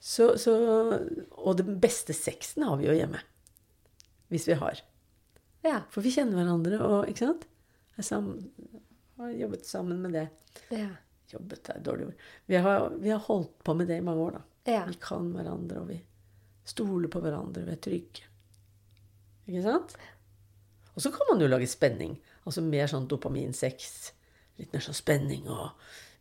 Så, 0.02 0.32
så, 0.40 0.56
og 1.30 1.60
den 1.60 1.78
beste 1.78 2.16
sexen 2.16 2.66
har 2.66 2.80
vi 2.80 2.88
jo 2.88 2.96
hjemme. 2.96 3.22
Hvis 4.34 4.48
vi 4.50 4.58
har. 4.58 4.82
Ja. 5.62 5.84
For 5.94 6.02
vi 6.02 6.10
kjenner 6.16 6.40
hverandre 6.40 6.82
og 6.82 7.12
ikke 7.12 7.28
sant? 7.28 7.46
Sammen, 8.00 8.48
har 9.20 9.30
jobbet 9.36 9.66
sammen 9.68 10.02
med 10.02 10.16
det. 10.16 10.26
Ja. 10.72 10.90
Jobbet 11.30 11.70
er 11.72 11.82
dårlig 11.84 12.08
ord. 12.10 12.22
Vi 12.50 12.58
har, 12.58 12.88
vi 12.98 13.12
har 13.12 13.22
holdt 13.26 13.52
på 13.64 13.74
med 13.78 13.90
det 13.90 14.00
i 14.00 14.04
mange 14.04 14.24
år, 14.26 14.38
da. 14.38 14.42
Ja. 14.70 14.84
Vi 14.88 14.98
kan 15.02 15.30
hverandre, 15.34 15.82
og 15.82 15.90
vi 15.92 15.98
stoler 16.68 17.10
på 17.12 17.22
hverandre. 17.22 17.64
Vi 17.66 17.74
er 17.74 17.82
trygge. 17.84 18.26
Ikke 19.46 19.64
sant? 19.64 19.96
Og 20.94 21.02
så 21.04 21.12
kan 21.14 21.30
man 21.30 21.42
jo 21.42 21.48
lage 21.50 21.68
spenning. 21.70 22.16
Altså 22.44 22.64
mer 22.66 22.90
sånn 22.90 23.08
dopaminsex. 23.10 23.90
Litt 24.60 24.74
mer 24.74 24.84
sånn 24.84 24.98
spenning 24.98 25.46
og 25.50 25.70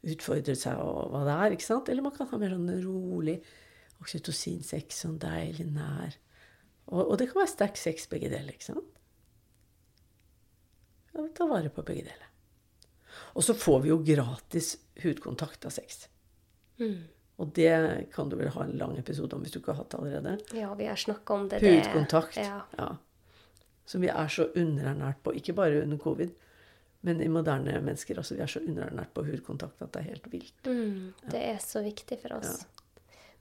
utfordre 0.08 0.56
seg 0.56 0.80
og 0.80 1.10
hva 1.12 1.26
det 1.28 1.36
er. 1.36 1.56
ikke 1.58 1.68
sant? 1.68 1.90
Eller 1.92 2.06
man 2.06 2.16
kan 2.16 2.30
ha 2.30 2.40
mer 2.40 2.56
sånn 2.56 2.72
rolig 2.86 3.40
oksytocinsex, 4.00 5.02
sånn 5.04 5.20
deilig 5.20 5.68
nær. 5.74 6.16
Og, 6.90 7.02
og 7.04 7.18
det 7.20 7.30
kan 7.30 7.42
være 7.42 7.52
sterk 7.52 7.78
sex 7.78 8.08
begge 8.12 8.32
deler, 8.32 8.56
ikke 8.56 8.72
sant? 8.72 8.96
Ja, 11.14 11.26
ta 11.36 11.50
vare 11.50 11.72
på 11.74 11.84
begge 11.86 12.08
deler. 12.08 12.29
Og 13.36 13.44
så 13.44 13.54
får 13.54 13.82
vi 13.84 13.90
jo 13.90 13.98
gratis 14.04 14.78
hudkontakt 15.04 15.66
av 15.66 15.72
sex. 15.76 16.08
Og 17.40 17.54
det 17.56 18.08
kan 18.14 18.30
du 18.30 18.36
vel 18.36 18.50
ha 18.52 18.64
en 18.66 18.76
lang 18.78 18.98
episode 19.00 19.34
om 19.36 19.42
hvis 19.44 19.54
du 19.54 19.60
ikke 19.62 19.72
har 19.74 19.84
hatt 19.84 19.94
det 19.94 20.00
allerede. 20.00 20.34
ja, 20.60 20.74
vi 20.76 20.86
har 20.90 20.96
snakka 20.96 21.34
om 21.34 21.48
det. 21.50 21.60
det- 21.62 21.86
Hudkontakt. 21.86 22.38
Ja. 22.38 22.62
Ja. 22.78 22.96
Som 23.86 24.02
vi 24.02 24.08
er 24.08 24.28
så 24.28 24.50
underernært 24.56 25.24
på. 25.24 25.34
Ikke 25.36 25.54
bare 25.56 25.82
under 25.82 25.98
covid, 25.98 26.30
men 27.02 27.22
i 27.22 27.28
moderne 27.28 27.80
mennesker. 27.82 28.18
Altså, 28.18 28.36
vi 28.36 28.42
er 28.42 28.48
så 28.48 28.60
underernært 28.60 29.14
på 29.14 29.24
hudkontakt 29.26 29.82
at 29.82 29.92
det 29.94 30.00
er 30.02 30.10
helt 30.10 30.32
vilt. 30.32 30.64
Mm, 30.66 31.14
det 31.32 31.42
er 31.42 31.58
så 31.58 31.82
viktig 31.84 32.20
for 32.22 32.34
oss. 32.38 32.66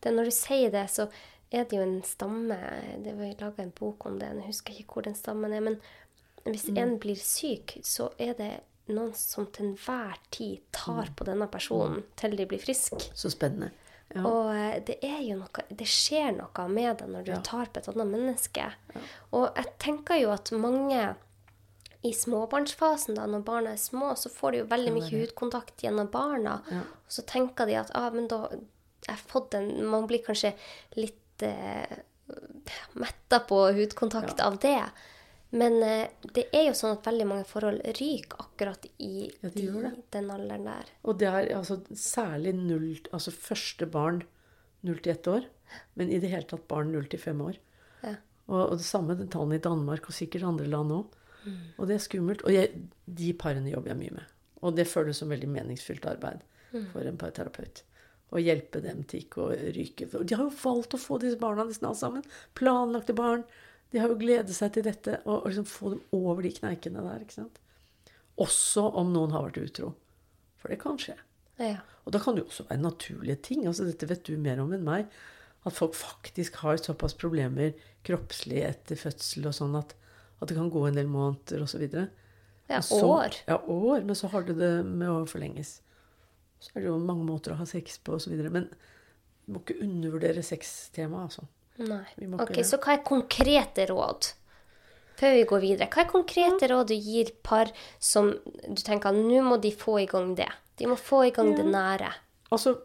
Det, 0.00 0.14
når 0.14 0.24
du 0.24 0.30
sier 0.30 0.70
det, 0.70 0.86
så 0.90 1.08
er 1.52 1.64
det 1.64 1.72
jo 1.76 1.82
en 1.82 2.02
stamme 2.02 2.56
det 3.04 3.14
Vi 3.18 3.34
laga 3.40 3.62
en 3.62 3.70
bok 3.74 4.06
om 4.06 4.18
det, 4.18 4.28
jeg 4.28 4.46
husker 4.46 4.72
ikke 4.78 4.92
hvor 4.94 5.02
den 5.02 5.14
stammen 5.14 5.52
er. 5.52 5.60
Men 5.60 5.80
hvis 6.44 6.68
Mm. 6.68 6.78
en 6.78 6.98
blir 6.98 7.16
syk, 7.16 7.78
så 7.82 8.12
er 8.18 8.32
det 8.34 8.60
noen 8.94 9.12
som 9.14 9.46
til 9.46 9.66
enhver 9.72 10.16
tid 10.30 10.60
tar 10.72 11.06
Mm. 11.08 11.14
på 11.16 11.24
denne 11.24 11.46
personen 11.50 12.02
til 12.16 12.36
de 12.36 12.46
blir 12.46 12.58
friske. 12.62 12.98
Så 13.14 13.30
spennende. 13.30 13.70
Ja. 14.14 14.22
Og 14.24 14.54
eh, 14.56 14.80
det 14.80 14.98
noe 15.36 15.48
Det 15.68 15.86
skjer 15.86 16.36
noe 16.38 16.68
med 16.68 16.98
deg 16.98 17.08
når 17.08 17.24
du 17.24 17.30
Ja. 17.32 17.40
tar 17.40 17.66
på 17.66 17.78
et 17.78 17.88
annet 17.88 18.06
menneske. 18.08 18.72
Og 19.32 19.54
jeg 19.54 19.66
tenker 19.78 20.20
jo 20.20 20.30
at 20.30 20.50
mange 20.52 21.14
i 22.04 22.12
småbarnsfasen, 22.12 23.16
da, 23.16 23.26
når 23.26 23.42
barna 23.44 23.70
er 23.72 23.76
små, 23.76 24.14
så 24.16 24.30
får 24.30 24.52
de 24.52 24.58
jo 24.58 24.64
veldig 24.66 24.92
mye 24.94 25.10
hudkontakt 25.10 25.82
gjennom 25.82 26.08
barna. 26.10 26.62
Ja. 26.70 26.78
Og 26.80 27.08
så 27.10 27.22
tenker 27.26 27.66
de 27.66 27.74
at 27.74 27.90
ah, 27.94 28.10
men 28.10 28.28
da 28.28 28.48
jeg 28.50 29.16
har 29.16 29.16
fått 29.16 29.54
en 29.54 29.84
Man 29.86 30.06
blir 30.06 30.22
kanskje 30.24 30.54
litt 30.96 31.42
eh, 31.42 31.98
metta 32.94 33.40
på 33.40 33.72
hudkontakt 33.74 34.40
av 34.40 34.58
det. 34.58 34.82
Men 35.50 35.78
eh, 35.82 36.10
det 36.36 36.48
er 36.52 36.66
jo 36.68 36.74
sånn 36.76 36.98
at 36.98 37.06
veldig 37.08 37.26
mange 37.28 37.46
forhold 37.48 37.80
ryker 37.96 38.42
akkurat 38.44 38.82
i, 39.00 39.28
Ja, 39.40 39.52
de 39.54 39.92
den 40.12 40.32
alderen 40.34 40.66
der. 40.68 40.90
Og 41.08 41.20
det 41.20 41.30
er 41.30 41.52
altså 41.56 41.78
særlig 41.96 42.52
null 42.58 42.90
Altså 43.16 43.32
første 43.32 43.88
barn 43.88 44.22
null 44.84 45.00
til 45.00 45.14
ett 45.14 45.30
år. 45.30 45.46
Men 45.96 46.12
i 46.12 46.20
det 46.20 46.32
hele 46.32 46.48
tatt 46.48 46.68
barn 46.68 46.92
null 46.92 47.08
til 47.08 47.20
fem 47.22 47.40
år. 47.44 47.56
Ja. 48.02 48.14
Og, 48.48 48.60
og 48.60 48.76
det 48.80 48.88
samme 48.88 49.16
tallene 49.24 49.58
i 49.58 49.64
Danmark 49.64 50.08
og 50.08 50.16
sikkert 50.16 50.46
andre 50.48 50.68
land 50.68 50.94
òg. 50.94 51.16
Og 51.78 51.88
det 51.88 51.96
er 51.96 52.04
skummelt. 52.04 52.44
Og 52.44 52.52
jeg, 52.52 52.82
de 53.06 53.32
parene 53.38 53.72
jobber 53.72 53.94
jeg 53.94 54.00
mye 54.02 54.16
med. 54.18 54.32
Og 54.60 54.74
det 54.76 54.88
føles 54.90 55.20
som 55.20 55.30
veldig 55.32 55.48
meningsfylt 55.52 56.06
arbeid 56.10 56.42
for 56.92 57.06
en 57.08 57.20
parterapeut. 57.20 57.82
Å 58.28 58.40
hjelpe 58.42 58.82
dem 58.84 59.04
til 59.08 59.22
ikke 59.24 59.44
å 59.46 59.52
ryke. 59.72 60.08
De 60.12 60.36
har 60.36 60.44
jo 60.44 60.52
valgt 60.60 60.96
å 60.96 61.00
få 61.00 61.16
disse 61.22 61.40
barna 61.40 61.64
nesten 61.64 61.88
alle 61.88 62.00
sammen. 62.00 62.26
Planlagte 62.58 63.16
barn. 63.16 63.46
De 63.92 63.98
har 64.02 64.10
jo 64.12 64.18
gledet 64.20 64.52
seg 64.56 64.72
til 64.74 64.84
dette. 64.84 65.20
Og, 65.24 65.42
og 65.42 65.48
liksom 65.50 65.68
få 65.68 65.94
dem 65.94 66.02
over 66.16 66.44
de 66.44 66.52
kneikene 66.52 67.04
der. 67.06 67.22
ikke 67.24 67.38
sant? 67.38 67.58
Også 68.38 68.84
om 69.00 69.12
noen 69.14 69.32
har 69.34 69.46
vært 69.48 69.62
utro. 69.64 69.94
For 70.60 70.68
det 70.72 70.80
kan 70.82 70.98
skje. 71.00 71.16
Ja. 71.58 71.80
Og 72.06 72.12
da 72.14 72.20
kan 72.22 72.36
det 72.36 72.44
jo 72.44 72.50
også 72.52 72.68
være 72.68 72.82
naturlige 72.84 73.40
ting. 73.48 73.66
altså 73.66 73.86
Dette 73.88 74.08
vet 74.10 74.24
du 74.28 74.36
mer 74.40 74.60
om 74.62 74.72
enn 74.76 74.84
meg. 74.86 75.08
At 75.66 75.74
folk 75.76 75.96
faktisk 75.98 76.60
har 76.62 76.78
såpass 76.80 77.16
problemer 77.18 77.74
kroppslig 78.06 78.62
etter 78.64 78.96
fødsel 79.00 79.48
og 79.50 79.56
sånn 79.56 79.74
at, 79.78 79.96
at 80.38 80.48
det 80.48 80.56
kan 80.56 80.70
gå 80.72 80.84
en 80.88 80.96
del 80.96 81.10
måneder 81.10 81.64
osv. 81.64 81.84
Ja, 82.68 82.80
Så- 82.84 83.02
år. 83.04 83.34
Ja, 83.48 83.58
år. 83.66 84.04
Men 84.04 84.14
så 84.16 84.28
har 84.30 84.42
du 84.46 84.54
det 84.54 84.84
med 84.86 85.08
å 85.08 85.24
forlenges. 85.26 85.80
Så 86.60 86.70
er 86.74 86.80
det 86.82 86.88
jo 86.90 86.98
mange 86.98 87.24
måter 87.26 87.52
å 87.54 87.58
ha 87.58 87.66
sex 87.66 87.98
på 87.98 88.14
osv. 88.18 88.34
Men 88.50 88.68
du 89.46 89.52
må 89.54 89.62
ikke 89.64 89.80
undervurdere 89.82 90.42
sextemaet, 90.44 91.30
altså. 91.30 91.46
Nei. 91.78 92.02
Ok, 92.42 92.58
Så 92.66 92.80
hva 92.82 92.96
er 92.96 93.04
konkrete 93.06 93.86
råd? 93.90 94.32
Før 95.18 95.34
vi 95.34 95.46
går 95.50 95.62
videre. 95.62 95.88
Hva 95.90 96.04
er 96.04 96.10
konkrete 96.10 96.68
råd 96.70 96.90
du 96.90 96.94
gir 96.94 97.32
par 97.46 97.70
som 98.02 98.30
du 98.34 98.82
tenker 98.86 99.14
nå 99.14 99.42
må 99.46 99.58
de 99.62 99.72
få 99.74 99.98
i 100.02 100.08
gang 100.10 100.34
det? 100.38 100.50
De 100.78 100.86
må 100.90 100.98
få 100.98 101.24
i 101.26 101.32
gang 101.34 101.52
det 101.58 101.66
nære. 101.66 102.10
Altså, 102.54 102.76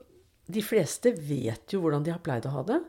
de 0.50 0.64
fleste 0.66 1.14
vet 1.14 1.74
jo 1.74 1.84
hvordan 1.84 2.06
de 2.06 2.14
har 2.14 2.22
pleid 2.26 2.48
å 2.50 2.56
ha 2.56 2.64
det. 2.68 2.80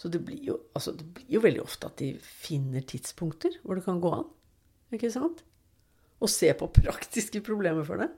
Så 0.00 0.08
det 0.08 0.22
blir, 0.24 0.38
jo, 0.48 0.56
altså, 0.72 0.94
det 0.96 1.04
blir 1.12 1.34
jo 1.36 1.42
veldig 1.44 1.60
ofte 1.60 1.90
at 1.90 2.00
de 2.00 2.14
finner 2.24 2.84
tidspunkter 2.88 3.58
hvor 3.60 3.76
det 3.76 3.84
kan 3.84 4.00
gå 4.00 4.12
an. 4.16 4.24
Ikke 4.96 5.10
sant? 5.12 5.42
Og 6.24 6.32
se 6.32 6.48
på 6.56 6.70
praktiske 6.80 7.42
problemer 7.44 7.84
for 7.84 8.00
det. 8.00 8.08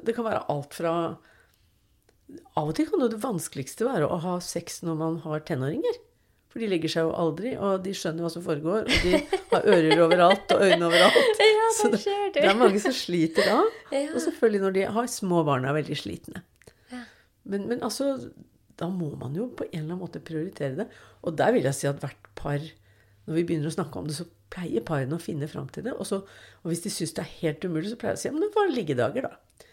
Det 0.00 0.16
kan 0.16 0.26
være 0.26 0.46
alt 0.50 0.74
fra 0.74 0.94
Av 2.58 2.70
og 2.70 2.74
til 2.78 2.88
kan 2.90 3.02
det 3.04 3.20
vanskeligste 3.22 3.86
være 3.88 4.08
å 4.10 4.18
ha 4.24 4.34
sex 4.44 4.82
når 4.86 4.98
man 5.00 5.16
har 5.24 5.42
tenåringer. 5.48 6.00
For 6.54 6.62
de 6.62 6.68
legger 6.70 6.92
seg 6.92 7.08
jo 7.08 7.14
aldri, 7.18 7.56
og 7.58 7.80
de 7.82 7.90
skjønner 7.98 8.22
hva 8.22 8.30
som 8.30 8.44
foregår. 8.44 8.84
Og 8.86 9.02
de 9.02 9.18
har 9.50 9.64
ører 9.74 10.02
overalt 10.04 10.52
og 10.54 10.62
øyne 10.62 10.86
overalt. 10.86 11.40
Ja, 11.54 11.70
Så 11.74 11.88
det, 11.90 11.98
ser 12.04 12.28
du. 12.28 12.36
det 12.38 12.44
er 12.46 12.58
mange 12.60 12.78
som 12.82 12.92
sliter 12.94 13.46
da. 13.48 13.56
Ja. 13.90 14.04
Og 14.12 14.20
selvfølgelig 14.22 14.60
når 14.62 14.74
de 14.76 14.84
har 14.96 15.08
små 15.10 15.40
barn 15.48 15.66
er 15.66 15.74
veldig 15.74 15.96
slitne. 15.98 16.44
Ja. 16.92 17.00
Men, 17.50 17.66
men 17.72 17.82
altså, 17.82 18.12
da 18.78 18.86
må 18.92 19.10
man 19.18 19.34
jo 19.34 19.48
på 19.56 19.66
en 19.66 19.80
eller 19.80 19.88
annen 19.96 20.02
måte 20.04 20.22
prioritere 20.22 20.78
det. 20.78 20.86
Og 21.26 21.34
der 21.40 21.54
vil 21.56 21.66
jeg 21.66 21.78
si 21.80 21.88
at 21.90 21.98
hvert 22.04 22.30
par, 22.38 22.62
når 23.26 23.38
vi 23.40 23.46
begynner 23.48 23.72
å 23.72 23.74
snakke 23.74 23.98
om 23.98 24.06
det, 24.06 24.14
så 24.20 24.28
pleier 24.54 24.84
parene 24.86 25.18
å 25.18 25.22
finne 25.24 25.48
fram 25.50 25.66
til 25.74 25.88
det. 25.88 25.96
Og, 25.98 26.06
så, 26.06 26.20
og 26.62 26.70
hvis 26.70 26.84
de 26.86 26.92
syns 26.94 27.16
det 27.16 27.24
er 27.24 27.34
helt 27.40 27.66
umulig, 27.66 27.90
så 27.90 27.98
pleier 27.98 28.14
jeg 28.14 28.20
å 28.20 28.22
si 28.22 28.30
ja, 28.30 28.36
men 28.36 28.46
det 28.46 28.52
var 28.54 28.70
liggedager, 28.70 29.26
da. 29.26 29.66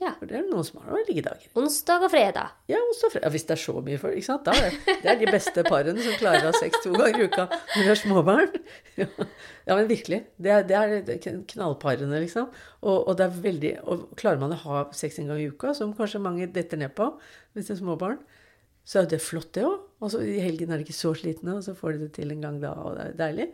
Ja. 0.00 0.14
For 0.16 0.28
det 0.30 0.38
er 0.38 0.46
noen 0.48 0.64
som 0.64 0.78
har 0.80 0.94
noen 0.94 1.04
liggedager. 1.04 1.50
Onsdag 1.60 2.06
og 2.06 2.12
fredag. 2.12 2.54
Ja, 2.70 2.78
onsdag 2.80 3.10
og 3.10 3.12
fredag. 3.14 3.32
Hvis 3.34 3.44
det 3.48 3.52
er 3.56 3.60
så 3.60 3.74
mye 3.84 3.98
folk, 4.00 4.16
ikke 4.16 4.28
sant. 4.30 4.46
Da 4.48 4.54
er 4.56 4.70
det, 4.70 4.94
det 5.02 5.10
er 5.12 5.18
de 5.20 5.32
beste 5.34 5.64
parene 5.66 6.04
som 6.06 6.16
klarer 6.20 6.46
å 6.46 6.52
ha 6.54 6.60
sex 6.62 6.80
to 6.80 6.94
ganger 6.94 7.20
i 7.20 7.26
uka 7.28 7.44
når 7.50 7.76
de 7.82 7.88
har 7.90 8.00
småbarn. 8.00 8.56
Ja. 9.00 9.06
ja, 9.68 9.76
men 9.76 9.90
virkelig. 9.90 10.22
Det 10.40 10.54
er, 10.56 10.64
det 11.04 11.18
er 11.18 11.36
knallparene, 11.52 12.22
liksom. 12.24 12.48
Og, 12.80 12.96
og 12.96 13.12
det 13.20 13.26
er 13.26 13.36
veldig 13.44 13.74
Og 13.92 14.08
klarer 14.20 14.40
man 14.40 14.56
å 14.56 14.60
ha 14.64 14.82
sex 14.96 15.20
en 15.20 15.28
gang 15.30 15.42
i 15.42 15.50
uka, 15.52 15.74
som 15.76 15.92
kanskje 15.96 16.22
mange 16.24 16.48
detter 16.52 16.80
ned 16.80 16.96
på 16.96 17.12
hvis 17.52 17.68
det 17.68 17.76
er 17.76 17.80
småbarn, 17.80 18.18
så 18.86 19.00
er 19.00 19.10
det 19.10 19.20
flott, 19.22 19.52
det 19.56 19.66
òg. 19.66 19.84
Altså, 20.00 20.22
I 20.24 20.40
helgen 20.42 20.72
er 20.72 20.80
de 20.80 20.86
ikke 20.86 20.96
så 20.96 21.12
slitne, 21.18 21.58
og 21.58 21.64
så 21.66 21.76
får 21.76 21.96
de 21.96 22.06
det 22.06 22.10
til 22.16 22.32
en 22.32 22.44
gang 22.44 22.58
da, 22.62 22.72
og 22.78 22.96
det 22.96 23.06
er 23.10 23.16
deilig. 23.20 23.48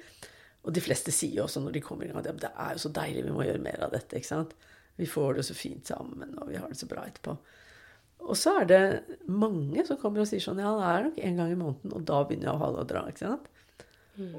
Og 0.67 0.75
de 0.75 0.83
fleste 0.83 1.15
sier 1.15 1.39
jo 1.39 1.45
også 1.47 1.63
når 1.63 1.77
de 1.77 1.83
kommer 1.85 2.07
i 2.07 2.11
gang 2.11 2.21
at 2.23 2.41
det 2.43 2.51
er 2.51 2.75
jo 2.75 2.83
så 2.87 2.93
deilig, 2.95 3.25
vi 3.27 3.35
må 3.35 3.47
gjøre 3.47 3.63
mer 3.63 3.87
av 3.87 3.95
dette. 3.95 4.19
ikke 4.19 4.29
sant? 4.29 4.55
Vi 4.97 5.09
får 5.11 5.39
det 5.39 5.47
så 5.49 5.57
fint 5.57 5.87
sammen, 5.89 6.35
og 6.41 6.51
vi 6.51 6.59
har 6.61 6.71
det 6.73 6.79
så 6.81 6.89
bra 6.91 7.05
etterpå. 7.09 7.37
Og 8.27 8.39
så 8.39 8.57
er 8.63 8.69
det 8.71 8.81
mange 9.29 9.85
som 9.87 9.99
kommer 10.01 10.23
og 10.23 10.31
sier 10.31 10.43
sånn 10.43 10.63
Ja, 10.63 10.73
det 10.79 10.87
er 10.89 11.05
nok 11.05 11.19
en 11.29 11.43
gang 11.43 11.53
i 11.53 11.59
måneden, 11.61 11.93
og 11.93 12.07
da 12.09 12.23
begynner 12.25 12.49
jeg 12.49 12.57
å 12.57 12.63
ha 12.63 12.71
det 12.73 12.83
å 12.83 12.89
dra. 12.95 13.05
ikke 13.11 13.25
sant? 13.27 13.51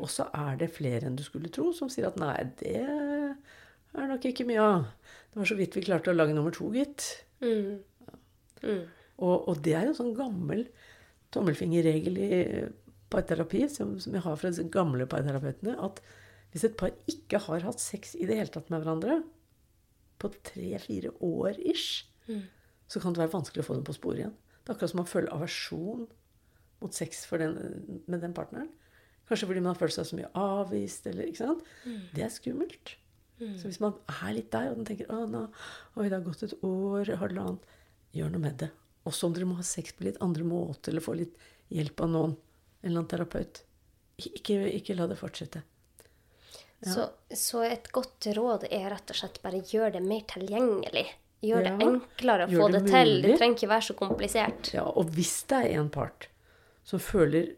Og 0.01 0.09
så 0.09 0.25
er 0.33 0.57
det 0.57 0.73
flere 0.73 1.05
enn 1.07 1.17
du 1.17 1.23
skulle 1.25 1.51
tro, 1.53 1.69
som 1.75 1.89
sier 1.93 2.09
at 2.09 2.17
nei, 2.17 2.35
det 2.57 2.79
er 2.81 4.09
nok 4.09 4.25
ikke 4.25 4.47
mye 4.49 4.63
av. 4.63 4.87
Det 5.29 5.41
var 5.41 5.49
så 5.51 5.57
vidt 5.59 5.77
vi 5.77 5.85
klarte 5.85 6.11
å 6.11 6.17
lage 6.17 6.33
nummer 6.33 6.53
to, 6.55 6.71
gitt. 6.73 7.05
Mm. 7.43 7.77
Mm. 8.63 8.83
Og, 9.21 9.35
og 9.51 9.61
det 9.65 9.75
er 9.77 9.89
en 9.89 9.97
sånn 9.97 10.15
gammel 10.17 10.65
tommelfingerregel 11.35 12.17
i 12.23 12.41
parterapi 13.13 13.67
som, 13.71 13.95
som 14.01 14.15
jeg 14.15 14.25
har 14.25 14.39
fra 14.39 14.51
disse 14.51 14.65
gamle 14.73 15.07
parterapeutene, 15.09 15.77
at 15.83 16.01
hvis 16.51 16.65
et 16.67 16.77
par 16.79 16.93
ikke 17.11 17.41
har 17.45 17.65
hatt 17.67 17.83
sex 17.83 18.15
i 18.17 18.25
det 18.27 18.39
hele 18.39 18.51
tatt 18.51 18.71
med 18.73 18.81
hverandre 18.81 19.21
på 20.21 20.31
tre-fire 20.45 21.13
år 21.23 21.59
ish, 21.61 22.07
så 22.87 23.01
kan 23.03 23.13
det 23.13 23.23
være 23.23 23.35
vanskelig 23.35 23.63
å 23.63 23.67
få 23.67 23.77
dem 23.77 23.87
på 23.87 23.95
sporet 23.95 24.23
igjen. 24.23 24.35
Det 24.61 24.71
er 24.71 24.75
akkurat 24.75 24.91
som 24.91 25.01
man 25.01 25.09
føler 25.09 25.33
aversjon 25.35 26.07
mot 26.81 26.93
sex 26.93 27.25
den, 27.39 27.57
med 28.05 28.21
den 28.21 28.35
partneren. 28.37 28.69
Kanskje 29.27 29.49
fordi 29.49 29.63
man 29.63 29.73
har 29.73 29.79
følt 29.79 29.95
seg 29.95 30.07
så 30.07 30.17
mye 30.17 30.31
avvist. 30.39 31.07
eller? 31.07 31.29
Mm. 31.83 32.01
Det 32.15 32.23
er 32.23 32.31
skummelt. 32.31 32.95
Mm. 33.39 33.55
Så 33.59 33.69
hvis 33.69 33.81
man 33.83 33.97
er 34.07 34.33
litt 34.33 34.51
der, 34.51 34.71
og 34.71 34.79
den 34.79 34.87
tenker 34.87 35.11
å, 35.13 35.25
nå, 35.29 35.43
oi, 35.97 36.07
det 36.07 36.15
har 36.15 36.25
gått 36.25 36.45
et 36.47 36.55
år, 36.65 37.17
halvannet 37.21 37.73
Gjør 38.15 38.31
noe 38.33 38.41
med 38.41 38.55
det. 38.63 38.69
Også 39.05 39.27
om 39.27 39.33
dere 39.35 39.45
må 39.45 39.57
ha 39.59 39.65
sex 39.67 39.93
på 39.93 40.05
litt 40.07 40.15
andre 40.23 40.45
måter, 40.47 40.89
eller 40.89 41.03
få 41.03 41.13
litt 41.19 41.35
hjelp 41.69 42.01
av 42.05 42.11
noen. 42.13 42.35
En 42.81 42.87
eller 42.87 43.01
annen 43.03 43.09
terapeut. 43.11 43.59
Ikke, 44.17 44.55
ikke 44.71 44.95
la 44.97 45.05
det 45.11 45.19
fortsette. 45.19 45.61
Ja. 46.85 46.91
Så, 46.93 47.05
så, 47.33 47.63
et 47.65 47.87
godt 47.91 48.27
råd 48.37 48.67
er 48.69 48.89
rett 48.93 49.13
og 49.13 49.17
slett 49.17 49.39
bare 49.41 49.63
gjør 49.65 49.95
det 49.95 50.01
mer 50.05 50.25
tilgjengelig. 50.29 51.07
Gjør 51.45 51.63
ja, 51.65 51.69
det 51.69 51.85
enklere 51.85 52.45
å 52.47 52.51
få 52.51 52.67
det, 52.73 52.81
det 52.85 52.91
til. 52.93 53.13
Det 53.23 53.37
trenger 53.37 53.57
ikke 53.57 53.71
være 53.71 53.85
så 53.87 53.95
komplisert. 53.97 54.69
Ja, 54.73 54.83
Og 54.85 55.09
hvis 55.15 55.39
det 55.49 55.63
er 55.65 55.79
en 55.81 55.89
part 55.93 56.29
som 56.87 57.01
føler 57.01 57.55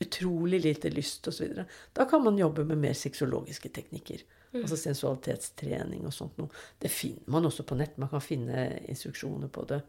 utrolig 0.00 0.60
lite 0.64 0.90
lyst 0.92 1.28
osv., 1.28 1.62
da 1.96 2.08
kan 2.08 2.24
man 2.24 2.40
jobbe 2.40 2.64
med 2.68 2.80
mer 2.80 2.96
sexologiske 2.96 3.72
teknikker. 3.76 4.24
Mm. 4.52 4.62
Altså 4.62 4.78
sensualitetstrening 4.80 6.04
og 6.08 6.14
sånt 6.16 6.36
noe. 6.40 6.52
Det 6.80 6.92
finner 6.92 7.32
man 7.32 7.48
også 7.48 7.64
på 7.68 7.76
nett. 7.76 7.96
Man 8.00 8.12
kan 8.12 8.24
finne 8.24 8.68
instruksjoner 8.88 9.52
på 9.52 9.64
det. 9.68 9.82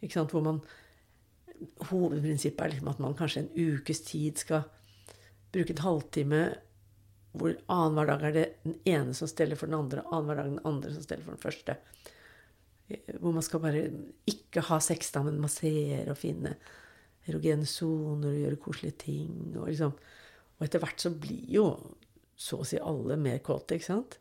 Ikke 0.00 0.18
sant? 0.18 0.34
Hvor 0.34 0.44
man 0.44 0.64
Hovedprinsippet 1.88 2.64
er 2.64 2.72
liksom 2.72 2.88
at 2.90 3.00
man 3.00 3.14
kanskje 3.16 3.44
en 3.44 3.76
ukes 3.78 4.00
tid 4.04 4.40
skal 4.42 4.64
bruke 5.54 5.72
en 5.72 5.84
halvtime 5.84 6.40
hvor 7.34 7.56
annenhver 7.72 8.12
dag 8.12 8.24
er 8.28 8.34
det 8.34 8.46
den 8.62 8.76
ene 8.86 9.14
som 9.16 9.28
steller 9.30 9.58
for 9.58 9.70
den 9.70 9.78
andre, 9.78 10.04
annenhver 10.06 10.38
dag 10.38 10.50
den 10.52 10.66
andre 10.70 10.92
som 10.94 11.04
steller 11.04 11.26
for 11.26 11.34
den 11.34 11.42
første. 11.42 11.76
Hvor 13.18 13.34
man 13.34 13.44
skal 13.44 13.62
bare 13.64 13.84
ikke 14.30 14.62
ha 14.68 14.78
sex, 14.84 15.10
da, 15.14 15.24
men 15.26 15.40
massere 15.42 16.12
og 16.12 16.20
finne 16.20 16.54
erogene 17.26 17.66
soner 17.66 18.30
og 18.30 18.42
gjøre 18.42 18.60
koselige 18.62 18.98
ting. 19.06 19.32
Og, 19.56 19.66
liksom. 19.70 19.96
og 20.58 20.66
etter 20.66 20.82
hvert 20.82 21.02
så 21.02 21.10
blir 21.10 21.48
jo 21.56 21.68
så 22.38 22.60
å 22.60 22.68
si 22.68 22.78
alle 22.78 23.16
mer 23.18 23.40
kåte, 23.42 23.78
ikke 23.78 23.88
sant? 23.88 24.18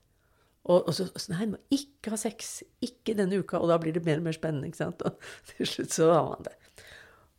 Og, 0.63 0.87
og 0.87 0.93
så 0.95 1.09
Nei, 1.33 1.43
man 1.43 1.57
må 1.57 1.75
ikke 1.75 2.13
ha 2.13 2.19
sex. 2.19 2.61
Ikke 2.85 3.17
denne 3.17 3.41
uka. 3.41 3.59
Og 3.59 3.67
da 3.71 3.77
blir 3.81 3.95
det 3.95 4.05
mer 4.05 4.21
og 4.21 4.29
mer 4.29 4.37
spennende, 4.37 4.69
ikke 4.69 4.85
sant? 4.85 5.03
Og 5.05 5.19
til 5.51 5.69
slutt 5.69 5.97
så 5.97 6.09
har 6.13 6.29
man 6.31 6.47
det. 6.47 6.55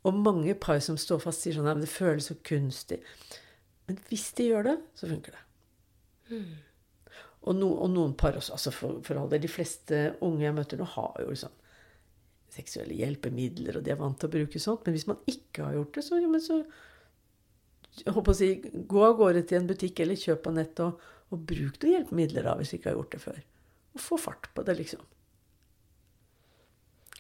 Og 0.05 0.19
mange 0.21 0.55
par 0.61 0.83
som 0.85 0.99
står 1.01 1.23
fast, 1.25 1.43
sier 1.43 1.57
sånn 1.57 1.67
Nei, 1.67 1.79
men 1.79 1.87
det 1.87 1.93
føles 1.93 2.29
så 2.29 2.37
kunstig. 2.45 3.01
Men 3.89 3.99
hvis 4.11 4.29
de 4.37 4.51
gjør 4.51 4.69
det, 4.69 4.77
så 4.99 5.09
funker 5.09 5.37
det. 5.37 5.43
Mm. 6.31 6.55
Og, 7.45 7.53
no, 7.59 7.69
og, 7.85 7.91
noen 7.93 8.15
par 8.17 8.39
også. 8.39 8.57
altså 8.57 8.73
for, 8.73 9.03
for 9.05 9.21
all 9.21 9.29
del, 9.33 9.45
De 9.45 9.53
fleste 9.53 10.01
unge 10.25 10.47
jeg 10.47 10.57
møter 10.57 10.81
nå, 10.81 10.89
har 10.95 11.21
jo 11.21 11.29
liksom 11.31 11.61
seksuelle 12.55 12.95
hjelpemidler, 12.95 13.79
og 13.79 13.85
de 13.85 13.93
er 13.93 13.99
vant 13.99 14.17
til 14.21 14.31
å 14.31 14.35
bruke 14.37 14.61
sånt. 14.63 14.85
Men 14.87 14.95
hvis 14.97 15.09
man 15.11 15.19
ikke 15.31 15.67
har 15.67 15.75
gjort 15.75 15.97
det, 15.97 16.05
så, 16.07 16.21
ja, 16.23 16.31
men 16.31 16.43
så 16.45 16.61
jeg 17.95 18.15
håper 18.15 18.35
å 18.35 18.37
si, 18.39 18.51
Gå 18.91 19.03
av 19.07 19.17
gårde 19.19 19.45
til 19.49 19.61
en 19.61 19.69
butikk 19.71 20.03
eller 20.03 20.19
kjøp 20.19 20.43
på 20.47 20.55
nett 20.55 20.81
og, 20.83 21.03
og 21.31 21.43
bruk 21.51 21.79
noen 21.83 21.93
hjelpemidler 21.97 22.47
da, 22.47 22.57
hvis 22.59 22.73
du 22.73 22.79
ikke 22.79 22.93
har 22.93 22.99
gjort 22.99 23.15
det 23.15 23.23
før. 23.23 23.41
Og 23.95 24.03
få 24.03 24.19
fart 24.19 24.51
på 24.55 24.65
det, 24.67 24.79
liksom. 24.81 25.03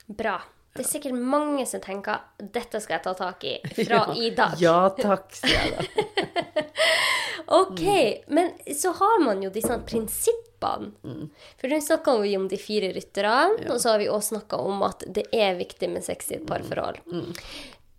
Bra. 0.06 0.38
Det 0.74 0.82
er 0.82 0.88
sikkert 0.90 1.14
mange 1.14 1.62
som 1.70 1.80
tenker 1.80 2.24
'dette 2.38 2.80
skal 2.82 2.96
jeg 2.96 3.04
ta 3.04 3.12
tak 3.14 3.44
i 3.46 3.54
fra 3.86 4.00
ja, 4.00 4.14
i 4.18 4.30
dag'. 4.34 4.56
Ja 4.58 4.78
takk, 4.98 5.30
sier 5.38 5.54
jeg 5.54 5.76
da. 5.78 6.64
ok, 7.46 7.84
men 8.26 8.50
så 8.76 8.92
har 8.98 9.20
man 9.24 9.42
jo 9.42 9.50
disse 9.52 9.76
prinsippene. 9.86 10.92
Mm. 11.04 11.28
For 11.60 11.68
nå 11.68 11.80
snakka 11.84 12.16
vi 12.22 12.36
om 12.38 12.48
de 12.48 12.58
fire 12.60 12.92
rytterne, 12.94 13.64
ja. 13.64 13.70
og 13.74 13.80
så 13.82 13.94
har 13.94 14.02
vi 14.02 14.10
òg 14.12 14.22
snakka 14.24 14.60
om 14.64 14.84
at 14.86 15.04
det 15.06 15.26
er 15.34 15.58
viktig 15.58 15.90
med 15.92 16.06
sex 16.06 16.32
i 16.32 16.38
et 16.38 16.46
parforhold. 16.48 17.02
Mm. 17.12 17.32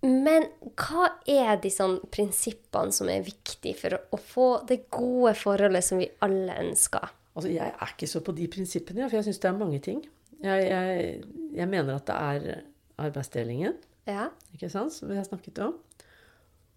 Men 0.06 0.48
hva 0.78 1.08
er 1.30 1.56
de 1.62 1.72
sånn 1.74 1.98
prinsippene 2.14 2.94
som 2.94 3.10
er 3.10 3.26
viktige 3.26 3.78
for 3.80 3.96
å 3.98 4.20
få 4.22 4.50
det 4.70 4.84
gode 4.94 5.34
forholdet 5.40 5.86
som 5.86 6.02
vi 6.02 6.10
alle 6.26 6.58
ønsker? 6.62 7.14
Altså, 7.36 7.50
Jeg 7.52 7.74
er 7.74 7.94
ikke 7.96 8.10
så 8.10 8.22
på 8.24 8.36
de 8.36 8.48
prinsippene, 8.52 9.10
for 9.10 9.20
jeg 9.20 9.28
syns 9.28 9.42
det 9.44 9.50
er 9.50 9.58
mange 9.58 9.82
ting. 9.84 10.04
Jeg, 10.44 10.68
jeg, 10.70 11.24
jeg, 11.56 11.68
mener 11.72 11.98
at 11.98 12.06
det 12.08 12.16
er 12.16 12.62
arbeidsdelingen, 13.02 13.76
ja. 14.08 14.30
ikke 14.54 14.70
sant, 14.72 14.94
som 14.94 15.10
vi 15.10 15.18
har 15.18 15.26
snakket 15.28 15.64
om. 15.66 15.74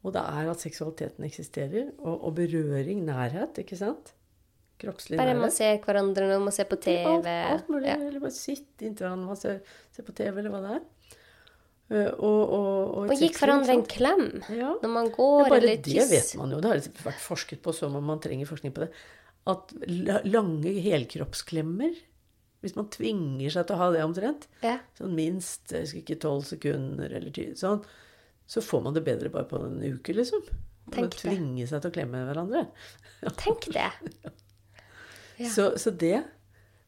Og 0.06 0.14
det 0.14 0.22
er 0.22 0.50
at 0.52 0.62
seksualiteten 0.62 1.26
eksisterer. 1.26 1.90
Og, 1.98 2.14
og 2.28 2.36
berøring, 2.38 3.02
nærhet, 3.06 3.58
ikke 3.64 3.78
sant. 3.78 4.12
Kroppslig 4.78 5.18
nærhet. 5.18 5.34
Bare 5.34 5.42
man 5.42 5.54
ser 5.54 5.80
hverandre 5.82 6.28
når 6.30 6.44
man 6.44 6.54
ser 6.54 6.68
på 6.70 6.78
TV. 6.82 7.02
Alt, 7.16 7.26
alt 7.26 7.72
mulig. 7.72 7.88
Ja. 7.90 7.98
Eller 7.98 8.22
bare 8.22 8.36
sitte 8.36 8.86
inntil 8.86 9.06
hverandre 9.06 9.24
når 9.24 9.34
man 9.34 9.42
ser, 9.42 9.60
ser, 9.96 10.06
på 10.06 10.14
TV, 10.20 10.32
eller 10.42 10.54
hva 10.54 10.62
det 10.64 10.76
er. 10.76 10.86
Uh, 11.88 11.96
og, 11.96 12.40
og, 12.52 12.66
og, 13.00 13.04
og 13.08 13.14
gi 13.16 13.30
hverandre 13.32 13.72
en 13.72 13.86
klem 13.88 14.26
ja. 14.52 14.74
når 14.82 14.90
man 14.92 15.06
går, 15.14 15.46
ja, 15.46 15.54
eller 15.56 15.78
kyss. 15.80 15.94
Det 15.96 16.10
vet 16.12 16.34
man 16.40 16.52
jo. 16.52 16.60
Det 16.60 16.74
har 16.74 16.82
vært 17.06 17.24
forsket 17.24 17.64
på 17.64 17.72
om 17.88 17.96
man 18.04 18.20
trenger 18.22 18.50
forskning 18.50 18.76
på 18.76 18.84
det. 18.84 18.90
At 19.48 19.72
lange 20.28 20.74
helkroppsklemmer 20.84 21.96
hvis 22.64 22.74
man 22.74 22.88
tvinger 22.90 23.52
seg 23.54 23.68
til 23.68 23.76
å 23.76 23.80
ha 23.82 23.88
det 23.94 24.02
omtrent, 24.02 24.48
ja. 24.66 24.78
sånn 24.98 25.14
minst 25.14 25.70
jeg 25.74 25.86
skal 25.86 26.02
ikke 26.02 26.20
tolv 26.24 26.46
sekunder 26.48 27.12
eller 27.14 27.34
ti, 27.34 27.44
sånn, 27.58 27.84
så 28.48 28.62
får 28.64 28.80
man 28.84 28.96
det 28.96 29.04
bedre 29.04 29.30
bare 29.32 29.44
på 29.48 29.60
en 29.60 29.78
uke, 29.84 30.14
liksom. 30.16 30.42
Tenk 30.88 31.12
det. 31.12 31.20
Tvinge 31.20 31.66
seg 31.68 31.82
til 31.84 31.90
å 31.90 31.94
klemme 31.94 32.24
hverandre. 32.24 32.64
Tenk 33.42 33.68
det. 33.74 33.90
ja. 35.36 35.50
så, 35.52 35.70
så, 35.76 35.92
det 35.92 36.22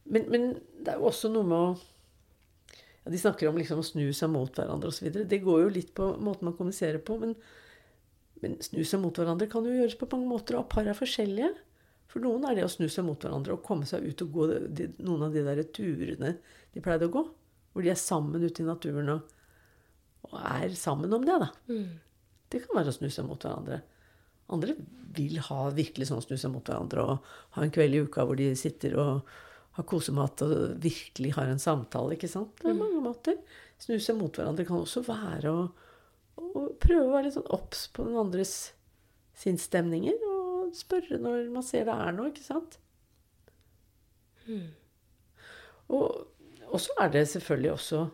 men, 0.09 0.25
men, 0.33 0.47
det 0.81 0.95
er 0.95 1.01
jo 1.01 1.09
også 1.11 1.29
noe 1.29 1.45
med 1.45 1.57
å 1.57 1.67
ja, 3.03 3.11
De 3.13 3.19
snakker 3.21 3.49
om 3.49 3.59
liksom 3.61 3.81
å 3.81 3.85
snu 3.85 4.07
seg 4.17 4.31
mot 4.33 4.57
hverandre 4.57 4.89
osv. 4.89 5.11
Det 5.13 5.41
går 5.43 5.65
jo 5.65 5.73
litt 5.73 5.91
på 5.97 6.07
måten 6.17 6.49
man 6.49 6.55
kommuniserer 6.57 7.01
på. 7.05 7.19
Men, 7.21 7.35
men 8.41 8.57
snu 8.65 8.81
seg 8.87 9.03
mot 9.03 9.17
hverandre 9.17 9.49
kan 9.51 9.65
jo 9.65 9.75
gjøres 9.77 9.97
på 9.99 10.09
mange 10.15 10.29
måter, 10.29 10.57
og 10.57 10.69
par 10.71 10.89
er 10.89 10.97
forskjellige. 10.97 11.53
For 12.11 12.25
noen 12.25 12.43
er 12.49 12.57
det 12.57 12.65
å 12.65 12.71
snu 12.71 12.87
seg 12.91 13.05
mot 13.07 13.21
hverandre 13.21 13.55
og 13.55 13.63
komme 13.65 13.87
seg 13.87 14.03
ut 14.03 14.25
og 14.25 14.33
gå 14.33 14.47
de, 14.65 14.89
noen 14.99 15.29
av 15.29 15.37
de 15.37 15.45
der 15.45 15.61
turene 15.73 16.33
de 16.73 16.83
pleide 16.83 17.07
å 17.07 17.13
gå. 17.13 17.23
Hvor 17.71 17.85
de 17.85 17.93
er 17.93 18.01
sammen 18.01 18.43
ute 18.43 18.65
i 18.65 18.67
naturen 18.67 19.13
og 19.13 19.29
og 20.29 20.37
er 20.39 20.73
sammen 20.77 21.13
om 21.13 21.25
det, 21.25 21.37
da. 21.41 21.49
Mm. 21.71 21.99
Det 22.51 22.63
kan 22.65 22.77
være 22.77 22.91
å 22.91 22.95
snu 22.95 23.07
seg 23.11 23.27
mot 23.27 23.41
hverandre. 23.41 23.79
Andre 24.51 24.75
vil 25.15 25.39
ha 25.45 25.69
virkelig 25.75 26.09
sånn 26.09 26.23
snu 26.23 26.35
seg 26.39 26.51
mot 26.53 26.67
hverandre 26.67 27.05
og 27.05 27.31
ha 27.55 27.63
en 27.63 27.71
kveld 27.73 27.95
i 27.95 28.03
uka 28.05 28.25
hvor 28.27 28.39
de 28.39 28.51
sitter 28.59 28.97
og 28.99 29.31
har 29.77 29.87
kosemat 29.87 30.43
og 30.43 30.53
virkelig 30.83 31.31
har 31.37 31.47
en 31.47 31.61
samtale. 31.61 32.17
ikke 32.17 32.31
sant? 32.31 32.51
Det 32.59 32.69
er 32.69 32.75
mm. 32.75 32.83
mange 32.83 33.03
måter. 33.05 33.39
Snu 33.79 33.95
seg 34.03 34.19
mot 34.19 34.35
hverandre 34.35 34.67
kan 34.67 34.81
også 34.81 35.03
være 35.07 35.53
å, 35.55 35.63
å 36.35 36.65
prøve 36.83 37.07
å 37.07 37.13
være 37.15 37.29
litt 37.29 37.37
sånn 37.37 37.51
obs 37.55 37.87
på 37.95 38.05
den 38.07 38.19
andres 38.19 38.55
sinnsstemninger. 39.39 40.19
Og 40.27 40.75
spørre 40.75 41.19
når 41.23 41.47
man 41.55 41.65
ser 41.65 41.87
det 41.87 41.95
er 41.95 42.15
noe, 42.17 42.33
ikke 42.33 42.45
sant? 42.45 42.77
Mm. 44.49 44.67
Og 45.91 46.79
så 46.79 46.95
er 47.03 47.11
det 47.15 47.27
selvfølgelig 47.31 47.71
også 47.73 48.05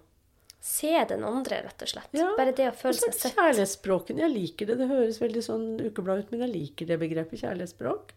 Se 0.63 0.91
den 1.09 1.23
andre, 1.23 1.61
rett 1.67 1.83
og 1.85 1.89
slett. 1.91 2.13
Ja, 2.17 2.31
Bare 2.37 2.53
det 2.55 2.71
å 2.71 2.75
føle 2.75 2.97
seg 2.97 3.13
sett. 3.15 3.35
Kjærlighetsspråken. 3.37 4.21
Jeg 4.23 4.33
liker 4.33 4.69
det. 4.69 4.79
Det 4.81 4.87
høres 4.89 5.19
veldig 5.21 5.43
sånn 5.45 5.67
ukeblad 5.79 6.23
ut, 6.25 6.31
men 6.33 6.43
jeg 6.45 6.53
liker 6.53 6.89
det 6.89 6.97
begrepet 7.01 7.43
kjærlighetsspråk. 7.43 8.13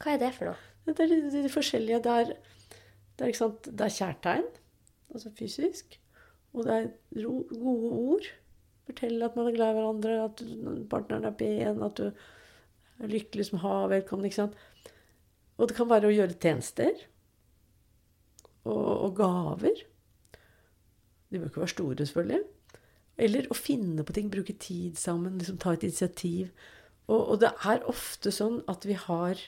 Hva 0.00 0.14
er 0.14 0.20
det 0.20 0.30
for 0.36 0.50
noe? 0.50 0.68
Det 0.86 1.04
er 1.04 1.14
de, 1.32 1.42
forskjellige. 1.52 2.02
Det 2.04 2.12
er, 2.22 2.34
det, 3.18 3.30
er, 3.30 3.56
det 3.66 3.86
er, 3.86 3.96
kjærtegn, 3.96 4.46
altså 5.14 5.32
fysisk. 5.38 5.98
Og 6.54 6.66
det 6.66 6.76
er 6.76 6.88
ro, 7.24 7.34
gode 7.50 7.92
ord. 8.14 8.30
Fortelle 8.90 9.26
at 9.26 9.36
man 9.38 9.50
er 9.50 9.56
glad 9.56 9.72
i 9.72 9.78
hverandre, 9.78 10.16
at 10.24 10.44
partneren 10.92 11.28
er 11.28 11.36
pen, 11.38 11.84
at 11.86 12.00
du 12.00 12.08
er 12.10 13.14
lykkelig 13.14 13.50
som 13.50 13.62
har 13.64 13.90
vedkommende. 13.92 14.30
ikke 14.30 14.42
sant? 14.42 14.58
Og 15.60 15.68
det 15.68 15.76
kan 15.76 15.90
være 15.90 16.08
å 16.08 16.14
gjøre 16.14 16.38
tjenester. 16.40 17.06
Og, 18.68 18.90
og 19.08 19.14
gaver. 19.16 19.86
De 21.30 21.38
bør 21.38 21.50
ikke 21.50 21.62
være 21.62 21.74
store, 21.74 22.06
selvfølgelig. 22.06 22.42
Eller 23.20 23.48
å 23.52 23.56
finne 23.58 24.04
på 24.06 24.14
ting, 24.16 24.30
bruke 24.32 24.56
tid 24.60 24.98
sammen, 24.98 25.38
liksom 25.38 25.58
ta 25.60 25.74
et 25.76 25.86
initiativ. 25.86 26.50
Og, 27.10 27.20
og, 27.20 27.36
det 27.42 27.50
er 27.68 27.86
ofte 27.90 28.32
sånn 28.34 28.60
at 28.70 28.86
vi 28.86 28.94
har 28.94 29.40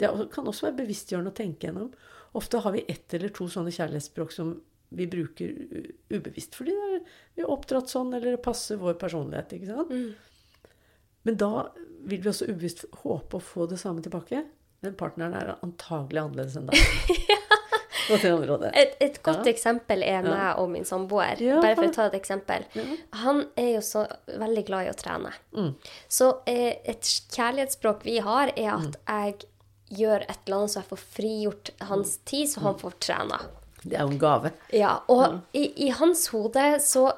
Det 0.00 0.08
kan 0.34 0.48
også 0.50 0.66
være 0.66 0.80
bevisstgjørende 0.80 1.30
å 1.30 1.36
tenke 1.38 1.68
gjennom. 1.68 1.92
Ofte 2.34 2.58
har 2.64 2.74
vi 2.74 2.82
ett 2.90 3.14
eller 3.14 3.30
to 3.30 3.46
sånne 3.46 3.70
kjærlighetsspråk 3.70 4.32
som 4.34 4.56
vi 4.94 5.06
bruker 5.10 5.52
ubevisst 6.10 6.54
fordi 6.58 6.74
vi 6.74 7.42
er 7.42 7.50
oppdratt 7.50 7.90
sånn, 7.90 8.10
eller 8.14 8.34
det 8.34 8.42
passer 8.42 8.80
vår 8.80 8.98
personlighet. 8.98 9.54
ikke 9.54 9.70
sant? 9.70 9.94
Mm. 9.94 10.72
Men 11.30 11.38
da 11.40 11.52
vil 12.10 12.24
vi 12.24 12.30
også 12.32 12.50
ubevisst 12.50 12.84
håpe 13.04 13.38
å 13.38 13.46
få 13.52 13.68
det 13.70 13.78
samme 13.80 14.02
tilbake. 14.02 14.42
Den 14.84 14.98
partneren 14.98 15.38
er 15.38 15.54
antagelig 15.64 16.24
annerledes 16.24 16.58
enn 16.58 16.66
deg. 16.68 16.82
Et, 18.74 18.96
et, 19.00 19.18
godt 19.22 19.46
ja. 19.46 19.52
eksempel 19.52 20.02
er 20.04 20.24
meg 20.26 20.60
og 20.60 20.68
min 20.72 20.86
samboer. 20.88 21.40
Ja. 21.42 21.60
Bare 21.62 21.76
for 21.78 21.88
å 21.88 21.94
ta 21.94 22.06
et 22.10 22.16
eksempel. 22.18 22.66
Han 23.24 23.44
er 23.60 23.74
jo 23.76 23.82
så 23.84 24.04
veldig 24.28 24.64
glad 24.68 24.88
i 24.88 24.92
å 24.92 24.96
trene. 24.98 25.32
Mm. 25.56 25.72
Så 26.08 26.30
eh, 26.50 26.80
et 26.84 27.10
kjærlighetsspråk 27.34 28.04
vi 28.06 28.18
har, 28.24 28.52
er 28.56 28.70
at 28.76 28.94
mm. 28.94 29.02
jeg 29.08 29.98
gjør 30.00 30.24
et 30.26 30.38
eller 30.46 30.58
annet 30.58 30.74
så 30.74 30.80
jeg 30.80 30.90
får 30.90 31.04
frigjort 31.18 31.70
hans 31.90 32.16
tid, 32.28 32.50
så 32.50 32.64
han 32.64 32.76
mm. 32.76 32.80
får 32.82 32.96
trene. 33.06 33.40
Det 33.84 33.98
er 33.98 34.06
jo 34.06 34.14
en 34.14 34.20
gave. 34.20 34.52
Ja, 34.72 34.94
og 35.12 35.40
i, 35.52 35.66
i, 35.86 35.90
hans 35.92 36.28
hode 36.32 36.64
så 36.80 37.10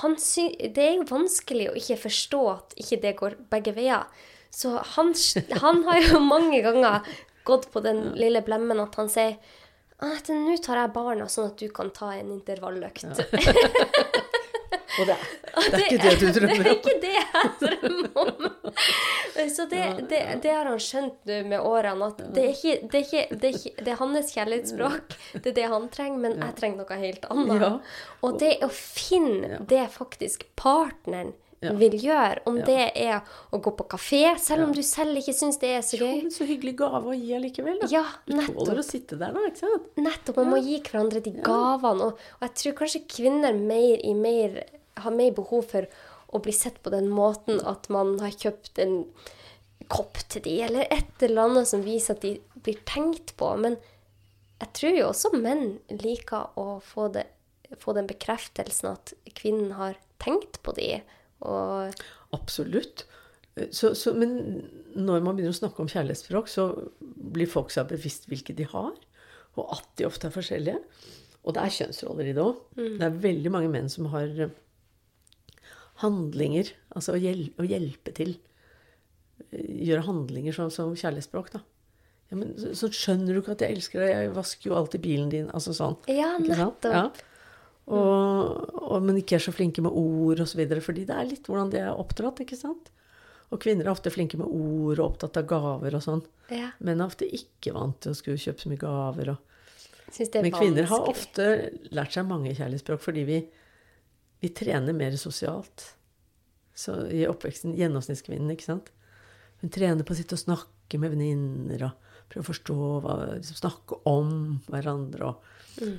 han 0.00 0.16
sy 0.20 0.48
det 0.64 0.82
er 0.82 0.94
jo 0.96 1.10
vanskelig 1.10 1.68
å 1.70 1.76
ikke 1.76 1.98
forstå 2.06 2.40
at 2.54 2.72
ikke 2.80 3.00
det 3.02 3.14
går 3.20 3.36
begge 3.52 3.76
veier. 3.76 4.08
Så 4.50 4.78
han, 4.96 5.12
han 5.60 5.82
har 5.84 6.00
jo 6.06 6.22
mange 6.32 6.62
ganger 6.64 7.04
gått 7.46 7.68
på 7.72 7.82
den 7.84 8.14
lille 8.18 8.40
blemmen 8.42 8.80
at 8.82 8.96
han 8.98 9.12
sier 9.12 9.36
at 10.04 10.28
nå 10.28 10.56
tar 10.60 10.82
jeg 10.82 10.92
barna 10.92 11.28
sånn 11.32 11.52
at 11.52 11.60
du 11.60 11.68
kan 11.72 11.90
ta 11.94 12.12
en 12.16 12.32
intervalløkt. 12.34 13.06
Og 14.96 15.04
det 15.04 15.12
er, 15.12 15.24
det 15.56 15.78
er 15.78 15.86
ikke 15.86 16.02
det 16.02 16.14
du 16.20 16.26
drømmer 16.36 16.56
om? 16.56 16.66
Det 16.66 16.70
er 16.70 16.76
ikke 16.76 16.94
det 17.02 17.14
jeg 17.16 17.50
drømmer 17.60 18.20
om. 18.22 18.30
Så 19.52 19.66
det, 19.70 19.82
det, 20.10 20.20
det 20.42 20.52
har 20.52 20.68
han 20.68 20.80
skjønt 20.80 21.28
nå 21.28 21.40
med 21.50 21.60
årene, 21.60 22.08
at 22.08 22.22
det 22.34 22.44
er, 22.44 22.54
ikke, 22.54 22.88
det, 22.92 23.00
er 23.00 23.04
ikke, 23.04 23.24
det, 23.30 23.50
er 23.50 23.58
ikke, 23.58 23.84
det 23.84 23.92
er 23.92 24.00
hans 24.00 24.32
kjærlighetsspråk. 24.36 25.16
Det 25.34 25.50
er 25.52 25.56
det 25.58 25.66
han 25.72 25.88
trenger, 25.92 26.22
men 26.24 26.38
jeg 26.40 26.56
trenger 26.60 26.82
noe 26.82 27.00
helt 27.02 27.28
annet. 27.32 27.92
Og 28.24 28.38
det 28.40 28.52
å 28.64 28.70
finne 28.72 29.60
det 29.68 29.84
faktisk 29.96 30.48
partneren 30.58 31.34
Ja. 31.64 31.72
vil 31.72 31.94
gjøre, 31.96 32.42
om 32.46 32.58
Ja. 32.58 32.64
det 32.66 32.92
er 33.00 33.22
å 33.52 33.60
gå 33.62 33.70
på 33.76 33.86
kafé, 33.88 34.38
selv 34.38 34.64
om 34.64 34.72
du 34.76 34.82
selv 34.82 35.16
ikke 35.16 35.32
syns 35.34 35.56
det 35.58 35.70
er 35.78 35.80
så 35.80 35.96
gøy. 35.96 36.10
Jo, 36.18 36.22
men 36.22 36.30
så 36.34 36.44
hyggelig 36.46 36.76
gave 36.76 37.00
å 37.08 37.14
gi 37.16 37.32
allikevel. 37.34 37.78
Da. 37.80 37.86
Ja, 37.90 38.04
du 38.26 38.34
tåler 38.44 38.78
å 38.82 38.84
sitte 38.84 39.16
der, 39.18 39.32
da. 39.32 39.40
ikke 39.48 39.62
sant? 39.64 39.86
Nettopp. 39.96 40.36
Man 40.36 40.50
må 40.50 40.58
gi 40.62 40.80
hverandre 40.82 41.22
de 41.24 41.32
gavene. 41.32 42.10
Og, 42.10 42.12
og 42.12 42.44
jeg 42.44 42.54
tror 42.60 42.76
kanskje 42.82 43.02
kvinner 43.08 43.54
mer, 43.56 44.04
i 44.04 44.12
mer, 44.14 44.64
har 44.96 45.10
mer 45.16 45.30
behov 45.32 45.64
for 45.72 45.86
å 46.28 46.42
bli 46.42 46.52
sett 46.52 46.82
på 46.82 46.90
den 46.92 47.08
måten 47.08 47.60
at 47.64 47.88
man 47.88 48.18
har 48.20 48.30
kjøpt 48.30 48.78
en 48.84 49.04
kopp 49.88 50.18
til 50.28 50.42
de, 50.42 50.60
eller 50.66 50.86
et 50.90 51.22
eller 51.22 51.44
annet 51.48 51.68
som 51.70 51.82
viser 51.86 52.16
at 52.16 52.24
de 52.24 52.40
blir 52.62 52.78
tenkt 52.84 53.36
på. 53.38 53.52
Men 53.56 53.78
jeg 54.60 54.72
tror 54.76 54.96
jo 54.98 55.08
også 55.08 55.32
menn 55.36 55.78
liker 56.02 56.48
å 56.58 56.80
få, 56.84 57.08
det, 57.14 57.26
få 57.78 57.94
den 57.96 58.08
bekreftelsen 58.10 58.92
at 58.92 59.14
kvinnen 59.36 59.72
har 59.78 59.96
tenkt 60.22 60.60
på 60.66 60.74
de. 60.76 61.00
Og 61.44 61.92
Absolutt. 62.36 63.04
Så, 63.72 63.94
så, 63.96 64.12
men 64.12 64.34
når 64.92 65.22
man 65.24 65.36
begynner 65.36 65.54
å 65.54 65.56
snakke 65.56 65.80
om 65.80 65.88
kjærlighetsspråk, 65.88 66.48
så 66.52 66.66
blir 67.00 67.48
folk 67.48 67.70
seg 67.72 67.88
bevisst 67.88 68.26
hvilke 68.28 68.52
de 68.56 68.66
har, 68.68 68.92
og 69.56 69.70
at 69.72 69.86
de 69.96 70.04
ofte 70.08 70.28
er 70.28 70.34
forskjellige. 70.34 70.80
Og 71.46 71.54
det 71.56 71.62
er 71.62 71.72
kjønnsroller 71.78 72.28
i 72.28 72.34
det 72.36 72.42
òg. 72.42 72.58
Det 72.76 73.06
er 73.06 73.20
veldig 73.22 73.52
mange 73.54 73.70
menn 73.72 73.88
som 73.92 74.10
har 74.12 74.28
eh, 74.28 74.52
handlinger, 76.02 76.72
altså 76.92 77.14
å, 77.14 77.20
hjel 77.22 77.46
å 77.56 77.64
hjelpe 77.64 78.12
til. 78.18 78.34
Eh, 79.46 79.64
Gjøre 79.88 80.04
handlinger 80.10 80.56
som, 80.56 80.68
som 80.74 80.92
kjærlighetsspråk, 80.98 81.54
da. 81.54 81.62
Ja, 82.32 82.36
men 82.40 82.56
så, 82.58 82.72
så 82.74 82.90
skjønner 82.90 83.36
du 83.36 83.40
ikke 83.40 83.54
at 83.54 83.62
jeg 83.62 83.78
elsker 83.78 84.02
deg, 84.02 84.12
jeg 84.12 84.34
vasker 84.34 84.68
jo 84.72 84.76
alltid 84.76 85.04
bilen 85.04 85.30
din. 85.32 85.48
Altså 85.54 85.72
sånn. 85.76 85.96
Ja, 86.10 86.34
nettopp. 86.42 86.90
Ja. 86.90 87.06
Og, 87.86 88.72
og, 88.82 88.96
men 89.04 89.20
ikke 89.20 89.36
er 89.38 89.44
så 89.44 89.54
flinke 89.54 89.82
med 89.84 89.94
ord 89.94 90.42
osv. 90.42 90.62
Fordi 90.82 91.04
det 91.06 91.14
er 91.14 91.28
litt 91.28 91.46
hvordan 91.46 91.70
de 91.70 91.82
er 91.84 91.92
oppdratt. 91.94 92.42
ikke 92.42 92.58
sant? 92.58 92.90
Og 93.54 93.60
kvinner 93.62 93.86
er 93.86 93.92
ofte 93.92 94.10
flinke 94.10 94.38
med 94.40 94.50
ord 94.50 94.98
og 94.98 95.04
opptatt 95.12 95.38
av 95.38 95.46
gaver 95.50 95.94
og 95.94 96.02
sånn. 96.02 96.24
Ja, 96.50 96.72
Menn 96.82 97.02
er 97.02 97.06
ofte 97.06 97.28
ikke 97.30 97.74
vant 97.76 98.00
til 98.02 98.14
å 98.14 98.18
skulle 98.18 98.42
kjøpe 98.42 98.64
så 98.64 98.72
mye 98.72 98.80
gaver. 98.80 99.30
Og... 99.36 99.52
Men 100.34 100.54
kvinner 100.54 100.88
har 100.90 101.06
ofte 101.10 101.46
lært 101.94 102.16
seg 102.16 102.26
mange 102.26 102.54
kjærlighetsspråk 102.54 103.02
fordi 103.02 103.26
vi, 103.26 103.38
vi 104.42 104.50
trener 104.54 104.96
mer 104.96 105.14
sosialt. 105.20 105.92
Så 106.76 106.98
i 107.14 107.22
oppveksten 107.30 107.76
Gjennomsnittskvinnen, 107.78 108.50
ikke 108.52 108.66
sant. 108.66 108.90
Hun 109.62 109.72
trener 109.72 110.04
på 110.06 110.12
å 110.12 110.18
sitte 110.18 110.36
og 110.36 110.42
snakke 110.42 110.98
med 111.00 111.14
venninner 111.14 111.86
og 111.88 112.12
prøve 112.28 112.44
å 112.44 112.50
forstå 112.50 112.76
hva 113.04 113.14
liksom, 113.36 113.62
Snakke 113.62 114.02
om 114.10 114.32
hverandre 114.72 115.30
og, 115.30 115.52
Mm. 115.76 115.98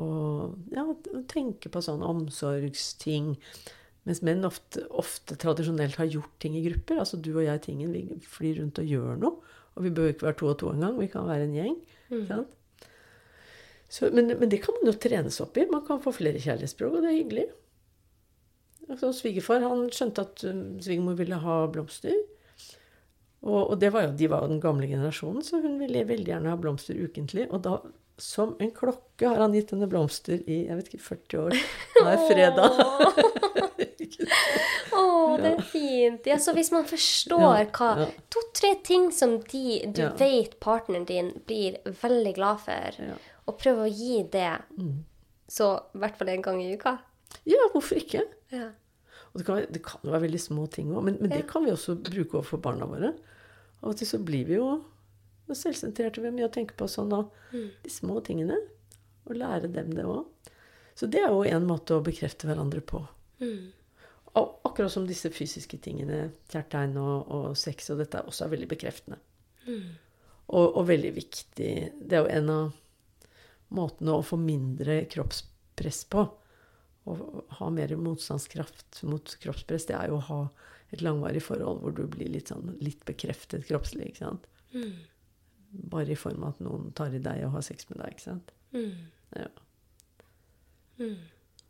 Og 0.00 0.74
ja, 0.74 0.84
tenke 1.30 1.70
på 1.72 1.82
sånne 1.84 2.08
omsorgsting. 2.10 3.34
Mens 4.04 4.20
menn 4.26 4.44
ofte, 4.44 4.84
ofte 4.92 5.36
tradisjonelt 5.40 5.96
har 6.00 6.10
gjort 6.12 6.34
ting 6.42 6.58
i 6.58 6.64
grupper. 6.66 7.00
Altså 7.00 7.20
du 7.20 7.32
og 7.36 7.44
jeg 7.46 7.62
tingen, 7.64 7.94
vi 7.94 8.20
flyr 8.28 8.60
rundt 8.60 8.82
og 8.82 8.90
gjør 8.90 9.20
noe. 9.22 9.54
Og 9.74 9.86
vi 9.86 9.94
bør 9.94 10.12
ikke 10.12 10.28
være 10.28 10.38
to 10.38 10.50
og 10.52 10.58
to 10.60 10.70
engang, 10.70 10.98
vi 11.00 11.10
kan 11.10 11.26
være 11.26 11.48
en 11.48 11.56
gjeng. 11.56 11.78
Mm. 12.12 12.26
Sant? 12.28 12.60
Så, 13.94 14.10
men, 14.14 14.30
men 14.38 14.50
det 14.50 14.60
kan 14.64 14.76
man 14.76 14.90
jo 14.90 14.96
trenes 14.98 15.40
opp 15.42 15.58
i. 15.58 15.66
Man 15.70 15.84
kan 15.86 16.02
få 16.02 16.12
flere 16.14 16.42
kjærlighetsspråk, 16.42 16.94
og 16.94 17.04
det 17.04 17.10
er 17.10 17.18
hyggelig. 17.18 17.48
Altså, 18.90 19.10
svigerfar 19.16 19.64
han 19.64 19.86
skjønte 19.94 20.24
at 20.26 20.44
um, 20.50 20.62
svigermor 20.82 21.18
ville 21.18 21.38
ha 21.40 21.58
blomster. 21.72 22.14
Og, 23.44 23.60
og 23.60 23.74
det 23.80 23.90
var 23.92 24.06
jo, 24.06 24.14
de 24.18 24.30
var 24.32 24.44
jo 24.44 24.54
den 24.54 24.62
gamle 24.62 24.88
generasjonen, 24.88 25.44
så 25.44 25.60
hun 25.62 25.76
ville 25.80 26.06
veldig 26.08 26.32
gjerne 26.32 26.52
ha 26.52 26.60
blomster 26.60 26.98
ukentlig. 26.98 27.46
Og 27.50 27.62
da, 27.64 27.78
som 28.18 28.52
en 28.62 28.70
klokke, 28.70 29.26
har 29.26 29.40
han 29.42 29.52
gitt 29.56 29.70
henne 29.74 29.88
blomster 29.90 30.38
i 30.46 30.60
jeg 30.68 30.76
vet 30.78 30.90
ikke, 30.92 31.02
40 31.02 31.38
år. 31.44 31.56
Nå 31.98 32.04
er 32.12 32.20
fredag. 32.28 33.84
Å, 34.94 35.02
det 35.40 35.50
er 35.56 35.62
fint. 35.66 36.26
Ja, 36.28 36.36
så 36.42 36.54
hvis 36.56 36.70
man 36.74 36.86
forstår 36.88 37.64
hva. 37.74 37.88
To-tre 38.32 38.74
ting 38.86 39.08
som 39.14 39.38
de, 39.50 39.80
du 39.94 40.02
vet 40.20 40.54
partneren 40.62 41.06
din 41.08 41.32
blir 41.48 41.80
veldig 42.02 42.34
glad 42.38 42.62
for, 42.64 43.00
Mm. 43.00 43.18
og 43.50 43.58
prøver 43.60 43.84
å 43.88 43.90
gi 43.92 44.22
det, 44.32 44.52
så 45.50 45.66
i 45.94 45.98
hvert 46.00 46.16
fall 46.16 46.30
en 46.32 46.42
gang 46.42 46.62
i 46.62 46.72
uka. 46.78 46.98
ja, 47.44 47.66
hvorfor 47.74 47.98
ikke? 48.00 48.22
Ja. 48.54 48.70
Og 49.34 49.40
det 49.40 49.46
kan, 49.48 49.64
det 49.74 49.82
kan 49.82 50.00
jo 50.06 50.12
være 50.14 50.28
veldig 50.28 50.40
små 50.40 50.68
ting 50.70 50.92
òg, 50.94 51.02
men, 51.04 51.16
men 51.20 51.30
det 51.30 51.42
Ja. 51.42 51.48
kan 51.50 51.64
vi 51.64 51.72
også 51.74 51.96
bruke 52.00 52.38
overfor 52.38 52.60
barna 52.62 52.86
våre. 52.86 53.10
Av 53.82 53.90
og 53.90 53.96
til 53.98 54.06
så 54.06 54.18
blir 54.24 54.46
vi 54.46 54.54
jo 54.54 54.84
selvsentrerte. 55.52 56.22
Vi 56.22 56.30
har 56.30 56.34
mye 56.34 56.48
å 56.48 56.52
tenke 56.54 56.74
på 56.78 56.88
sånn, 56.88 57.12
og 57.12 57.34
de 57.84 57.90
små 57.92 58.20
tingene. 58.24 58.56
Og 59.28 59.36
lære 59.36 59.68
dem 59.72 59.92
det 59.92 60.04
òg. 60.04 60.24
Så 60.94 61.06
det 61.10 61.20
er 61.20 61.28
jo 61.32 61.42
en 61.44 61.66
måte 61.66 61.96
å 61.96 62.04
bekrefte 62.04 62.46
hverandre 62.46 62.80
på. 62.80 63.02
Og 64.34 64.60
akkurat 64.66 64.90
som 64.92 65.06
disse 65.06 65.30
fysiske 65.30 65.78
tingene, 65.78 66.30
kjærtegn 66.50 66.96
og, 66.98 67.28
og 67.30 67.56
sex 67.58 67.90
og 67.90 68.00
dette, 68.02 68.22
også 68.26 68.44
er 68.46 68.54
veldig 68.54 68.68
bekreftende. 68.70 69.18
Og, 70.46 70.76
og 70.76 70.86
veldig 70.88 71.12
viktig. 71.16 71.72
Det 72.00 72.16
er 72.18 72.24
jo 72.24 72.32
en 72.38 72.50
av 72.50 72.72
måtene 73.74 74.16
å 74.16 74.24
få 74.26 74.36
mindre 74.38 75.04
kroppspress 75.10 76.04
på. 76.10 76.24
Å 77.04 77.14
ha 77.60 77.70
mer 77.70 77.94
motstandskraft 78.00 79.02
mot 79.04 79.36
kroppspress, 79.42 79.86
det 79.90 79.96
er 79.98 80.08
jo 80.08 80.18
å 80.18 80.26
ha 80.28 80.40
et 80.94 81.02
langvarig 81.02 81.42
forhold 81.42 81.82
hvor 81.82 81.94
du 81.96 82.04
blir 82.08 82.30
litt, 82.30 82.52
sånn, 82.52 82.76
litt 82.80 83.02
bekreftet 83.04 83.66
kroppslig. 83.68 84.12
ikke 84.12 84.24
sant? 84.24 84.46
Bare 85.74 86.12
i 86.12 86.16
form 86.16 86.42
av 86.44 86.54
at 86.54 86.60
noen 86.60 86.92
tar 86.94 87.14
i 87.14 87.18
deg 87.18 87.44
og 87.46 87.52
har 87.56 87.62
sex 87.66 87.88
med 87.90 87.98
deg. 87.98 88.12
ikke 88.14 88.20
sant? 88.28 88.52
Ja. 89.34 89.48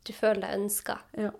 Du 0.04 0.12
føler 0.12 0.40
deg 0.44 0.58
ønska. 0.60 0.98
ja. 1.16 1.30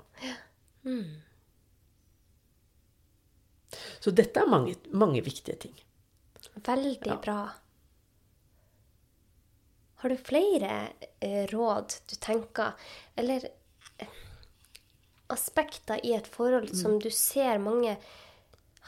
Så 4.00 4.10
dette 4.12 4.40
er 4.42 4.46
mange, 4.50 4.74
mange 4.92 5.20
viktige 5.24 5.56
ting. 5.58 5.74
Veldig 6.54 7.06
Ja. 7.06 7.16
bra. 7.16 7.50
Har 9.96 10.08
du 10.08 10.16
flere 10.16 10.92
eh, 11.20 11.46
råd 11.48 11.94
du 12.10 12.16
tenker, 12.20 12.72
eller 13.16 13.48
eh, 13.98 14.06
aspekter 15.28 16.00
i 16.04 16.12
et 16.14 16.26
forhold 16.26 16.68
Mm. 16.70 16.76
som 16.82 16.98
du 16.98 17.10
ser 17.10 17.58
mange 17.58 17.96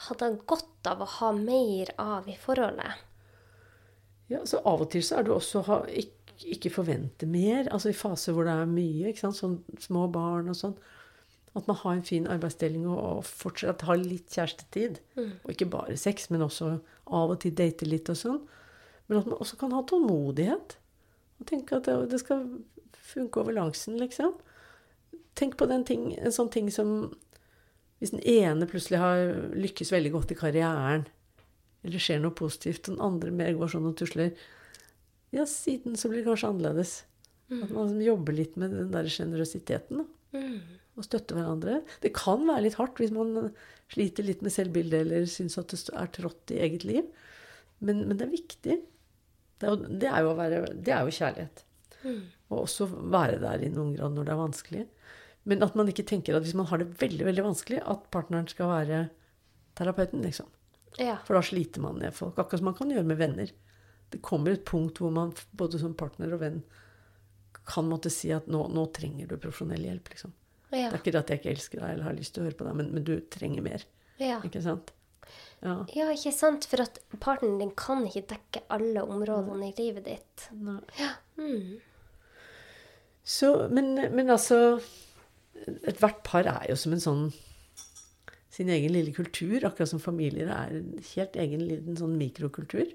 hadde 0.07 0.39
godt 0.45 0.85
av 0.87 1.01
å 1.01 1.05
ha 1.05 1.31
mer 1.31 1.87
av 1.97 2.27
i 2.29 2.35
forholdet? 2.37 2.93
Ja, 4.31 4.43
så 4.45 4.59
Av 4.67 4.83
og 4.83 4.91
til 4.91 5.03
så 5.05 5.19
er 5.19 5.27
det 5.27 5.33
også 5.35 5.63
å 5.63 5.79
ikke, 5.87 6.37
ikke 6.57 6.73
forvente 6.73 7.27
mer. 7.29 7.69
Altså 7.71 7.91
i 7.91 7.97
faser 7.97 8.35
hvor 8.35 8.47
det 8.47 8.55
er 8.55 8.69
mye. 8.69 9.11
ikke 9.11 9.23
sant, 9.25 9.39
Sånn 9.39 9.57
små 9.81 10.07
barn 10.11 10.51
og 10.51 10.57
sånn. 10.59 10.75
At 11.57 11.67
man 11.69 11.79
har 11.79 11.95
en 11.95 12.05
fin 12.05 12.27
arbeidsdeling 12.29 12.85
og, 12.85 12.99
og 12.99 13.23
fortsatt 13.25 13.85
har 13.87 13.97
litt 14.01 14.29
kjærestetid. 14.35 14.99
Og 15.45 15.53
ikke 15.53 15.69
bare 15.73 15.97
sex, 15.97 16.29
men 16.29 16.43
også 16.45 16.75
av 17.07 17.33
og 17.33 17.39
til 17.41 17.55
date 17.57 17.87
litt 17.87 18.11
og 18.13 18.19
sånn. 18.19 18.41
Men 19.07 19.21
at 19.21 19.29
man 19.31 19.39
også 19.39 19.57
kan 19.57 19.73
ha 19.73 19.81
tålmodighet. 19.87 20.75
Og 21.39 21.47
tenke 21.49 21.79
at 21.79 21.87
det, 21.87 21.95
det 22.11 22.19
skal 22.21 22.43
funke 23.07 23.41
over 23.41 23.55
langsen, 23.55 23.97
liksom. 24.01 24.35
Tenk 25.37 25.55
på 25.57 25.67
den 25.69 25.85
ting, 25.87 26.11
en 26.17 26.33
sånn 26.33 26.51
ting 26.53 26.69
som 26.73 27.13
Hvis 27.97 28.11
den 28.13 28.21
ene 28.29 28.67
plutselig 28.69 28.99
har 29.01 29.21
lykkes 29.57 29.89
veldig 29.89 30.11
godt 30.13 30.31
i 30.31 30.35
karrieren, 30.37 31.07
eller 31.85 32.01
skjer 32.01 32.21
noe 32.23 32.35
positivt, 32.35 32.87
den 32.87 33.01
andre 33.03 33.31
mer 33.33 33.53
går 33.57 33.73
sånn 33.75 33.89
og 33.89 33.97
tusler 33.99 34.33
Ja, 35.35 35.43
siden 35.49 35.97
så 35.99 36.09
blir 36.09 36.23
det 36.23 36.29
kanskje 36.29 36.49
annerledes. 36.53 36.91
At 37.63 37.71
man 37.71 37.87
liksom 37.87 38.03
jobber 38.03 38.35
litt 38.35 38.57
med 38.59 38.73
den 38.75 38.91
der 38.91 39.07
sjenerøsiteten. 39.11 40.03
da. 40.03 40.05
Og 40.97 41.05
støtter 41.05 41.37
hverandre. 41.37 41.81
Det 42.01 42.13
kan 42.15 42.43
være 42.47 42.65
litt 42.65 42.77
hardt 42.79 42.99
hvis 42.99 43.13
man 43.13 43.51
sliter 43.93 44.25
litt 44.25 44.41
med 44.43 44.51
selvbildet 44.55 45.05
eller 45.05 45.27
syns 45.29 45.59
at 45.59 45.71
det 45.71 45.79
er 45.93 46.11
trått 46.15 46.51
i 46.55 46.59
eget 46.65 46.83
liv. 46.87 47.05
Men, 47.79 48.07
men 48.07 48.17
det 48.17 48.25
er 48.25 48.33
viktig. 48.33 48.77
Det 49.61 49.69
er, 49.69 49.85
det, 49.87 50.09
er 50.09 50.25
jo 50.25 50.33
være, 50.37 50.61
det 50.73 50.93
er 50.95 51.05
jo 51.05 51.15
kjærlighet. 51.19 51.63
Og 52.49 52.63
også 52.63 52.87
være 52.87 53.39
der 53.43 53.63
i 53.63 53.71
noen 53.73 53.93
grad 53.95 54.15
når 54.15 54.27
det 54.27 54.33
er 54.33 54.41
vanskelig. 54.41 54.83
Men 55.47 55.63
at 55.63 55.77
man 55.79 55.87
ikke 55.91 56.07
tenker 56.07 56.35
at 56.35 56.43
hvis 56.43 56.57
man 56.57 56.67
har 56.67 56.81
det 56.81 56.89
veldig 56.99 57.27
veldig 57.29 57.45
vanskelig, 57.45 57.79
at 57.87 58.07
partneren 58.11 58.49
skal 58.51 58.71
være 58.73 59.01
terapeuten, 59.79 60.23
liksom. 60.25 60.49
Ja. 60.97 61.19
For 61.27 61.37
da 61.37 61.43
sliter 61.45 61.83
man 61.83 61.99
ned 62.01 62.15
folk. 62.17 62.37
Akkurat 62.37 62.61
som 62.61 62.69
man 62.71 62.77
kan 62.77 62.91
gjøre 62.91 63.07
med 63.07 63.19
venner. 63.19 63.53
Det 64.09 64.21
kommer 64.23 64.55
et 64.55 64.65
punkt 64.65 65.01
hvor 65.01 65.13
man 65.13 65.33
både 65.57 65.79
som 65.81 65.95
partner 65.97 66.33
og 66.33 66.41
venn 66.41 66.61
kan 67.67 67.87
måtte 67.89 68.09
si 68.13 68.29
at 68.31 68.47
nå, 68.47 68.61
nå 68.71 68.85
trenger 68.95 69.27
du 69.27 69.35
profesjonell 69.35 69.83
hjelp. 69.89 70.13
liksom. 70.13 70.33
Ja. 70.71 70.87
Det 70.89 70.93
er 70.93 71.01
ikke 71.01 71.13
det 71.15 71.23
at 71.23 71.31
jeg 71.31 71.41
ikke 71.41 71.55
elsker 71.55 71.81
deg 71.83 71.93
eller 71.93 72.07
har 72.07 72.15
lyst 72.15 72.35
til 72.35 72.43
å 72.43 72.47
høre 72.47 72.59
på 72.59 72.67
deg, 72.67 72.77
men, 72.79 72.93
men 72.95 73.07
du 73.07 73.17
trenger 73.33 73.65
mer. 73.65 73.83
Ja. 74.21 74.39
Ikke 74.47 74.63
sant? 74.63 74.93
Ja. 75.59 75.81
ja, 75.91 76.07
ikke 76.13 76.31
sant? 76.35 76.67
For 76.69 76.83
at 76.83 76.99
partneren 77.23 77.59
din 77.61 77.73
kan 77.77 78.05
ikke 78.07 78.27
dekke 78.35 78.63
alle 78.73 79.03
områdene 79.03 79.71
i 79.71 79.75
livet 79.77 80.07
ditt. 80.07 80.47
Nei. 80.55 80.79
Mm. 81.37 81.77
Så, 83.27 83.51
men, 83.73 83.91
men 84.15 84.31
altså 84.31 84.79
Ethvert 85.89 86.21
par 86.23 86.47
er 86.47 86.67
jo 86.69 86.75
som 86.79 86.93
en 86.95 87.01
sånn 87.03 87.23
sin 88.57 88.71
egen 88.73 88.93
lille 88.95 89.13
kultur, 89.13 89.61
akkurat 89.61 89.91
som 89.91 90.01
familier 90.01 90.49
er 90.49 90.73
en 90.79 90.89
helt 91.11 91.37
egen 91.37 91.63
liten 91.67 91.99
sånn 91.99 92.17
mikrokultur. 92.17 92.89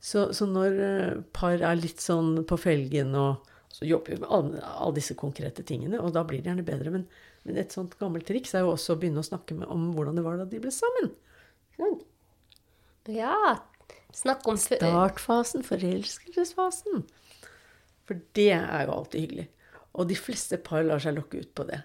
Så, 0.00 0.30
så 0.32 0.46
når 0.48 0.78
eh, 0.80 1.16
par 1.36 1.60
er 1.60 1.76
litt 1.76 2.00
sånn 2.00 2.38
på 2.48 2.56
felgen 2.60 3.12
og 3.20 3.50
så 3.70 3.86
jobber 3.86 4.16
vi 4.16 4.20
med 4.22 4.30
alle, 4.34 4.60
alle 4.66 4.96
disse 4.96 5.14
konkrete 5.14 5.62
tingene, 5.62 6.00
og 6.02 6.14
da 6.16 6.24
blir 6.26 6.40
det 6.42 6.50
gjerne 6.50 6.66
bedre. 6.66 6.90
Men, 6.94 7.04
men 7.46 7.60
et 7.60 7.74
sånt 7.74 7.94
gammelt 8.00 8.26
triks 8.26 8.56
er 8.56 8.64
jo 8.64 8.72
også 8.72 8.96
å 8.96 9.00
begynne 9.00 9.22
å 9.22 9.28
snakke 9.28 9.54
med, 9.54 9.68
om 9.70 9.92
hvordan 9.94 10.18
det 10.18 10.24
var 10.26 10.40
da 10.40 10.46
de 10.50 10.58
ble 10.62 10.72
sammen. 10.74 11.12
Ikke? 11.76 11.90
Ja. 13.20 13.60
Snakk 14.14 14.48
om 14.50 14.58
Startfasen, 14.58 15.62
forelskelsesfasen. 15.66 17.04
For 18.10 18.18
det 18.34 18.50
er 18.56 18.88
jo 18.88 18.96
alltid 18.96 19.26
hyggelig. 19.26 19.46
Og 19.94 20.10
de 20.10 20.18
fleste 20.18 20.58
par 20.66 20.82
lar 20.86 21.02
seg 21.02 21.14
lokke 21.14 21.44
ut 21.44 21.54
på 21.54 21.66
det. 21.70 21.84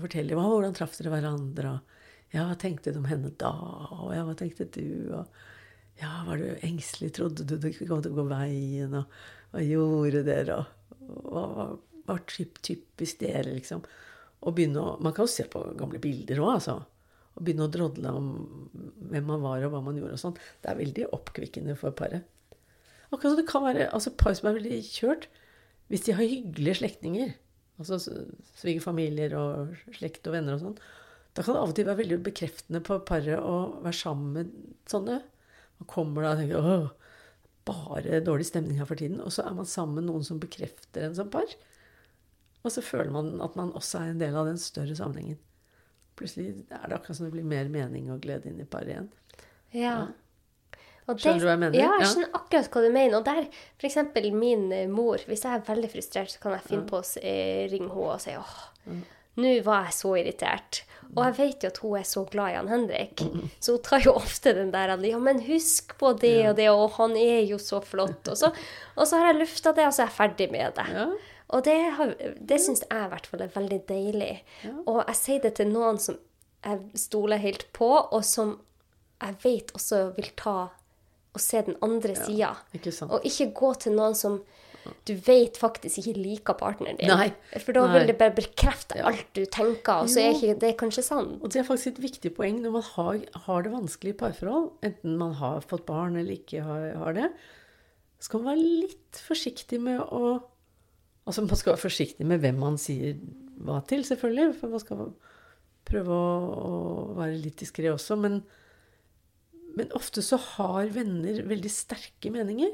Og 0.00 0.06
forteller 0.06 0.38
hva, 0.38 0.46
hvordan 0.48 0.76
traff 0.76 0.94
dere 0.96 1.10
hverandre. 1.12 1.74
Og 1.76 2.32
ja, 2.32 2.46
hva 2.48 2.56
tenkte 2.56 2.94
du 2.94 3.02
om 3.02 3.08
henne 3.10 3.34
da? 3.36 3.50
Og 3.98 4.14
ja, 4.16 4.22
hva 4.24 4.32
tenkte 4.38 4.64
du? 4.72 5.12
Og 5.12 6.00
ja, 6.00 6.14
var 6.24 6.40
du 6.40 6.46
engstelig? 6.64 7.10
Trodde 7.18 7.44
du 7.44 7.58
det 7.60 7.74
kom 7.82 8.00
til 8.00 8.14
å 8.14 8.20
gå 8.22 8.24
veien? 8.30 8.96
Og 8.96 9.18
hva 9.52 9.64
gjorde 9.66 10.22
dere? 10.24 10.56
Og 11.04 11.26
hva 11.34 11.44
var, 11.58 11.74
var 12.08 12.22
typ, 12.32 12.62
typisk 12.64 13.20
dere, 13.20 13.50
liksom? 13.58 13.84
Og 14.48 14.62
å, 14.64 14.86
Man 15.04 15.12
kan 15.12 15.28
jo 15.28 15.34
se 15.34 15.44
på 15.52 15.60
gamle 15.76 16.00
bilder 16.00 16.40
òg, 16.40 16.54
altså. 16.54 16.78
Og 17.36 17.44
begynne 17.44 17.68
å 17.68 17.72
drodle 17.76 18.14
om 18.16 18.32
hvem 19.12 19.28
man 19.28 19.44
var, 19.44 19.60
og 19.66 19.74
hva 19.74 19.84
man 19.84 20.00
gjorde 20.00 20.16
og 20.16 20.24
sånn. 20.24 20.40
Det 20.64 20.72
er 20.72 20.80
veldig 20.80 21.10
oppkvikkende 21.12 21.76
for 21.78 21.92
paret. 21.92 22.24
Akkurat 23.10 23.34
som 23.34 23.38
det 23.42 23.50
kan 23.50 23.66
være 23.66 23.90
altså 23.92 24.14
par 24.16 24.32
som 24.38 24.48
er 24.48 24.56
veldig 24.56 24.80
kjørt, 24.86 25.28
hvis 25.92 26.06
de 26.06 26.14
har 26.14 26.30
hyggelige 26.30 26.78
slektninger, 26.78 27.32
altså 27.80 27.98
svigerfamilier 28.60 29.34
og 29.38 29.74
slekt 29.96 30.26
og 30.28 30.34
venner 30.36 30.56
og 30.56 30.62
sånn, 30.64 30.78
da 31.34 31.42
kan 31.46 31.54
det 31.54 31.60
av 31.62 31.70
og 31.72 31.76
til 31.78 31.86
være 31.86 32.00
veldig 32.02 32.18
bekreftende 32.26 32.80
på 32.84 32.98
paret 33.06 33.38
å 33.38 33.56
være 33.84 33.96
sammen 33.96 34.32
med 34.34 34.54
sånne. 34.90 35.20
Man 35.80 35.88
kommer 35.88 36.26
da 36.26 36.32
og 36.34 36.40
tenker 36.42 36.70
åh, 36.72 36.88
bare 37.70 38.20
dårlig 38.26 38.48
stemning 38.48 38.80
her 38.80 38.88
for 38.88 38.98
tiden. 38.98 39.20
Og 39.22 39.30
så 39.32 39.44
er 39.46 39.54
man 39.54 39.68
sammen 39.70 40.00
med 40.00 40.08
noen 40.10 40.26
som 40.26 40.40
bekrefter 40.42 41.06
en 41.06 41.14
som 41.16 41.30
par. 41.32 41.46
Og 42.64 42.74
så 42.74 42.82
føler 42.84 43.12
man 43.14 43.30
at 43.40 43.54
man 43.56 43.70
også 43.78 44.02
er 44.02 44.10
en 44.12 44.20
del 44.20 44.34
av 44.36 44.50
den 44.50 44.58
større 44.60 44.96
sammenhengen. 44.98 45.38
Plutselig 46.18 46.66
er 46.68 46.90
det 46.90 46.98
akkurat 46.98 47.16
som 47.16 47.28
det 47.28 47.32
blir 47.36 47.46
mer 47.48 47.70
mening 47.72 48.10
og 48.12 48.20
glede 48.26 48.50
inn 48.50 48.60
i 48.60 48.66
paret 48.68 48.90
igjen. 48.92 49.08
Ja. 49.72 49.94
Det- 50.10 50.19
Skjønner 51.08 51.40
du 51.40 51.46
hva 51.48 51.54
jeg 51.56 51.62
mener? 51.64 51.78
Ja, 51.80 51.92
jeg 51.98 52.08
skjønner 52.12 52.34
akkurat 52.38 52.68
hva 52.74 52.82
du 52.84 52.90
mener. 52.94 53.16
Og 53.18 53.24
der, 53.26 53.46
eksempel 53.88 54.28
min 54.36 54.66
eh, 54.72 54.86
mor, 54.88 55.18
hvis 55.26 55.42
jeg 55.46 55.56
er 55.58 55.64
veldig 55.66 55.90
frustrert, 55.90 56.30
så 56.34 56.42
kan 56.42 56.52
jeg 56.58 56.66
finne 56.68 56.86
på 56.90 57.00
å 57.00 57.06
eh, 57.22 57.64
ringe 57.72 57.88
henne 57.90 58.12
og 58.14 58.20
si 58.22 58.36
åh, 58.38 58.60
nå 59.40 59.50
var 59.66 59.88
jeg 59.88 59.96
så 59.96 60.12
irritert. 60.20 60.82
Og 61.16 61.24
jeg 61.26 61.34
vet 61.40 61.64
jo 61.64 61.68
at 61.72 61.78
hun 61.82 61.96
er 61.98 62.04
så 62.06 62.22
glad 62.30 62.52
i 62.52 62.56
han 62.60 62.68
Henrik, 62.70 63.22
så 63.64 63.74
hun 63.74 63.82
tar 63.88 64.04
jo 64.04 64.12
ofte 64.20 64.52
den 64.54 64.70
der 64.70 64.92
ja, 65.08 65.18
men 65.18 65.40
husk 65.48 65.96
på 65.98 66.12
det 66.22 66.36
og 66.52 66.56
det, 66.60 66.68
og 66.70 66.92
han 67.00 67.16
er 67.18 67.40
jo 67.48 67.58
så 67.58 67.80
flott. 67.82 68.28
Og 68.30 68.36
så, 68.38 68.52
og 68.94 69.06
så 69.10 69.18
har 69.18 69.32
jeg 69.32 69.40
lufta 69.42 69.72
det, 69.74 69.86
og 69.88 69.94
så 69.96 70.04
er 70.04 70.10
jeg 70.12 70.18
ferdig 70.20 70.50
med 70.54 70.76
det. 70.78 70.86
Ja. 70.94 71.08
Og 71.50 71.64
det, 71.66 71.78
har- 71.96 72.14
det 72.38 72.60
syns 72.62 72.84
jeg 72.86 73.06
i 73.06 73.10
hvert 73.10 73.26
fall 73.26 73.40
er 73.42 73.50
veldig 73.56 73.80
deilig. 73.88 74.32
Og 74.86 75.00
jeg 75.08 75.16
sier 75.18 75.40
det 75.42 75.56
til 75.58 75.72
noen 75.72 75.98
som 75.98 76.20
jeg 76.62 77.00
stoler 77.08 77.40
helt 77.42 77.64
på, 77.74 77.88
og 77.90 78.22
som 78.24 78.60
jeg 79.20 79.34
vet 79.42 79.72
også 79.74 80.04
vil 80.14 80.30
ta 80.38 80.68
og 81.34 81.42
se 81.42 81.62
den 81.66 81.76
andre 81.84 82.16
sida. 82.18 82.54
ikke. 82.74 82.92
Og 83.08 83.26
ikke 83.26 83.50
gå 83.54 83.74
til 83.84 83.94
noen 83.98 84.16
som 84.18 84.40
du 85.04 85.12
vet 85.26 85.58
faktisk 85.60 86.00
ikke 86.00 86.14
liker 86.16 86.56
partneren 86.58 86.96
din. 86.98 87.10
Nei. 87.10 87.28
For 87.60 87.76
da 87.76 87.84
vil 87.92 88.06
det 88.08 88.16
bare 88.20 88.32
bekrefte 88.34 89.00
alt 89.04 89.28
du 89.36 89.42
tenker, 89.44 90.06
og 90.06 90.10
så 90.10 90.22
er 90.22 90.32
ikke 90.34 90.56
det 90.62 90.72
kanskje 90.80 91.04
sant. 91.04 91.36
Og 91.40 91.52
det 91.52 91.60
er 91.60 91.66
faktisk 91.68 91.92
et 91.92 92.02
viktig 92.06 92.32
poeng 92.36 92.62
når 92.64 92.74
man 92.78 92.86
har, 92.94 93.18
har 93.46 93.66
det 93.66 93.74
vanskelig 93.74 94.14
i 94.14 94.18
parforhold, 94.22 94.70
enten 94.86 95.18
man 95.20 95.36
har 95.40 95.60
fått 95.68 95.84
barn 95.88 96.16
eller 96.16 96.38
ikke 96.38 96.64
har, 96.64 96.86
har 97.02 97.18
det, 97.18 97.28
skal 98.20 98.42
man 98.42 98.54
være 98.54 98.70
litt 98.86 99.20
forsiktig 99.26 99.82
med 99.82 100.00
å 100.04 100.38
Altså 101.28 101.42
man 101.44 101.58
skal 101.60 101.74
være 101.74 101.82
forsiktig 101.82 102.24
med 102.26 102.40
hvem 102.42 102.56
man 102.58 102.78
sier 102.80 103.18
hva 103.62 103.76
til, 103.86 104.00
selvfølgelig, 104.08 104.54
for 104.56 104.72
man 104.72 104.80
skal 104.82 105.02
prøve 105.86 106.16
å, 106.16 106.30
å 106.64 106.72
være 107.18 107.36
litt 107.38 107.60
diskré 107.60 107.90
også, 107.92 108.16
men, 108.18 108.38
men 109.76 109.92
ofte 109.96 110.22
så 110.24 110.38
har 110.56 110.90
venner 110.94 111.42
veldig 111.48 111.70
sterke 111.72 112.32
meninger. 112.34 112.72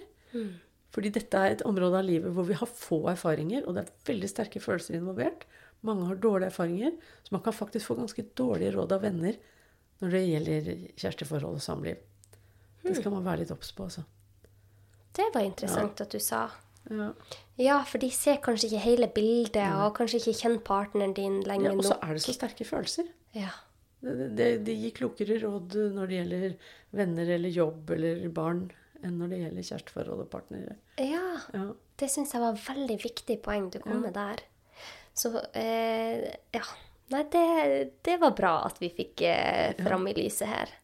Fordi 0.94 1.12
dette 1.12 1.40
er 1.40 1.52
et 1.52 1.64
område 1.68 1.98
av 1.98 2.06
livet 2.06 2.32
hvor 2.32 2.46
vi 2.48 2.56
har 2.56 2.70
få 2.70 3.02
erfaringer, 3.12 3.66
og 3.66 3.76
det 3.76 3.84
er 3.84 4.08
veldig 4.08 4.30
sterke 4.32 4.62
følelser 4.64 4.96
involvert. 4.98 5.44
Mange 5.84 6.06
har 6.08 6.18
dårlige 6.20 6.50
erfaringer, 6.52 6.94
så 7.22 7.34
man 7.36 7.42
kan 7.44 7.56
faktisk 7.56 7.90
få 7.90 7.98
ganske 7.98 8.24
dårlige 8.38 8.72
råd 8.78 8.96
av 8.96 9.04
venner 9.04 9.36
når 10.00 10.12
det 10.12 10.22
gjelder 10.26 10.70
kjæresteforhold 10.96 11.58
og 11.58 11.64
samliv. 11.64 12.00
Det 12.84 12.94
skal 12.96 13.12
man 13.12 13.26
være 13.26 13.42
litt 13.42 13.52
obs 13.52 13.72
på, 13.74 13.88
altså. 13.88 14.04
Det 15.16 15.26
var 15.34 15.46
interessant 15.48 16.00
at 16.04 16.12
du 16.12 16.20
sa. 16.20 16.46
Ja. 16.92 17.10
Ja, 17.58 17.76
for 17.88 17.98
de 17.98 18.10
ser 18.14 18.38
kanskje 18.44 18.68
ikke 18.70 18.82
hele 18.84 19.08
bildet, 19.10 19.64
og 19.80 19.96
kanskje 19.96 20.20
ikke 20.20 20.36
kjenner 20.38 20.64
partneren 20.64 21.14
din 21.16 21.40
lenge 21.48 21.70
ja, 21.70 21.74
og 21.74 21.86
så 21.86 21.96
er 22.04 22.14
det 22.14 22.22
så 22.22 22.34
sterke 22.36 22.66
følelser. 22.68 23.08
Ja. 23.34 23.50
Det, 24.04 24.28
det, 24.36 24.48
det 24.66 24.74
gir 24.76 24.92
klokere 24.94 25.38
råd 25.42 25.76
når 25.96 26.10
det 26.10 26.18
gjelder 26.18 26.56
venner 26.98 27.30
eller 27.38 27.54
jobb 27.54 27.90
eller 27.96 28.26
barn, 28.34 28.66
enn 29.02 29.16
når 29.20 29.32
det 29.32 29.38
gjelder 29.40 29.68
kjæresteforhold 29.70 30.24
og 30.26 30.30
partnere. 30.32 30.76
ja. 31.00 31.24
Ja. 31.56 31.66
Det 31.96 32.10
syns 32.12 32.34
jeg 32.34 32.42
var 32.42 32.58
veldig 32.60 32.98
viktig 33.00 33.38
poeng 33.40 33.70
du 33.72 33.78
kom 33.80 34.02
med 34.04 34.12
der. 34.12 34.42
Så 35.16 35.30
eh, 35.56 36.26
ja. 36.52 36.64
Nei, 37.08 37.22
det, 37.32 37.44
det 38.04 38.18
var 38.20 38.34
bra 38.36 38.50
at 38.66 38.76
vi 38.82 38.90
fikk 38.92 39.22
eh, 39.24 39.72
fram 39.80 40.04
i 40.10 40.12
lyset 40.18 40.50
her. 40.50 40.74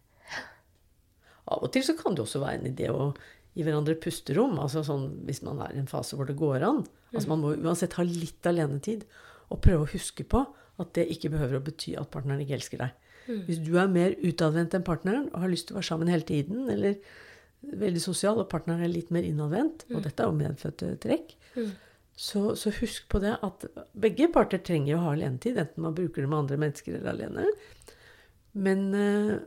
Av 1.53 1.67
og 1.67 1.73
til 1.75 1.85
så 1.85 1.97
kan 1.99 2.15
det 2.17 2.23
også 2.25 2.41
være 2.41 2.61
en 2.61 2.71
idé 2.71 2.89
å 2.89 3.11
gi 3.53 3.67
hverandre 3.67 3.99
pusterom. 4.01 4.57
altså 4.63 4.85
sånn 4.87 5.09
Hvis 5.29 5.43
man 5.45 5.61
er 5.67 5.75
i 5.75 5.81
en 5.83 5.91
fase 5.91 6.17
hvor 6.17 6.29
det 6.31 6.39
går 6.41 6.65
an. 6.65 6.85
altså 7.13 7.29
Man 7.35 7.43
må 7.45 7.53
uansett 7.59 7.99
ha 7.99 8.07
litt 8.07 8.47
alenetid. 8.49 9.05
Og 9.53 9.61
prøve 9.61 9.85
å 9.85 9.93
huske 9.93 10.25
på 10.25 10.47
at 10.81 10.95
det 10.97 11.11
ikke 11.13 11.35
behøver 11.35 11.59
å 11.59 11.65
bety 11.67 11.97
at 12.01 12.09
partneren 12.15 12.41
ikke 12.41 12.57
elsker 12.57 12.81
deg. 12.87 13.02
Hvis 13.27 13.61
du 13.63 13.77
er 13.79 13.91
mer 13.93 14.17
utadvendt 14.23 14.75
enn 14.75 14.87
partneren 14.87 15.29
og 15.31 15.45
har 15.45 15.53
lyst 15.53 15.69
til 15.69 15.77
å 15.77 15.81
være 15.81 15.89
sammen 15.91 16.11
hele 16.11 16.27
tiden, 16.27 16.65
eller 16.73 16.99
veldig 17.63 18.03
sosial, 18.03 18.41
og 18.43 18.51
partneren 18.51 18.83
er 18.83 18.91
litt 18.91 19.13
mer 19.15 19.27
innadvendt, 19.27 19.87
og 19.93 20.03
dette 20.03 20.25
er 20.25 20.31
jo 20.31 20.39
medfødte 20.41 20.93
trekk, 21.03 21.37
så, 22.19 22.53
så 22.59 22.73
husk 22.81 23.07
på 23.13 23.21
det 23.23 23.37
at 23.47 23.65
begge 24.03 24.29
parter 24.35 24.61
trenger 24.65 24.99
å 24.99 25.05
ha 25.05 25.15
alenetid, 25.15 25.61
enten 25.63 25.87
man 25.87 25.95
bruker 25.97 26.25
det 26.25 26.31
med 26.33 26.43
andre 26.43 26.59
mennesker 26.61 26.99
eller 26.99 27.15
alene. 27.15 27.47
Men 28.53 28.85
uh, 28.93 29.39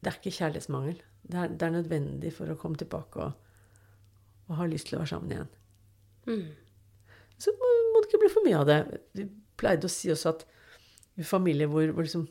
det 0.00 0.12
er 0.12 0.16
ikke 0.16 0.32
kjærlighetsmangel. 0.38 1.02
Det 1.30 1.42
er, 1.42 1.52
det 1.52 1.66
er 1.66 1.74
nødvendig 1.74 2.32
for 2.34 2.50
å 2.50 2.56
komme 2.58 2.80
tilbake 2.80 3.26
og, 3.26 3.34
og 4.48 4.56
ha 4.58 4.68
lyst 4.70 4.88
til 4.88 4.96
å 4.96 5.02
være 5.02 5.12
sammen 5.12 5.34
igjen. 5.34 5.50
Så 7.40 7.52
må, 7.56 7.68
må 7.92 8.00
det 8.00 8.10
ikke 8.10 8.22
bli 8.24 8.32
for 8.32 8.46
mye 8.46 8.62
av 8.62 8.68
det. 8.68 8.80
Vi 9.16 9.26
pleide 9.60 9.88
å 9.88 9.92
si 9.92 10.10
også 10.12 10.34
at 10.34 10.46
i 11.20 11.26
familier 11.26 11.68
hvor, 11.68 11.84
hvor 11.92 12.06
liksom, 12.06 12.26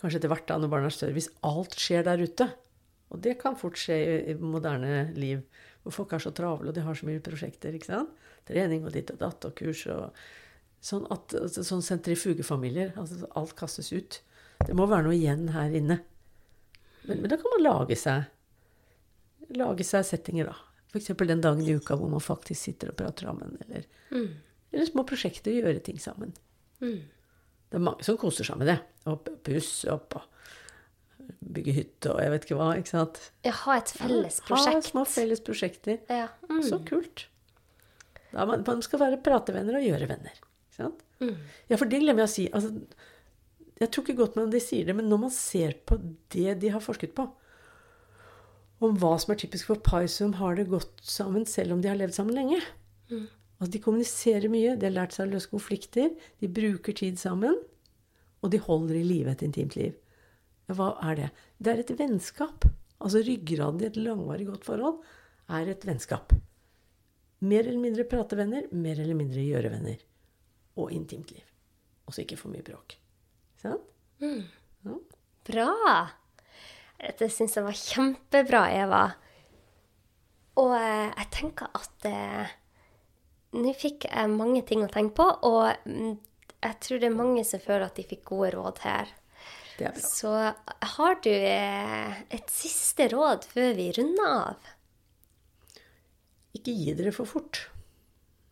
kanskje 0.00 0.20
etter 0.20 0.32
hvert 0.32 0.48
da 0.48 0.58
når 0.60 0.72
barna 0.72 0.90
er 0.90 0.96
større, 0.96 1.16
hvis 1.16 1.30
alt 1.46 1.76
skjer 1.78 2.06
der 2.08 2.24
ute, 2.24 2.48
og 3.10 3.22
det 3.24 3.36
kan 3.40 3.58
fort 3.58 3.78
skje 3.80 3.96
i, 4.00 4.18
i 4.32 4.36
moderne 4.38 5.10
liv, 5.18 5.42
hvor 5.84 5.94
folk 5.96 6.14
er 6.14 6.22
så 6.22 6.32
travle 6.36 6.70
og 6.70 6.76
de 6.76 6.84
har 6.84 6.96
så 6.96 7.08
mye 7.08 7.22
prosjekter, 7.24 7.74
ikke 7.76 7.90
sant? 7.90 8.16
trening 8.48 8.86
og 8.86 8.94
ditt 8.94 9.10
og 9.12 9.20
datt 9.20 9.44
og 9.46 9.52
kurs 9.58 9.84
og 9.92 10.16
sånn, 10.82 11.04
at, 11.12 11.34
altså, 11.36 11.62
sånn 11.66 11.84
sentrifugefamilier, 11.84 12.94
altså 12.98 13.28
alt 13.38 13.52
kastes 13.58 13.92
ut. 13.92 14.20
Det 14.64 14.74
må 14.76 14.88
være 14.90 15.06
noe 15.06 15.16
igjen 15.16 15.50
her 15.54 15.76
inne. 15.76 16.00
Men, 17.04 17.20
men 17.20 17.28
da 17.30 17.38
kan 17.40 17.52
man 17.54 17.64
lage 17.64 17.98
seg 18.00 18.26
lage 19.56 19.86
seg 19.86 20.04
settinger, 20.06 20.50
da. 20.50 20.56
F.eks. 20.90 21.12
den 21.14 21.42
dagen 21.42 21.62
i 21.62 21.76
uka 21.78 21.96
hvor 21.98 22.10
man 22.10 22.22
faktisk 22.22 22.68
sitter 22.68 22.90
og 22.92 22.98
prater 22.98 23.28
sammen. 23.28 23.56
Eller, 23.66 23.86
eller 24.72 24.88
små 24.88 25.04
prosjekter, 25.06 25.54
gjøre 25.54 25.82
ting 25.86 26.00
sammen. 26.02 26.34
Det 27.70 27.78
er 27.78 27.86
mange 27.86 28.06
som 28.06 28.18
koser 28.20 28.46
seg 28.46 28.58
med 28.60 28.70
det. 28.72 28.78
Og 29.10 29.30
pusse 29.46 29.90
opp 29.92 30.18
og 30.18 30.26
bygge 31.40 31.74
hytte 31.76 32.12
og 32.12 32.20
jeg 32.22 32.32
vet 32.32 32.46
ikke 32.46 32.58
hva. 32.58 32.70
ikke 32.78 32.92
sant? 32.92 33.20
Ja, 33.46 33.52
ha 33.62 33.76
et 33.78 33.92
felles 33.94 34.40
prosjekt. 34.46 34.80
Ha 34.80 34.88
små 34.90 35.04
felles 35.08 35.42
prosjekter. 35.46 36.00
Ja. 36.10 36.26
Mm. 36.50 36.62
Så 36.66 36.80
kult. 36.88 37.26
Da 38.30 38.46
man, 38.46 38.64
man 38.66 38.82
skal 38.86 39.02
være 39.02 39.20
pratevenner 39.24 39.78
og 39.78 39.86
gjøre 39.86 40.10
venner. 40.10 40.36
Ikke 40.36 40.82
sant? 40.82 41.06
Ja, 41.68 41.76
for 41.76 41.90
det 41.90 42.00
glemmer 42.02 42.24
jeg 42.24 42.30
å 42.30 42.32
si. 42.32 42.46
Altså, 42.56 42.70
jeg 43.80 43.90
tror 43.92 44.04
ikke 44.06 44.18
godt 44.20 44.38
om 44.40 44.50
de 44.52 44.60
sier 44.62 44.88
det, 44.88 44.94
men 44.96 45.08
når 45.10 45.22
man 45.26 45.32
ser 45.34 45.76
på 45.88 45.98
det 46.34 46.58
de 46.62 46.72
har 46.72 46.82
forsket 46.84 47.14
på, 47.16 47.26
om 48.80 48.96
hva 48.96 49.12
som 49.20 49.34
er 49.34 49.40
typisk 49.42 49.68
for 49.68 49.80
par 49.84 50.06
som 50.08 50.34
har 50.38 50.56
det 50.56 50.70
godt 50.70 51.02
sammen 51.04 51.44
selv 51.48 51.74
om 51.74 51.82
de 51.84 51.90
har 51.90 51.98
levd 52.00 52.16
sammen 52.16 52.36
lenge, 52.36 52.60
Altså, 53.60 53.74
de 53.74 53.82
kommuniserer 53.84 54.48
mye, 54.48 54.76
de 54.80 54.88
har 54.88 54.96
lært 54.96 55.14
seg 55.14 55.28
å 55.28 55.34
løse 55.34 55.50
konflikter, 55.52 56.14
de 56.40 56.48
bruker 56.48 56.96
tid 56.96 57.20
sammen, 57.20 57.58
og 58.40 58.52
de 58.54 58.60
holder 58.64 58.96
i 58.96 59.04
live 59.04 59.34
et 59.34 59.44
intimt 59.44 59.76
liv. 59.76 59.98
Hva 60.70 60.94
er 61.04 61.18
det? 61.18 61.30
Det 61.60 61.72
er 61.72 61.82
et 61.82 61.92
vennskap. 61.98 62.64
Altså 63.00 63.20
ryggraden 63.24 63.82
i 63.82 63.88
et 63.88 63.98
langvarig 64.00 64.46
godt 64.48 64.64
forhold 64.68 65.00
er 65.52 65.68
et 65.72 65.84
vennskap. 65.84 66.32
Mer 67.40 67.66
eller 67.66 67.80
mindre 67.82 68.06
pratevenner, 68.08 68.68
mer 68.72 69.00
eller 69.00 69.16
mindre 69.18 69.44
gjørevenner. 69.44 70.00
Og 70.80 70.92
intimt 70.96 71.32
liv. 71.34 71.44
Og 72.06 72.14
så 72.14 72.24
ikke 72.24 72.38
for 72.40 72.52
mye 72.52 72.64
bråk. 72.64 72.96
Sant? 73.60 73.84
Mm. 74.20 74.44
Ja. 74.86 74.96
Bra! 75.50 75.70
Dette 77.00 77.28
syns 77.32 77.56
jeg 77.56 77.64
var 77.64 77.76
kjempebra, 77.76 78.62
Eva. 78.76 79.04
Og 80.60 80.74
eh, 80.76 81.08
jeg 81.08 81.28
tenker 81.32 81.70
at 81.76 82.08
eh, 82.08 82.56
nå 83.56 83.72
fikk 83.74 84.06
jeg 84.08 84.32
mange 84.32 84.62
ting 84.66 84.84
å 84.84 84.90
tenke 84.92 85.16
på, 85.18 85.26
og 85.48 85.86
mm, 85.88 86.12
jeg 86.60 86.76
tror 86.84 87.00
det 87.00 87.08
er 87.08 87.16
mange 87.16 87.44
som 87.48 87.62
føler 87.62 87.86
at 87.88 87.96
de 87.98 88.06
fikk 88.06 88.26
gode 88.30 88.52
råd 88.54 88.82
her. 88.84 89.14
Det 89.78 89.88
er 89.88 89.96
bra. 89.96 90.04
Så 90.04 90.34
har 90.96 91.16
du 91.24 91.32
eh, 91.32 92.20
et 92.36 92.52
siste 92.52 93.08
råd 93.14 93.48
før 93.50 93.72
vi 93.78 93.88
runder 93.96 94.36
av? 94.36 94.70
Ikke 96.58 96.74
gi 96.74 96.94
dere 96.98 97.14
for 97.16 97.30
fort. 97.30 97.64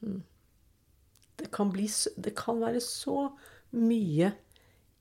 Mm. 0.01 0.23
Det 1.39 1.51
kan, 1.55 1.71
bli, 1.71 1.87
det 2.17 2.35
kan 2.39 2.59
være 2.63 2.81
så 2.83 3.29
mye 3.77 4.33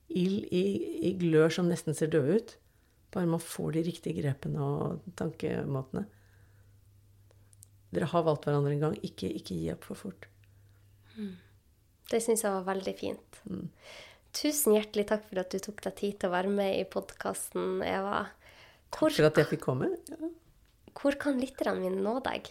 ild 0.08 0.46
i, 0.54 0.64
i 1.08 1.14
glør 1.18 1.52
som 1.52 1.68
nesten 1.70 1.96
ser 1.96 2.12
døde 2.12 2.38
ut. 2.38 2.54
Bare 3.14 3.30
man 3.30 3.42
får 3.42 3.78
de 3.78 3.86
riktige 3.88 4.20
grepene 4.20 4.62
og 4.62 5.08
tankemåtene. 5.18 6.04
Dere 7.94 8.08
har 8.10 8.26
valgt 8.26 8.48
hverandre 8.48 8.74
en 8.74 8.84
gang. 8.86 8.98
Ikke, 9.06 9.30
ikke 9.30 9.56
gi 9.56 9.70
opp 9.72 9.86
for 9.88 10.00
fort. 10.06 10.28
Mm. 11.16 11.36
Det 12.08 12.20
syns 12.24 12.44
jeg 12.44 12.54
var 12.54 12.66
veldig 12.68 12.94
fint. 12.98 13.40
Mm. 13.48 13.66
Tusen 14.38 14.76
hjertelig 14.76 15.08
takk 15.08 15.24
for 15.28 15.40
at 15.42 15.52
du 15.52 15.60
tok 15.62 15.80
deg 15.86 15.96
tid 15.98 16.18
til 16.20 16.30
å 16.30 16.34
være 16.36 16.52
med 16.52 16.76
i 16.76 16.84
podkasten, 16.88 17.80
Eva. 17.84 18.26
Hvor, 18.92 19.08
takk 19.10 19.18
for 19.18 19.30
at 19.30 19.40
jeg 19.42 19.50
fikk 19.54 19.64
komme. 19.64 19.90
Ja. 20.12 20.30
Hvor 20.98 21.16
kan 21.20 21.40
lytterne 21.40 21.78
mine 21.80 22.00
nå 22.02 22.18
deg? 22.24 22.50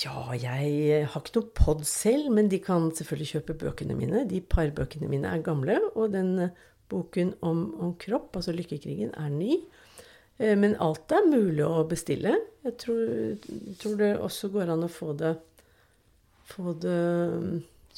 Ja, 0.00 0.30
jeg 0.32 1.04
har 1.12 1.20
ikke 1.20 1.36
noe 1.36 1.52
pod 1.56 1.82
selv, 1.88 2.30
men 2.32 2.48
de 2.48 2.60
kan 2.64 2.88
selvfølgelig 2.96 3.34
kjøpe 3.34 3.58
bøkene 3.66 3.96
mine. 3.98 4.24
De 4.28 4.40
parbøkene 4.40 5.10
mine 5.12 5.28
er 5.28 5.44
gamle, 5.44 5.76
og 5.92 6.14
den 6.14 6.48
boken 6.90 7.34
om, 7.46 7.66
om 7.80 7.92
kropp, 8.00 8.38
altså 8.38 8.54
Lykkekrigen, 8.56 9.12
er 9.18 9.28
ny. 9.34 9.58
Eh, 10.40 10.56
men 10.56 10.76
alt 10.80 11.12
er 11.12 11.28
mulig 11.28 11.66
å 11.66 11.84
bestille. 11.88 12.34
Jeg 12.64 12.76
tror, 12.80 13.04
tror 13.80 14.00
det 14.00 14.14
også 14.20 14.50
går 14.52 14.72
an 14.72 14.86
å 14.86 14.92
få 14.92 15.12
det, 15.16 15.34
få 16.50 16.74
det 16.80 17.00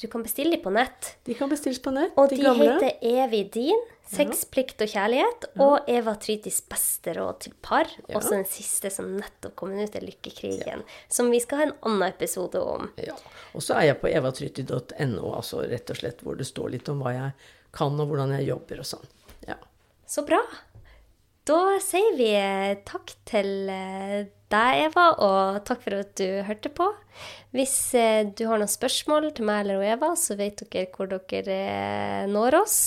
du 0.01 0.07
kan 0.07 0.23
bestille 0.25 0.55
dem 0.55 0.63
på 0.63 0.71
nett. 0.73 1.13
De 1.23 1.35
kan 1.37 1.47
bestilles 1.47 1.79
på 1.79 1.91
nett, 1.93 2.15
Og 2.17 2.31
de, 2.31 2.39
de 2.41 2.51
heter 2.57 2.97
Evig 3.07 3.51
din, 3.53 3.83
Sex, 4.09 4.41
ja. 4.41 4.49
plikt 4.51 4.81
og 4.83 4.89
kjærlighet, 4.89 5.45
ja. 5.47 5.61
og 5.63 5.87
Eva 5.87 6.15
Trytis 6.19 6.57
beste 6.67 7.13
råd 7.15 7.39
til 7.45 7.53
par. 7.63 7.87
Ja. 8.09 8.17
Også 8.17 8.33
den 8.33 8.47
siste 8.49 8.91
som 8.91 9.13
nettopp 9.15 9.55
kom 9.61 9.71
ut, 9.77 9.95
er 9.95 10.03
Lykkekrigen. 10.03 10.83
Som 11.07 11.31
vi 11.31 11.39
skal 11.43 11.61
ha 11.61 11.67
en 11.69 11.75
annen 11.85 12.07
episode 12.09 12.59
om. 12.59 12.89
Ja. 12.99 13.15
Og 13.53 13.63
så 13.63 13.77
er 13.79 13.91
jeg 13.91 14.01
på 14.01 14.11
evatryti.no, 14.11 15.29
altså 15.29 15.63
rett 15.71 15.93
og 15.93 16.01
slett, 16.01 16.25
hvor 16.25 16.41
det 16.41 16.49
står 16.49 16.73
litt 16.75 16.91
om 16.91 17.05
hva 17.05 17.15
jeg 17.15 17.49
kan, 17.73 17.95
og 17.95 18.11
hvordan 18.11 18.35
jeg 18.39 18.49
jobber 18.49 18.83
og 18.83 18.91
sånn. 18.95 19.09
Ja. 19.47 19.61
Så 20.09 20.25
bra. 20.27 20.41
Da 21.43 21.59
sier 21.83 22.15
vi 22.15 22.31
takk 22.87 23.17
til 23.27 23.67
deg 23.67 24.31
deg, 24.53 24.83
Eva, 24.89 25.07
og 25.23 25.63
takk 25.67 25.83
for 25.85 25.97
at 25.97 26.13
du 26.19 26.43
hørte 26.47 26.71
på. 26.73 26.87
Hvis 27.55 27.75
eh, 27.97 28.25
du 28.29 28.45
har 28.49 28.61
noen 28.61 28.71
spørsmål 28.71 29.31
til 29.35 29.47
meg 29.49 29.63
eller 29.63 29.83
Eva, 29.95 30.13
så 30.19 30.37
vet 30.39 30.65
dere 30.73 30.89
hvor 30.93 31.09
dere 31.11 31.59
eh, 31.59 32.23
når 32.31 32.59
oss. 32.63 32.79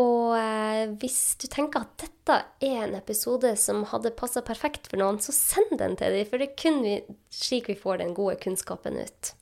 Og 0.00 0.32
eh, 0.38 0.94
hvis 1.00 1.20
du 1.42 1.46
tenker 1.52 1.84
at 1.84 1.94
dette 2.00 2.38
er 2.64 2.86
en 2.86 2.96
episode 2.98 3.52
som 3.60 3.84
hadde 3.92 4.14
passa 4.18 4.44
perfekt 4.44 4.88
for 4.90 5.00
noen, 5.00 5.20
så 5.22 5.34
send 5.36 5.76
den 5.80 5.96
til 6.00 6.16
dem, 6.16 6.28
for 6.28 6.40
det 6.40 6.50
er 6.50 6.58
kun 6.64 6.82
vi, 6.84 6.98
slik 7.32 7.70
vi 7.72 7.78
får 7.78 8.02
den 8.02 8.16
gode 8.16 8.38
kunnskapen 8.42 9.00
ut. 9.00 9.34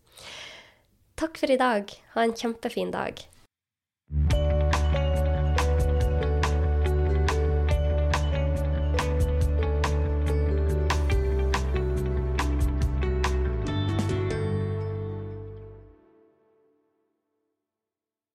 Takk 1.21 1.41
for 1.41 1.53
i 1.53 1.61
dag. 1.61 1.91
Ha 2.15 2.25
en 2.25 2.37
kjempefin 2.37 2.95
dag. 2.95 3.27